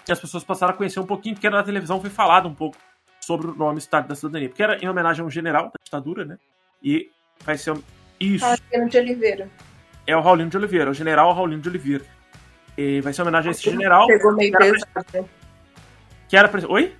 [0.08, 2.78] E as pessoas passaram a conhecer um pouquinho, porque na televisão foi falado um pouco
[3.20, 6.24] sobre o nome Estado da Cidadania, porque era em homenagem a um general da ditadura,
[6.24, 6.38] né?
[6.82, 7.10] E
[7.44, 7.76] vai ser
[8.18, 8.42] isso.
[8.42, 9.50] Raulino de Oliveira.
[10.06, 12.04] É o Raulino de Oliveira, o general Raulino de Oliveira.
[12.78, 14.06] E vai ser homenagem a esse general.
[14.06, 15.06] Pegou meio pesado.
[15.12, 15.24] Né?
[16.30, 16.96] Que era Oi?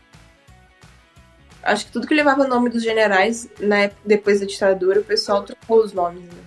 [1.65, 5.43] Acho que tudo que levava o nome dos generais, né, depois da ditadura, o pessoal
[5.43, 6.43] trocou os nomes, né?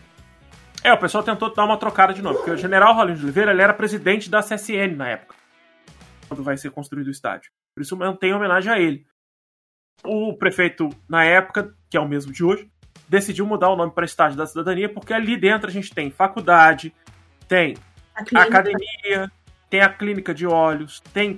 [0.84, 3.52] É, o pessoal tentou dar uma trocada de nome, porque o general Raulino de Oliveira
[3.52, 5.36] ele era presidente da CSN na época,
[6.28, 7.52] quando vai ser construído o estádio.
[7.76, 9.06] Por isso mantém homenagem a ele
[10.04, 12.70] o prefeito, na época, que é o mesmo de hoje,
[13.08, 16.94] decidiu mudar o nome para Estádio da Cidadania, porque ali dentro a gente tem faculdade,
[17.48, 17.78] tem
[18.16, 19.32] a academia,
[19.70, 21.38] tem a clínica de olhos, tem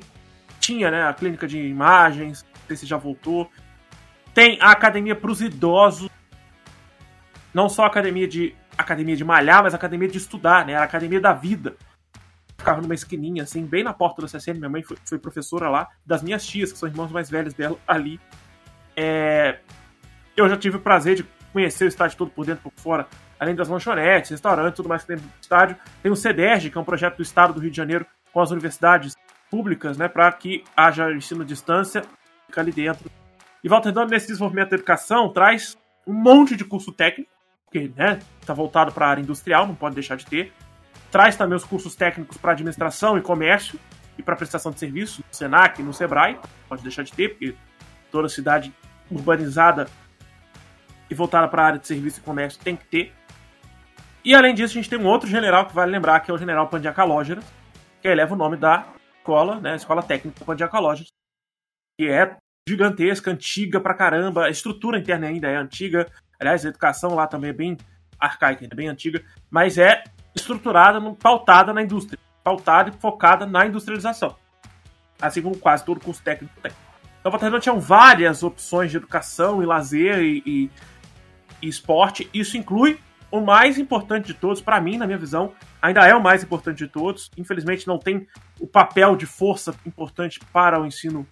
[0.59, 3.49] tinha né, a clínica de imagens, não sei se já voltou,
[4.39, 6.09] tem a academia para os idosos,
[7.53, 10.83] não só a academia de academia de malhar, mas a academia de estudar, né, a
[10.83, 11.75] academia da vida.
[12.57, 14.59] Ficava numa esquininha, assim, bem na porta da CCN.
[14.59, 17.77] Minha mãe foi, foi professora lá, das minhas tias, que são irmãos mais velhos dela,
[17.85, 18.17] ali.
[18.95, 19.59] É,
[20.37, 23.07] eu já tive o prazer de conhecer o estádio todo por dentro e por fora,
[23.37, 25.75] além das lanchonetes, restaurantes, tudo mais que tem no estádio.
[26.01, 28.51] Tem o CEDERJ, que é um projeto do Estado do Rio de Janeiro com as
[28.51, 29.17] universidades
[29.51, 32.03] públicas, né, para que haja ensino à distância,
[32.55, 33.11] ali dentro.
[33.63, 37.29] E Walter Redonda, nesse desenvolvimento da educação, traz um monte de curso técnico,
[37.71, 40.53] que né, está voltado para a área industrial, não pode deixar de ter.
[41.11, 43.79] Traz também os cursos técnicos para administração e comércio
[44.17, 47.55] e para prestação de serviço, no SENAC, no SEBRAE, pode deixar de ter, porque
[48.11, 48.73] toda cidade
[49.09, 49.87] urbanizada
[51.09, 53.13] e voltada para a área de serviço e comércio tem que ter.
[54.23, 56.37] E além disso, a gente tem um outro general que vale lembrar, que é o
[56.37, 57.41] general Pandiacalógera,
[58.01, 58.87] que eleva o nome da
[59.17, 61.07] escola, né, Escola Técnica Pandiacalógera,
[61.97, 62.35] que é
[62.69, 66.07] gigantesca, antiga pra caramba, a estrutura interna ainda é antiga,
[66.39, 67.77] aliás, a educação lá também é bem
[68.19, 70.03] arcaica, é bem antiga, mas é
[70.35, 74.35] estruturada, pautada na indústria, pautada e focada na industrialização,
[75.19, 76.71] assim como quase todo curso técnico tem.
[77.19, 80.69] Então, Volta tinham várias opções de educação e lazer e, e,
[81.61, 82.29] e esporte.
[82.33, 82.97] Isso inclui
[83.29, 86.77] o mais importante de todos, para mim, na minha visão, ainda é o mais importante
[86.77, 87.29] de todos.
[87.37, 88.25] Infelizmente, não tem
[88.59, 91.27] o papel de força importante para o ensino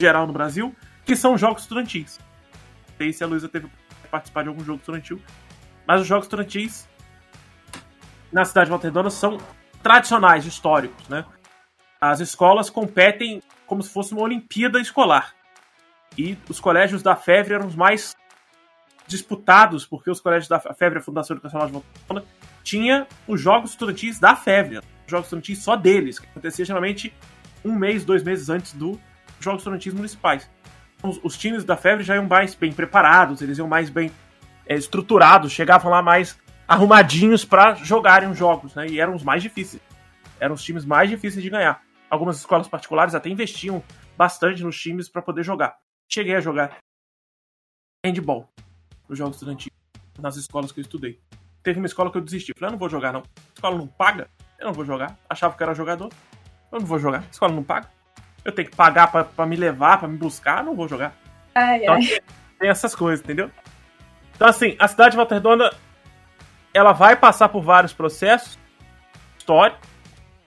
[0.00, 0.74] geral no Brasil,
[1.04, 2.18] que são os jogos estudantis.
[2.88, 3.68] Não sei se a Luísa teve
[4.10, 5.20] participar de algum jogo estudantil,
[5.86, 6.88] mas os jogos estudantis
[8.32, 9.38] na cidade de Volta são
[9.82, 11.24] tradicionais, históricos, né?
[12.00, 15.34] As escolas competem como se fosse uma Olimpíada escolar.
[16.16, 18.16] E os colégios da FEVRE eram os mais
[19.06, 22.26] disputados, porque os colégios da FEVRE, a Fundação Educacional de Volta
[22.62, 27.12] tinha os jogos estudantis da FEVRE, os jogos estudantis só deles, que acontecia geralmente
[27.64, 28.98] um mês, dois meses antes dos
[29.44, 30.50] jogos estudantis municipais.
[31.02, 34.10] Os, os, times da FEVRE já iam mais bem preparados, eles iam mais bem
[34.66, 36.38] é, estruturados, chegavam lá mais
[36.68, 38.86] arrumadinhos para jogarem os jogos, né?
[38.86, 39.82] E eram os mais difíceis.
[40.38, 43.82] Eram os times mais difíceis de ganhar algumas escolas particulares até investiam
[44.18, 45.78] bastante nos times para poder jogar.
[46.12, 46.76] Cheguei a jogar
[48.04, 48.52] handball
[49.08, 49.70] nos jogos estudantis,
[50.18, 51.20] nas escolas que eu estudei.
[51.62, 52.52] Teve uma escola que eu desisti.
[52.54, 53.20] Falei, eu não vou jogar não.
[53.20, 55.16] A escola não paga, eu não vou jogar.
[55.28, 56.10] Achava que era jogador,
[56.72, 57.20] eu não vou jogar.
[57.20, 57.88] A escola não paga.
[58.44, 61.14] Eu tenho que pagar para me levar, para me buscar, não vou jogar.
[61.54, 62.20] Ai, então, ai.
[62.58, 63.50] Tem essas coisas, entendeu?
[64.34, 65.74] Então, assim, a cidade de Volta Redonda,
[66.72, 68.58] ela vai passar por vários processos
[69.38, 69.88] históricos,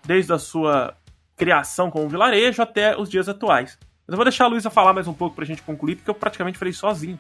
[0.03, 0.97] desde a sua
[1.35, 3.77] criação como vilarejo até os dias atuais.
[4.05, 6.15] Mas eu vou deixar a Luísa falar mais um pouco pra gente concluir, porque eu
[6.15, 7.19] praticamente falei sozinho.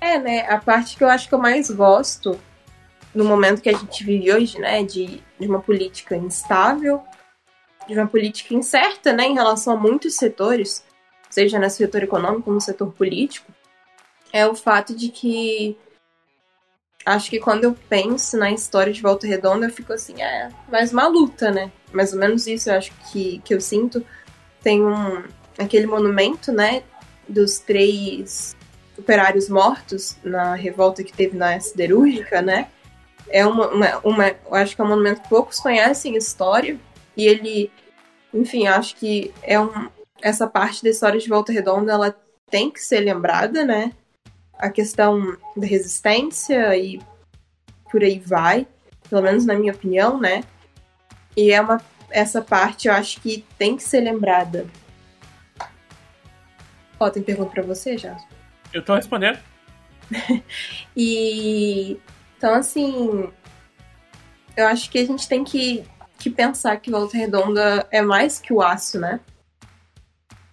[0.00, 0.48] É, né?
[0.48, 2.38] A parte que eu acho que eu mais gosto
[3.14, 4.82] no momento que a gente vive hoje, né?
[4.82, 7.02] De, de uma política instável,
[7.86, 9.24] de uma política incerta, né?
[9.24, 10.84] Em relação a muitos setores.
[11.30, 13.52] seja no setor econômico, no setor político,
[14.32, 15.76] é o fato de que
[17.04, 20.92] acho que quando eu penso na história de Volta Redonda, eu fico assim, é mais
[20.92, 21.70] uma luta, né?
[21.92, 24.04] Mais ou menos isso eu acho que, que eu sinto.
[24.62, 25.22] Tem um,
[25.58, 26.82] aquele monumento, né,
[27.28, 28.56] dos três
[28.98, 32.68] operários mortos na revolta que teve na siderúrgica, né?
[33.28, 36.78] É uma, uma, uma, eu acho que é um monumento que poucos conhecem história
[37.16, 37.70] e ele,
[38.32, 39.88] enfim, acho que é um,
[40.20, 42.16] essa parte da história de Volta Redonda ela
[42.50, 43.92] tem que ser lembrada, né?
[44.58, 47.00] A questão da resistência e
[47.90, 48.66] por aí vai,
[49.08, 50.42] pelo menos na minha opinião, né?
[51.36, 51.80] E é uma
[52.10, 54.66] essa parte eu acho que tem que ser lembrada.
[56.98, 58.16] Ó, tem pergunta para você, já?
[58.72, 59.38] Eu tô respondendo.
[60.96, 61.98] e
[62.36, 63.30] então assim,
[64.56, 65.84] eu acho que a gente tem que,
[66.26, 69.20] que pensar que Volta Redonda é mais que o aço, né?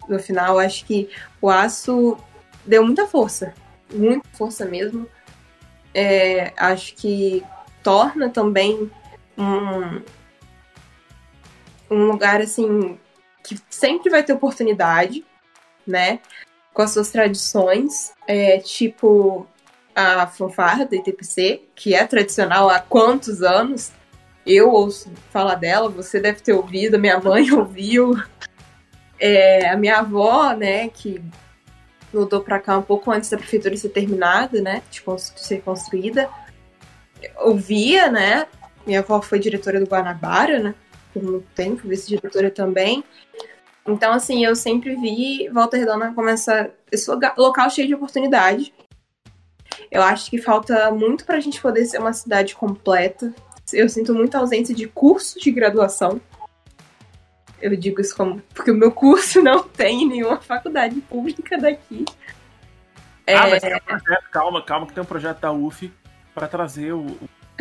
[0.08, 1.10] No final, acho que
[1.40, 2.16] o aço
[2.64, 3.52] deu muita força,
[3.92, 5.08] muita força mesmo.
[5.92, 7.44] É, acho que
[7.82, 8.88] torna também
[9.36, 10.00] um,
[11.90, 12.96] um lugar assim
[13.42, 15.24] que sempre vai ter oportunidade,
[15.84, 16.20] né?
[16.72, 19.44] Com as suas tradições, é, tipo
[19.92, 23.92] a fanfarra da ITPC, que é tradicional há quantos anos?
[24.46, 28.14] Eu ouço falar dela, você deve ter ouvido, minha mãe ouviu.
[29.18, 31.22] É, a minha avó, né, que
[32.12, 35.02] mudou para cá um pouco antes da prefeitura ser terminada, né, de
[35.36, 36.28] ser construída,
[37.38, 38.46] ouvia, né,
[38.86, 40.74] minha avó foi diretora do Guanabara, né,
[41.12, 43.02] por muito tempo, vice-diretora também.
[43.86, 48.72] Então, assim, eu sempre vi Volta Redonda como essa, esse local cheio de oportunidade.
[49.90, 53.32] Eu acho que falta muito para a gente poder ser uma cidade completa.
[53.72, 56.20] Eu sinto muita ausência de curso de graduação.
[57.60, 62.04] Eu digo isso como porque o meu curso não tem nenhuma faculdade pública daqui.
[63.26, 63.50] Ah, é...
[63.50, 65.90] mas tem um projeto, calma, calma, que tem um projeto da UF
[66.34, 67.06] para trazer o,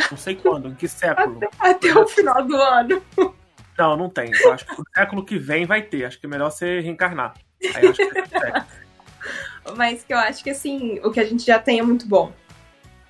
[0.10, 1.40] não sei quando, em que século.
[1.60, 3.04] Até, até o final do ano.
[3.78, 4.32] Não, não tem.
[4.34, 6.06] Eu acho que no século que vem vai ter.
[6.06, 7.34] Acho que é melhor você reencarnar.
[7.76, 11.80] Aí acho que Mas que eu acho que assim, o que a gente já tem
[11.80, 12.32] é muito bom.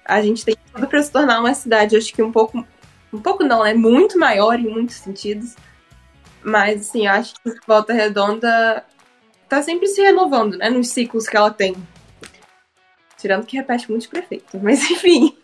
[0.06, 2.65] A gente tem tudo para se tornar uma cidade, acho que um pouco.
[3.14, 5.56] Um pouco não, é muito maior em muitos sentidos.
[6.44, 8.84] Mas assim, acho que Volta Redonda
[9.48, 10.69] tá sempre se renovando, né?
[10.69, 11.76] Nos ciclos que ela tem.
[13.18, 14.60] Tirando que repete muitos prefeitos.
[14.61, 15.38] Mas enfim,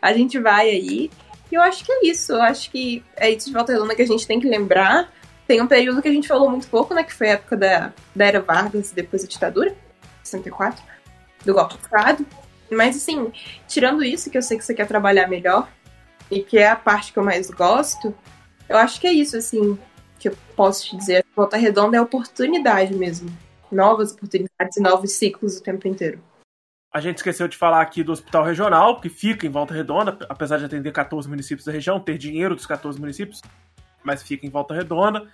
[0.00, 1.10] a gente vai aí.
[1.50, 2.32] E eu acho que é isso.
[2.32, 5.12] Eu acho que é isso de Volta Redonda que a gente tem que lembrar.
[5.46, 7.02] Tem um período que a gente falou muito pouco, né?
[7.02, 9.74] Que foi a época da, da Era Vargas e depois da ditadura,
[10.22, 10.82] 64,
[11.44, 12.24] do golpe de Estado.
[12.70, 13.30] Mas, assim,
[13.68, 15.68] tirando isso, que eu sei que você quer trabalhar melhor,
[16.32, 18.14] e que é a parte que eu mais gosto,
[18.66, 19.78] eu acho que é isso, assim,
[20.18, 21.24] que eu posso te dizer.
[21.36, 23.30] Volta Redonda é oportunidade mesmo.
[23.70, 26.18] Novas oportunidades e novos ciclos o tempo inteiro.
[26.90, 30.58] A gente esqueceu de falar aqui do Hospital Regional, que fica em Volta Redonda, apesar
[30.58, 33.42] de atender 14 municípios da região, ter dinheiro dos 14 municípios,
[34.02, 35.28] mas fica em Volta Redonda.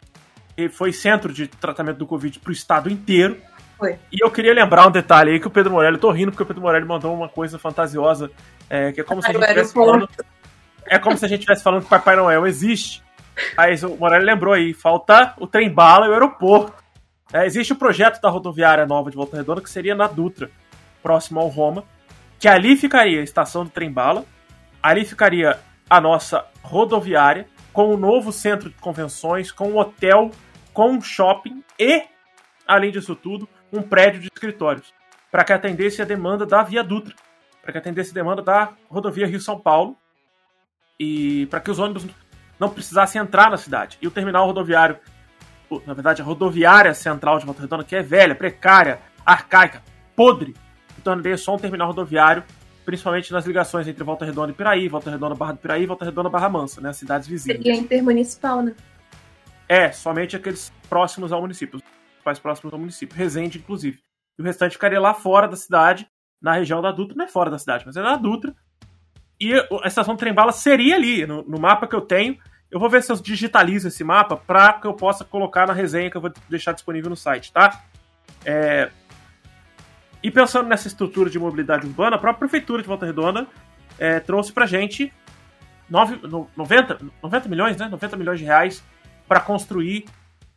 [0.57, 3.41] E foi centro de tratamento do Covid para o estado inteiro.
[3.77, 3.97] Foi.
[4.11, 6.43] E eu queria lembrar um detalhe aí que o Pedro Morelli, eu tô rindo porque
[6.43, 8.29] o Pedro Morelli mandou uma coisa fantasiosa,
[8.69, 10.09] é, que é como se a gente estivesse falando.
[10.89, 13.03] É como se a gente estivesse falando que Papai Noel existe.
[13.57, 16.73] Aí o Morelli lembrou aí, falta o trem bala e o aeroporto.
[17.33, 20.51] É, existe o projeto da rodoviária nova de Volta Redonda que seria na Dutra
[21.03, 21.85] próximo ao Roma,
[22.39, 24.25] que ali ficaria a estação do trem-bala,
[24.83, 25.59] ali ficaria
[25.89, 30.31] a nossa rodoviária, com um novo centro de convenções, com um hotel,
[30.73, 32.05] com um shopping e,
[32.67, 34.93] além disso tudo, um prédio de escritórios,
[35.31, 37.15] para que atendesse a demanda da Via Dutra,
[37.63, 39.97] para que atendesse a demanda da rodovia Rio-São Paulo
[40.99, 42.07] e para que os ônibus
[42.59, 43.99] não precisassem entrar na cidade.
[44.03, 44.99] E o terminal rodoviário,
[45.87, 49.83] na verdade, a rodoviária central de Volta Redonda, que é velha, precária, arcaica,
[50.17, 50.55] podre,
[51.05, 52.43] tornaria só um terminal rodoviário,
[52.85, 56.05] principalmente nas ligações entre Volta Redonda e Piraí, Volta Redonda Barra do Piraí e Volta
[56.05, 56.91] Redonda Barra Mansa, né?
[56.91, 57.59] As cidades vizinhas.
[57.59, 58.75] Seria intermunicipal, né?
[59.69, 61.83] É, somente aqueles próximos ao município, os
[62.25, 64.01] mais próximos ao município, Resende, inclusive.
[64.39, 66.09] E o restante ficaria lá fora da cidade,
[66.41, 68.55] na região da Dutra, não é fora da cidade, mas é na Dutra.
[69.41, 72.37] E a estação trem-bala seria ali, no, no, mapa que eu tenho.
[72.71, 76.11] Eu vou ver se eu digitalizo esse mapa para que eu possa colocar na resenha
[76.11, 77.83] que eu vou deixar disponível no site, tá?
[78.45, 78.91] É,
[80.23, 83.47] e pensando nessa estrutura de mobilidade urbana, a própria prefeitura de Volta Redonda
[83.99, 85.13] é, trouxe pra gente
[85.89, 86.21] 9,
[86.57, 87.89] 90, 90 milhões, né?
[87.89, 88.83] 90 milhões de reais
[89.27, 90.07] para construir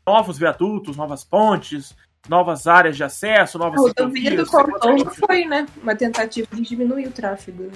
[0.05, 1.95] novos viadutos, novas pontes,
[2.27, 5.67] novas áreas de acesso, novas O rodovia do Cordão foi, né?
[5.81, 7.63] Uma tentativa de diminuir o tráfego.
[7.63, 7.71] Né?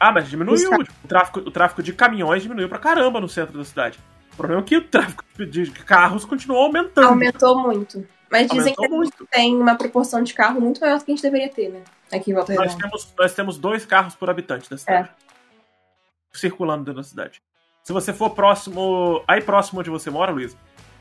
[0.00, 0.70] Ah, mas diminuiu.
[1.04, 3.98] O tráfego, o tráfego de caminhões diminuiu pra caramba no centro da cidade.
[4.32, 7.08] O problema é que o tráfego de carros continuou aumentando.
[7.08, 8.06] Aumentou muito.
[8.30, 9.26] Mas dizem Aumentou que muito.
[9.26, 11.82] tem uma proporção de carro muito maior do que a gente deveria ter, né?
[12.12, 12.82] Aqui em Volta Nós Redonda.
[12.84, 15.10] temos, nós temos dois carros por habitante da cidade.
[16.32, 17.42] Circulando dentro da cidade.
[17.82, 19.22] Se você for próximo.
[19.26, 20.52] Aí próximo onde você mora, Luiz.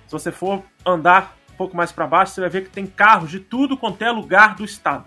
[0.08, 3.30] Se você for andar um pouco mais pra baixo, você vai ver que tem carros
[3.30, 5.06] de tudo quanto é lugar do estado.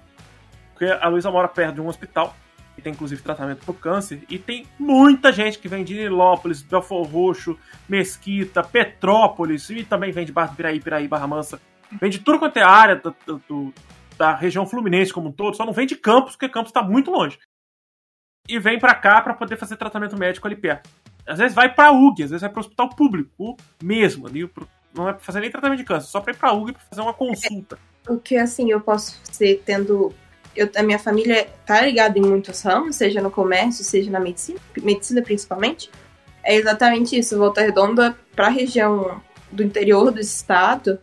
[0.70, 2.36] Porque a Luísa mora perto de um hospital,
[2.82, 7.06] que tem inclusive tratamento pro câncer, e tem muita gente que vem de Nilópolis, Belfor
[7.06, 7.56] Roxo,
[7.88, 11.60] Mesquita, Petrópolis, e também vem de Barra do Piraí, Piraí, Barra Mansa.
[12.00, 13.14] Vem de tudo quanto é área do-
[13.48, 13.72] do-
[14.18, 17.10] da região fluminense como um todo, só não vem de Campos, porque Campos está muito
[17.10, 17.38] longe.
[18.48, 20.90] E vem pra cá pra poder fazer tratamento médico ali perto.
[21.24, 24.50] Às vezes vai pra UG, às vezes vai pro hospital público mesmo, ali,
[24.92, 27.00] não é pra fazer nem tratamento de câncer, só pra ir pra UG pra fazer
[27.00, 27.78] uma consulta.
[28.08, 30.12] O que, assim, eu posso ser tendo...
[30.54, 34.58] Eu, a minha família tá ligada em muitos ramos, seja no comércio, seja na medicina,
[34.82, 35.90] medicina principalmente.
[36.44, 37.38] É exatamente isso.
[37.38, 39.20] Volta Redonda, pra região
[39.50, 40.98] do interior do estado,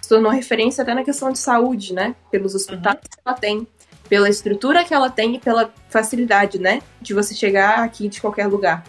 [0.00, 2.14] se tornou referência até na questão de saúde, né?
[2.30, 3.66] Pelos hospitais que ela tem,
[4.08, 6.80] pela estrutura que ela tem e pela facilidade, né?
[7.00, 8.84] De você chegar aqui de qualquer lugar.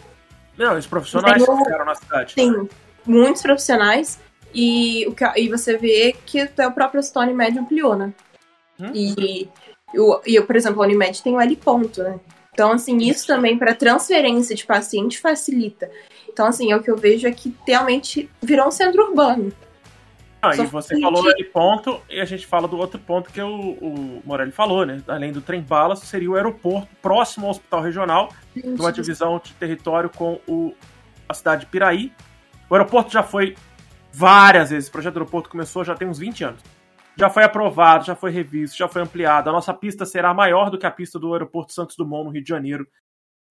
[0.58, 2.36] Não, os profissionais Tem o- que ficaram na cidade.
[2.36, 2.70] Tem
[3.06, 4.20] muitos profissionais
[4.54, 8.14] e, o e você vê que até o próprio Stone Med ampliou, né?
[8.80, 8.92] Hum.
[8.94, 9.50] E,
[9.98, 12.20] o, e, por exemplo, a Unimed tem o L ponto, né?
[12.54, 15.90] Então, assim, isso também para transferência de paciente facilita.
[16.30, 19.52] Então, assim, é o que eu vejo é que realmente virou um centro urbano.
[20.42, 23.42] Ah, e você que- falou de ponto, e a gente fala do outro ponto que
[23.42, 25.02] o, o Morelli falou, né?
[25.08, 30.10] Além do trem bala, seria o aeroporto próximo ao hospital regional, numa divisão de território
[30.10, 30.74] com o,
[31.28, 32.14] a cidade de Piraí.
[32.70, 33.56] O aeroporto já foi
[34.14, 36.62] várias vezes, o projeto do aeroporto começou já tem uns 20 anos.
[37.18, 39.50] Já foi aprovado, já foi revisto, já foi ampliado.
[39.50, 42.44] A nossa pista será maior do que a pista do aeroporto Santos Dumont, no Rio
[42.44, 42.86] de Janeiro.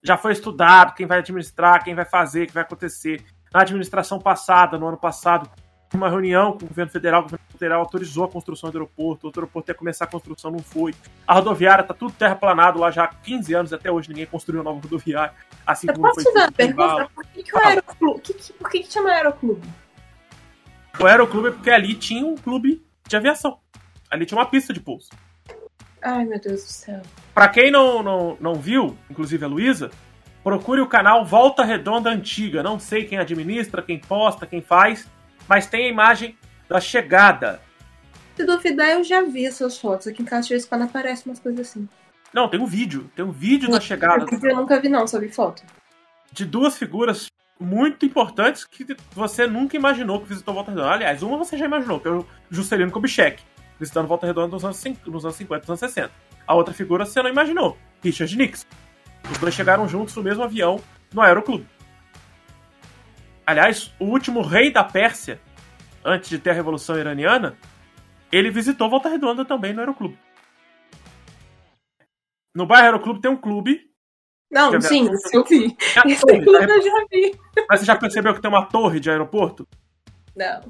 [0.02, 3.24] Já foi estudado quem vai administrar, quem vai fazer, o que vai acontecer.
[3.52, 5.48] Na administração passada, no ano passado,
[5.94, 9.28] uma reunião com o governo federal, o governo federal autorizou a construção do aeroporto, o
[9.28, 10.92] outro aeroporto ia começar a construção, não foi.
[11.26, 14.70] A rodoviária tá tudo terraplanado lá já há 15 anos, até hoje ninguém construiu uma
[14.70, 15.32] nova rodoviária.
[15.66, 17.10] Assim Eu como posso foi te dar uma pergunta?
[17.14, 18.20] Por que, que o aeroclube...
[18.20, 19.66] que que- por que, que chama aeroclube?
[21.00, 23.58] O aeroclube é porque ali tinha um clube de aviação.
[24.10, 25.08] Ali tinha uma pista de pouso.
[26.02, 27.02] Ai, meu Deus do céu.
[27.32, 29.90] Pra quem não, não, não viu, inclusive a Luísa,
[30.42, 32.62] procure o canal Volta Redonda Antiga.
[32.62, 35.08] Não sei quem administra, quem posta, quem faz,
[35.48, 36.36] mas tem a imagem
[36.68, 37.60] da chegada.
[38.36, 40.06] Se duvidar, eu já vi essas fotos.
[40.06, 41.88] Aqui em casa, de vez em quando aparecem umas coisas assim.
[42.32, 43.10] Não, tem um vídeo.
[43.14, 45.62] Tem um vídeo da chegada Eu nunca vi, não, só vi foto.
[46.32, 47.28] de duas figuras
[47.58, 50.90] muito importantes que você nunca imaginou que visitou Volta Redonda.
[50.90, 53.42] Aliás, uma você já imaginou, que é o Juscelino Kubitschek,
[53.78, 56.10] visitando Volta Redonda nos anos, nos anos 50, nos anos 60.
[56.46, 58.66] A outra figura você não imaginou, Richard Nixon.
[59.30, 60.80] Os dois chegaram juntos no mesmo avião
[61.12, 61.66] no Aeroclube.
[63.46, 65.40] Aliás, o último rei da Pérsia,
[66.04, 67.56] antes de ter a Revolução Iraniana,
[68.32, 70.18] ele visitou Volta Redonda também no Aeroclube.
[72.54, 73.90] No bairro Aeroclube tem um clube.
[74.54, 75.76] Não, sim, isso eu vi.
[75.96, 76.76] É né?
[76.76, 77.36] eu já vi.
[77.68, 79.66] Mas você já percebeu que tem uma torre de aeroporto?
[80.36, 80.60] Não,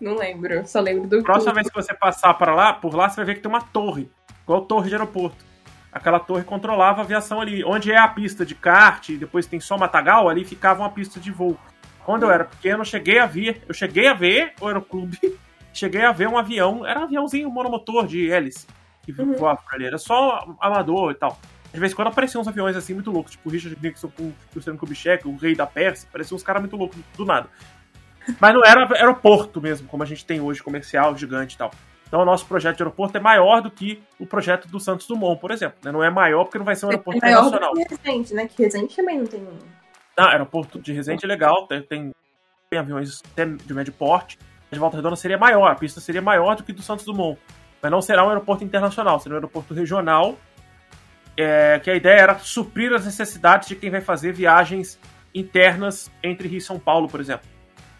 [0.00, 0.66] não lembro.
[0.66, 3.34] Só lembro do Próxima vez que você passar para lá, por lá, você vai ver
[3.34, 4.10] que tem uma torre.
[4.44, 5.44] Igual torre de aeroporto.
[5.92, 7.62] Aquela torre controlava a aviação ali.
[7.62, 11.20] Onde é a pista de kart, e depois tem só matagal, ali ficava uma pista
[11.20, 11.58] de voo.
[12.06, 13.62] Quando eu era pequeno, eu cheguei a ver.
[13.68, 15.18] Eu cheguei a ver o aeroclube.
[15.70, 16.84] Cheguei a ver um avião.
[16.84, 18.66] Era um aviãozinho monomotor de hélice.
[19.02, 19.34] Que Uhum.
[19.34, 19.84] voava por ali.
[19.84, 21.38] Era só amador e tal.
[21.72, 24.22] De vez em quando apareciam uns aviões assim muito loucos, tipo o Richard Nixon com
[24.24, 26.08] o Luciano Kubitschek, o rei da Pérsia.
[26.10, 27.48] Pareciam uns caras muito loucos do nada.
[28.40, 31.70] Mas não era aeroporto mesmo, como a gente tem hoje, comercial, gigante e tal.
[32.06, 35.38] Então o nosso projeto de aeroporto é maior do que o projeto do Santos Dumont,
[35.40, 35.78] por exemplo.
[35.84, 35.92] né?
[35.92, 37.74] Não é maior porque não vai ser um aeroporto É maior internacional.
[37.74, 38.48] do que Resende, né?
[38.48, 39.46] Que Resende também não tem.
[40.16, 42.14] Ah, aeroporto de Resende é legal, tem, tem,
[42.70, 44.38] tem aviões até de médio porte.
[44.70, 47.38] De Volta Redonda seria maior, a pista seria maior do que do Santos Dumont.
[47.80, 50.36] Mas não será um aeroporto internacional, será um aeroporto regional.
[51.38, 54.98] É, que a ideia era suprir as necessidades de quem vai fazer viagens
[55.34, 57.46] internas entre Rio e São Paulo, por exemplo.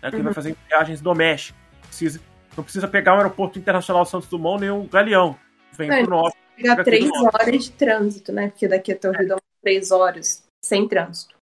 [0.02, 0.34] Né, quem vai Uhum.
[0.34, 1.60] fazer viagens domésticas.
[1.82, 2.20] Precisa,
[2.56, 5.38] não precisa pegar um aeroporto internacional Santos Dumont nem um Galeão.
[5.72, 6.36] Vem É, pro norte.
[6.56, 8.48] Pegar três horas de trânsito, né?
[8.48, 11.36] Porque daqui até o Rio dá três horas sem trânsito.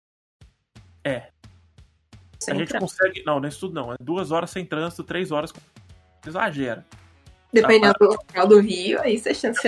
[1.05, 1.29] É.
[2.41, 2.79] Sem a gente trânsito.
[2.97, 3.23] consegue.
[3.27, 3.93] Não, não é isso tudo não.
[3.93, 5.53] É duas horas sem trânsito, três horas.
[5.53, 5.61] com-
[6.27, 6.87] Exagera.
[7.53, 9.61] Dependendo do local do Rio, aí você chance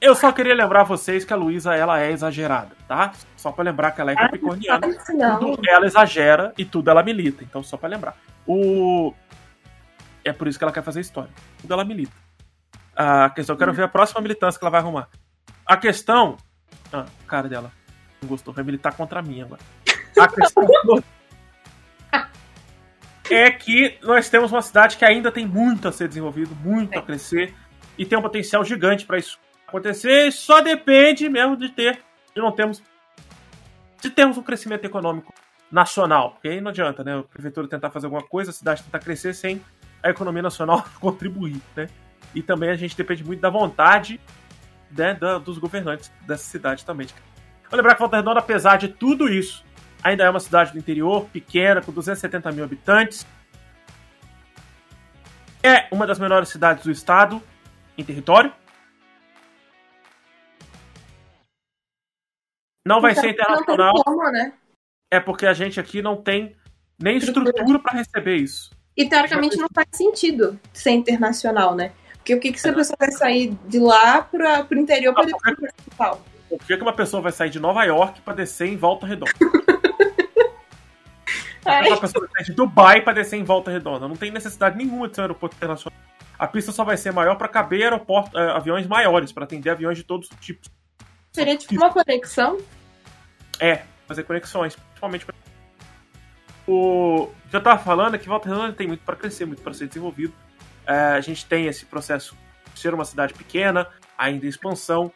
[0.00, 3.12] Eu só queria lembrar vocês que a Luísa ela é exagerada, tá?
[3.36, 4.86] Só pra lembrar que ela é capricorniana.
[5.14, 7.42] Não, Tudo ela exagera e tudo ela milita.
[7.42, 8.16] Então, só pra lembrar.
[8.46, 9.12] O...
[10.24, 11.30] É por isso que ela quer fazer história.
[11.60, 12.12] Tudo ela milita.
[12.94, 15.08] A questão, eu quero ver a próxima militância que ela vai arrumar.
[15.66, 16.36] A questão.
[16.92, 17.72] Ah, cara dela.
[18.22, 19.60] Não gostou, vai militar contra mim agora.
[20.16, 20.64] A questão.
[23.30, 27.02] é que nós temos uma cidade que ainda tem muito a ser desenvolvido, muito a
[27.02, 27.52] crescer
[27.96, 29.38] e tem um potencial gigante para isso
[29.68, 30.32] acontecer.
[30.32, 32.00] Só depende mesmo de ter,
[32.34, 32.82] de não termos,
[34.00, 35.32] de termos um crescimento econômico
[35.70, 37.18] nacional, porque aí não adianta, né?
[37.18, 39.62] A prefeitura tentar fazer alguma coisa, a cidade tentar crescer sem
[40.02, 41.88] a economia nacional contribuir, né?
[42.34, 44.20] E também a gente depende muito da vontade
[44.90, 47.06] né, da, dos governantes dessa cidade também.
[47.70, 49.64] Vou lembrar que Volta Redonda, apesar de tudo isso,
[50.02, 53.26] ainda é uma cidade do interior, pequena, com 270 mil habitantes.
[55.62, 57.42] É uma das menores cidades do estado
[57.96, 58.52] em território.
[62.88, 63.92] Não vai então, ser internacional.
[64.02, 64.54] Como, né?
[65.10, 66.56] É porque a gente aqui não tem
[66.98, 68.70] nem estrutura para receber isso.
[68.96, 71.92] E teoricamente não faz sentido ser internacional, né?
[72.14, 75.42] Porque o que, que essa pessoa vai sair de lá para o interior para depois
[75.42, 76.22] para principal?
[76.48, 79.32] Por que, que uma pessoa vai sair de Nova York para descer em Volta Redonda?
[81.86, 84.08] uma pessoa vai sair de Dubai para descer em Volta Redonda.
[84.08, 85.98] Não tem necessidade nenhuma de ser um aeroporto internacional.
[86.38, 89.98] A pista só vai ser maior para caber aeroporto, uh, aviões maiores, para atender aviões
[89.98, 90.70] de todos os tipos.
[91.32, 92.58] Seria tipo uma conexão?
[93.60, 95.26] É, fazer conexões, principalmente
[96.70, 99.72] o que eu tava falando é que Volta Redonda tem muito para crescer, muito para
[99.72, 100.34] ser desenvolvido.
[100.86, 102.36] É, a gente tem esse processo
[102.74, 105.10] de ser uma cidade pequena, ainda em expansão.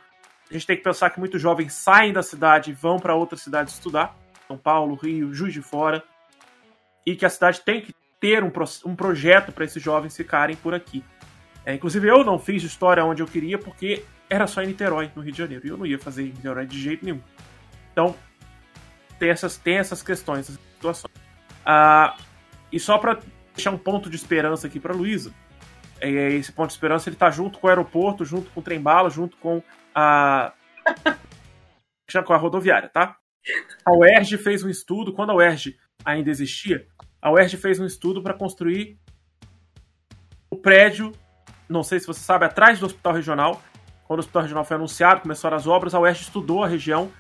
[0.50, 3.42] A gente tem que pensar que muitos jovens saem da cidade e vão para outras
[3.42, 4.16] cidades estudar,
[4.48, 6.02] São Paulo, Rio, Juiz de Fora,
[7.04, 8.50] e que a cidade tem que ter um,
[8.86, 11.04] um projeto para esses jovens ficarem por aqui.
[11.66, 15.20] É, inclusive eu não fiz história onde eu queria porque era só em Niterói, no
[15.20, 17.20] Rio de Janeiro, e eu não ia fazer em Niterói de jeito nenhum.
[17.92, 18.16] Então
[19.22, 21.14] tem essas, tem essas questões, essas situações.
[21.64, 22.16] Ah,
[22.72, 23.20] e só para
[23.54, 25.32] deixar um ponto de esperança aqui para Luísa,
[26.00, 29.08] é, esse ponto de esperança ele tá junto com o aeroporto, junto com o trem-bala,
[29.10, 29.62] junto com
[29.94, 30.52] a
[32.26, 33.16] com a rodoviária, tá?
[33.86, 36.84] A UERJ fez um estudo, quando a UERJ ainda existia,
[37.20, 38.98] a UERJ fez um estudo para construir
[40.50, 41.12] o prédio,
[41.68, 43.62] não sei se você sabe, atrás do Hospital Regional.
[44.04, 47.12] Quando o Hospital Regional foi anunciado, começaram as obras, a UERJ estudou a região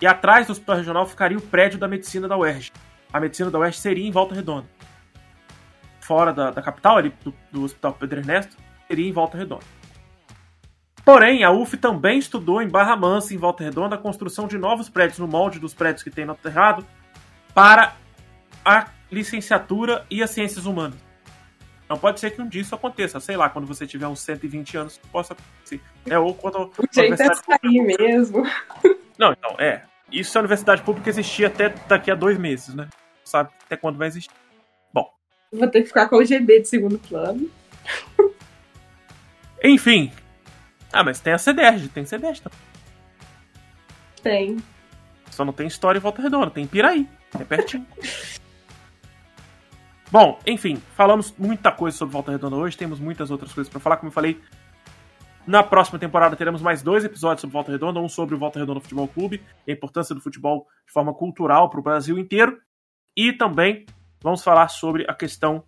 [0.00, 2.72] e atrás do Hospital Regional ficaria o prédio da medicina da UERJ
[3.12, 4.66] a medicina da Oeste seria em Volta Redonda.
[6.00, 8.56] Fora da, da capital, ali do, do Hospital Pedro Ernesto,
[8.86, 9.64] seria em Volta Redonda.
[11.04, 14.90] Porém, a UF também estudou em Barra Mansa, em Volta Redonda, a construção de novos
[14.90, 16.86] prédios no molde dos prédios que tem no Terrado
[17.54, 17.94] para
[18.64, 20.98] a licenciatura e as ciências humanas.
[21.88, 24.76] Não pode ser que um dia isso aconteça, sei lá, quando você tiver uns 120
[24.76, 25.80] anos, possa acontecer.
[26.06, 26.70] É, ou quando.
[26.76, 28.42] O jeito é sair mesmo.
[29.18, 29.87] Não, então, é.
[30.10, 32.88] Isso a universidade pública existia até daqui a dois meses, né?
[33.24, 34.34] Sabe até quando vai existir.
[34.92, 35.12] Bom.
[35.52, 37.50] Vou ter que ficar com o GB de segundo plano.
[39.62, 40.10] Enfim.
[40.92, 42.58] Ah, mas tem a CDERJ, tem CDERJ também.
[44.22, 44.56] Tem.
[45.30, 47.06] Só não tem história em Volta Redonda, tem Piraí.
[47.38, 47.86] É pertinho.
[50.10, 53.98] Bom, enfim, falamos muita coisa sobre Volta Redonda hoje, temos muitas outras coisas para falar,
[53.98, 54.40] como eu falei,
[55.48, 58.80] na próxima temporada teremos mais dois episódios sobre Volta Redonda, um sobre o Volta Redonda
[58.80, 62.60] Futebol Clube, a importância do futebol de forma cultural para o Brasil inteiro,
[63.16, 63.86] e também
[64.22, 65.64] vamos falar sobre a questão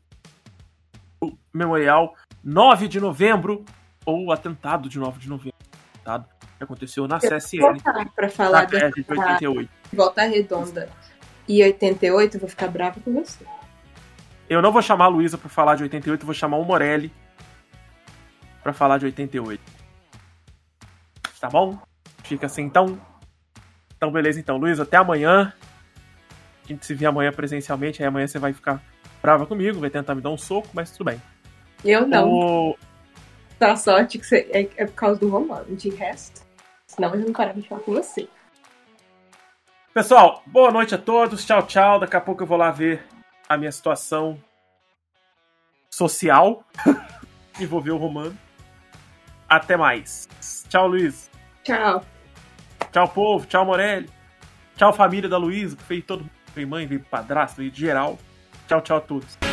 [1.18, 3.64] do memorial 9 de novembro,
[4.04, 5.56] ou o atentado de 9 de novembro,
[5.94, 6.28] atentado
[6.58, 7.80] que aconteceu na CSN.
[8.14, 9.70] Para falar de 88.
[9.94, 10.90] Volta Redonda
[11.48, 13.46] e 88, eu vou ficar bravo com você.
[14.46, 17.10] Eu não vou chamar a Luísa para falar de 88, eu vou chamar o Morelli
[18.70, 19.60] para falar de 88.
[21.40, 21.78] Tá bom?
[22.22, 23.00] Fica assim então.
[23.96, 25.52] Então, beleza, então, Luiz, até amanhã.
[26.64, 28.80] A gente se vê amanhã presencialmente, aí amanhã você vai ficar
[29.20, 31.20] brava comigo, vai tentar me dar um soco, mas tudo bem.
[31.84, 32.28] Eu não.
[32.28, 32.78] O...
[33.58, 34.48] Tá sorte que você...
[34.52, 36.42] é, é por causa do romano, de resto.
[36.86, 38.28] Senão eu não parava de falar com você.
[39.92, 41.44] Pessoal, boa noite a todos.
[41.44, 41.98] Tchau, tchau.
[41.98, 43.04] Daqui a pouco eu vou lá ver
[43.48, 44.38] a minha situação
[45.90, 46.64] social.
[47.58, 48.36] envolver o Romano.
[49.50, 50.28] Até mais.
[50.68, 51.28] Tchau, Luiz.
[51.64, 52.04] Tchau.
[52.92, 53.44] Tchau, povo.
[53.46, 54.08] Tchau, Morelli.
[54.76, 56.30] Tchau, família da Luísa, que fez todo mundo.
[56.54, 58.16] Veio mãe, veio padrasto, veio geral.
[58.68, 59.49] Tchau, tchau a todos.